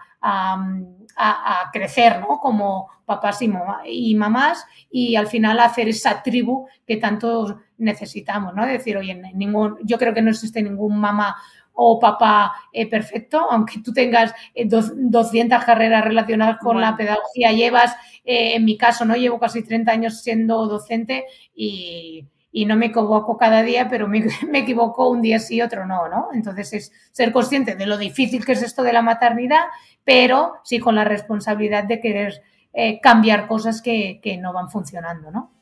crecer, 1.73 2.21
¿no? 2.21 2.39
Como 2.39 2.89
papás 3.05 3.43
y, 3.43 4.15
mamás 4.15 4.65
y 4.91 5.17
al 5.17 5.27
final 5.27 5.59
hacer 5.59 5.89
esa 5.89 6.23
tribu 6.23 6.69
que 6.87 6.97
tanto 6.97 7.61
necesitamos, 7.79 8.55
¿no? 8.55 8.65
Decir, 8.65 8.97
oye, 8.97 9.15
ningún, 9.35 9.79
yo 9.83 9.99
creo 9.99 10.15
que 10.15 10.23
no 10.23 10.31
existe 10.31 10.63
ningún 10.63 10.99
mamá 11.01 11.37
o 11.73 11.99
papá 11.99 12.53
eh, 12.73 12.89
perfecto, 12.89 13.41
aunque 13.51 13.81
tú 13.81 13.93
tengas 13.93 14.33
200 14.55 15.61
eh, 15.61 15.65
carreras 15.65 16.05
relacionadas 16.05 16.59
con 16.59 16.81
la 16.81 16.97
pedagogía, 16.97 17.53
llevas, 17.53 17.97
eh, 18.25 18.55
en 18.55 18.65
mi 18.65 18.77
caso, 18.77 19.05
¿no? 19.05 19.17
Llevo 19.17 19.41
casi 19.41 19.65
30 19.65 19.91
años 19.91 20.21
siendo 20.21 20.67
docente 20.67 21.25
y, 21.55 22.27
y 22.53 22.65
no 22.65 22.77
me 22.77 22.87
equivoco 22.87 23.37
cada 23.37 23.63
día, 23.63 23.89
pero 23.89 24.09
me, 24.09 24.25
me, 24.49 24.61
equivoco 24.61 25.09
un 25.09 25.23
día 25.23 25.39
sí, 25.39 25.61
otro 25.63 25.87
no, 25.87 26.09
¿no? 26.09 26.29
Entonces 26.33 26.73
es 26.73 26.93
ser 27.13 27.33
consciente 27.33 27.77
de 27.77 27.87
lo 27.87 27.97
difícil 27.97 28.45
que 28.45 28.53
es 28.53 28.63
esto 28.63 28.83
de 28.83 28.93
la 28.93 29.03
maternidad, 29.03 29.65
pero 30.05 30.55
sí 30.65 30.79
con 30.79 30.95
la 30.95 31.05
responsabilidad 31.05 31.85
de 31.85 32.01
querer 32.01 32.43
eh, 32.73 33.01
cambiar 33.01 33.47
cosas 33.47 33.83
que, 33.83 34.21
que 34.23 34.37
no 34.37 34.53
van 34.53 34.71
funcionando, 34.71 35.31
¿no? 35.31 35.53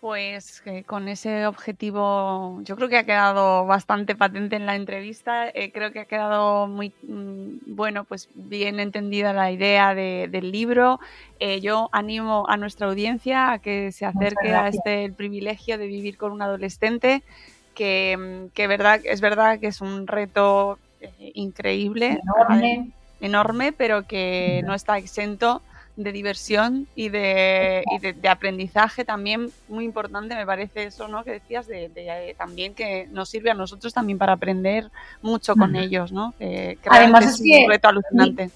Pues 0.00 0.62
eh, 0.64 0.84
con 0.84 1.08
ese 1.08 1.46
objetivo 1.46 2.60
yo 2.62 2.76
creo 2.76 2.88
que 2.88 2.98
ha 2.98 3.04
quedado 3.04 3.66
bastante 3.66 4.14
patente 4.14 4.54
en 4.54 4.64
la 4.64 4.76
entrevista, 4.76 5.48
eh, 5.48 5.72
creo 5.72 5.90
que 5.90 5.98
ha 5.98 6.04
quedado 6.04 6.68
muy 6.68 6.92
mm, 7.02 7.74
bueno, 7.74 8.04
pues 8.04 8.28
bien 8.34 8.78
entendida 8.78 9.32
la 9.32 9.50
idea 9.50 9.96
del 9.96 10.52
libro. 10.52 11.00
Eh, 11.40 11.60
yo 11.60 11.88
animo 11.90 12.44
a 12.48 12.56
nuestra 12.56 12.86
audiencia 12.86 13.50
a 13.50 13.58
que 13.58 13.90
se 13.90 14.06
acerque 14.06 14.54
a 14.54 14.68
este 14.68 15.04
el 15.04 15.14
privilegio 15.14 15.78
de 15.78 15.88
vivir 15.88 16.16
con 16.16 16.30
un 16.30 16.42
adolescente, 16.42 17.24
que, 17.74 18.16
mm, 18.16 18.54
que 18.54 18.68
verdad, 18.68 19.00
es 19.02 19.20
verdad 19.20 19.58
que 19.58 19.66
es 19.66 19.80
un 19.80 20.06
reto 20.06 20.78
increíble, 21.34 22.20
enorme. 22.22 22.92
enorme, 23.20 23.72
pero 23.72 24.06
que 24.06 24.62
no 24.64 24.74
está 24.74 24.96
exento 24.96 25.60
de 25.98 26.12
diversión 26.12 26.86
y 26.94 27.08
de, 27.08 27.82
y 27.90 27.98
de, 27.98 28.28
aprendizaje 28.28 29.04
también 29.04 29.50
muy 29.68 29.84
importante, 29.84 30.36
me 30.36 30.46
parece 30.46 30.84
eso, 30.84 31.08
¿no? 31.08 31.24
Que 31.24 31.32
decías 31.32 31.66
de, 31.66 31.90
eh, 31.96 32.34
también 32.38 32.72
que 32.72 33.08
nos 33.10 33.28
sirve 33.28 33.50
a 33.50 33.54
nosotros 33.54 33.92
también 33.92 34.16
para 34.16 34.34
aprender 34.34 34.90
mucho 35.22 35.56
con 35.56 35.74
ellos, 35.74 36.12
¿no? 36.12 36.34
Además 36.88 37.26
es, 37.26 37.42
que 37.42 37.64
un 37.64 37.70
reto 37.70 37.88
alucinante. 37.88 38.50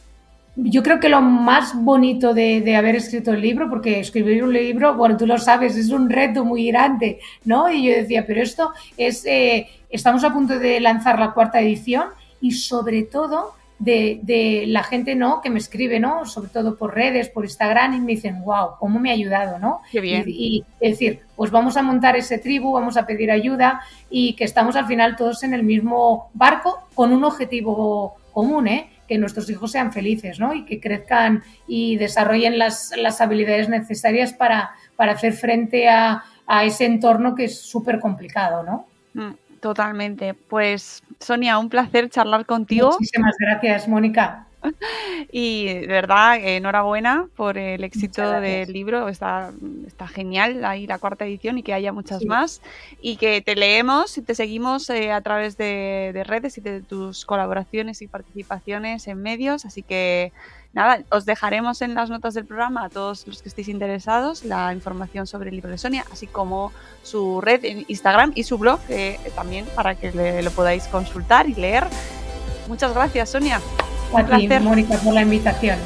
Yo 0.55 0.85
creo 0.85 1.01
que 1.01 1.09
lo 1.09 1.20
más 1.20 1.74
bonito 1.74 2.32
de, 2.32 2.77
haber 2.77 2.94
escrito 2.94 3.32
el 3.32 3.40
libro, 3.40 3.69
porque 3.69 3.98
escribir 3.98 4.44
un 4.44 4.52
libro, 4.52 4.94
bueno, 4.94 5.16
tú 5.16 5.27
lo 5.27 5.39
sabes, 5.39 5.77
es 5.77 5.90
un 5.90 6.10
reto 6.10 6.44
muy 6.44 6.69
grande, 6.69 7.19
¿no? 7.44 7.69
Y 7.73 7.89
yo 7.89 7.93
decía, 7.93 8.24
pero 8.24 8.40
esto 8.40 8.73
es, 8.97 9.27
eh, 9.27 9.66
estamos 9.90 10.23
a 10.23 10.32
punto 10.32 10.60
de 10.60 10.78
lanzar 10.78 11.19
la 11.19 11.32
cuarta 11.32 11.60
edición 11.60 12.05
y 12.40 12.52
sobre 12.52 13.02
todo 13.02 13.55
de, 13.83 14.65
la 14.69 14.83
gente 14.85 15.15
¿no? 15.15 15.41
que 15.41 15.51
me 15.51 15.59
escribe, 15.59 15.99
¿no? 15.99 16.25
sobre 16.25 16.51
todo 16.51 16.77
por 16.77 16.95
redes, 16.95 17.29
por 17.29 17.45
Instagram, 17.45 17.95
y 17.95 18.01
me 18.01 18.13
dicen, 18.13 18.43
wow, 18.45 18.77
¿cómo 18.79 19.01
me 19.01 19.11
ha 19.11 19.15
ayudado? 19.15 19.59
¿no? 19.59 19.81
Qué 19.91 20.01
bien. 20.01 20.25
Y, 20.27 20.65
decir, 20.81 21.21
pues 21.35 21.51
vamos 21.51 21.77
a 21.77 21.83
montar 21.83 22.17
ese 22.17 22.39
tribu, 22.39 22.73
vamos 22.73 22.97
a 22.97 23.07
pedir 23.07 23.31
ayuda 23.31 23.83
y 24.11 24.35
que 24.35 24.45
estamos 24.45 24.77
al 24.77 24.87
final 24.87 25.17
todos 25.17 25.43
en 25.43 25.55
el 25.55 25.63
mismo 25.63 26.31
barco 26.35 26.89
con 26.95 27.13
un 27.13 27.25
objetivo 27.25 28.17
común, 28.33 28.69
¿eh? 28.69 28.89
que 29.09 29.19
nuestros 29.19 29.51
hijos 29.51 29.73
sean 29.73 29.93
felices 29.93 30.39
¿no? 30.39 30.55
y 30.55 30.65
que 30.65 30.81
crezcan 30.81 31.43
y 31.67 31.97
desarrollen 31.97 32.59
las, 32.59 32.93
las 32.97 33.21
habilidades 33.21 33.69
necesarias 33.69 34.33
para, 34.33 34.71
para 34.97 35.13
hacer 35.13 35.33
frente 35.33 35.89
a, 35.89 36.25
a 36.47 36.65
ese 36.65 36.87
entorno 36.87 37.35
que 37.35 37.45
es 37.45 37.61
súper 37.61 37.99
complicado. 37.99 38.63
¿no? 38.63 38.87
Mm. 39.15 39.35
Totalmente. 39.63 40.35
Pues 40.35 41.05
Sonia, 41.23 41.59
un 41.59 41.69
placer 41.69 42.09
charlar 42.11 42.44
contigo. 42.47 42.90
Muchísimas 42.93 43.35
gracias, 43.39 43.89
Mónica. 43.89 44.47
Y 45.33 45.67
de 45.67 45.87
verdad, 45.87 46.37
enhorabuena 46.37 47.27
por 47.37 47.59
el 47.59 47.85
éxito 47.85 48.29
del 48.41 48.73
libro. 48.73 49.09
Está, 49.09 49.53
está 49.87 50.07
genial 50.07 50.65
ahí 50.65 50.87
la 50.87 50.99
cuarta 50.99 51.25
edición 51.25 51.59
y 51.59 51.63
que 51.63 51.75
haya 51.75 51.93
muchas 51.93 52.25
más. 52.25 52.61
Y 53.01 53.17
que 53.17 53.41
te 53.41 53.55
leemos 53.55 54.19
y 54.19 54.23
te 54.23 54.35
seguimos 54.35 54.89
eh, 54.91 55.13
a 55.13 55.21
través 55.21 55.57
de, 55.57 56.11
de, 56.13 56.25
redes 56.25 56.59
y 56.59 56.61
de 56.61 56.83
tus 56.83 57.25
colaboraciones 57.25 58.03
y 58.03 58.09
participaciones 58.09 59.07
en 59.09 59.23
medios. 59.23 59.65
Así 59.65 59.83
que 59.83 60.33
nada, 60.73 61.03
os 61.11 61.25
dejaremos 61.25 61.83
en 61.83 61.95
las 61.95 62.11
notas 62.11 62.35
del 62.35 62.45
programa 62.45 62.85
a 62.85 62.91
todos 62.91 63.27
los 63.27 63.43
que 63.43 63.49
estéis 63.49 63.69
interesados 63.69 64.45
la 64.45 64.73
información 64.73 65.27
sobre 65.27 65.51
el 65.51 65.57
libro 65.57 65.71
de 65.71 65.79
Sonia, 65.79 66.05
así 66.11 66.27
como 66.27 66.73
su 67.03 67.41
red 67.41 67.65
en 67.65 67.85
Instagram 67.89 68.33
y 68.35 68.45
su 68.45 68.59
blog 68.59 68.81
también 69.35 69.67
para 69.75 69.95
que 69.95 70.43
lo 70.43 70.51
podáis 70.51 70.85
consultar 70.85 71.49
y 71.49 71.55
leer. 71.55 71.87
Muchas 72.69 72.95
gracias, 72.95 73.31
Sonia. 73.31 73.61
Un 74.13 74.27
placer. 74.27 74.61
Mónica, 74.63 74.97
por 74.99 75.15
la 75.15 75.23
invitación. 75.23 75.79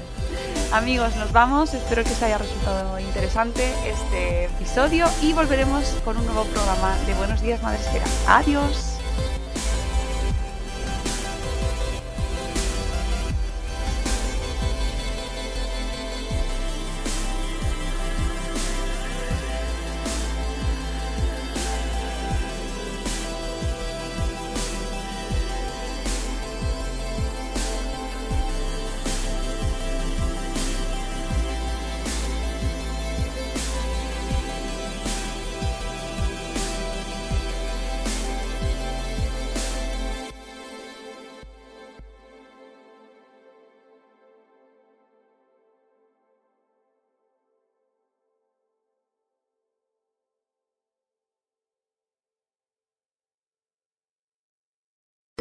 Amigos, 0.72 1.14
nos 1.16 1.32
vamos. 1.32 1.74
Espero 1.74 2.02
que 2.04 2.10
os 2.10 2.22
haya 2.22 2.38
resultado 2.38 2.98
interesante 2.98 3.72
este 3.86 4.46
episodio 4.46 5.06
y 5.22 5.32
volveremos 5.32 5.84
con 6.04 6.16
un 6.16 6.26
nuevo 6.26 6.44
programa 6.44 6.96
de 7.06 7.14
Buenos 7.14 7.40
Días 7.40 7.62
Madre 7.62 7.80
Esfera. 7.80 8.04
Adiós. 8.28 8.95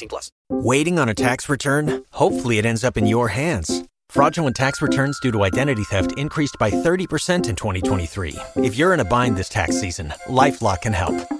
18 0.00 0.08
plus. 0.08 0.32
Waiting 0.48 0.98
on 0.98 1.08
a 1.08 1.14
tax 1.14 1.48
return? 1.48 2.04
Hopefully, 2.12 2.58
it 2.58 2.66
ends 2.66 2.84
up 2.84 2.96
in 2.96 3.06
your 3.06 3.28
hands. 3.28 3.84
Fraudulent 4.08 4.56
tax 4.56 4.82
returns 4.82 5.20
due 5.20 5.30
to 5.32 5.44
identity 5.44 5.84
theft 5.84 6.18
increased 6.18 6.56
by 6.58 6.70
30% 6.70 7.48
in 7.48 7.56
2023. 7.56 8.36
If 8.56 8.76
you're 8.76 8.94
in 8.94 9.00
a 9.00 9.04
bind 9.04 9.36
this 9.36 9.48
tax 9.48 9.80
season, 9.80 10.12
LifeLock 10.26 10.82
can 10.82 10.92
help. 10.92 11.39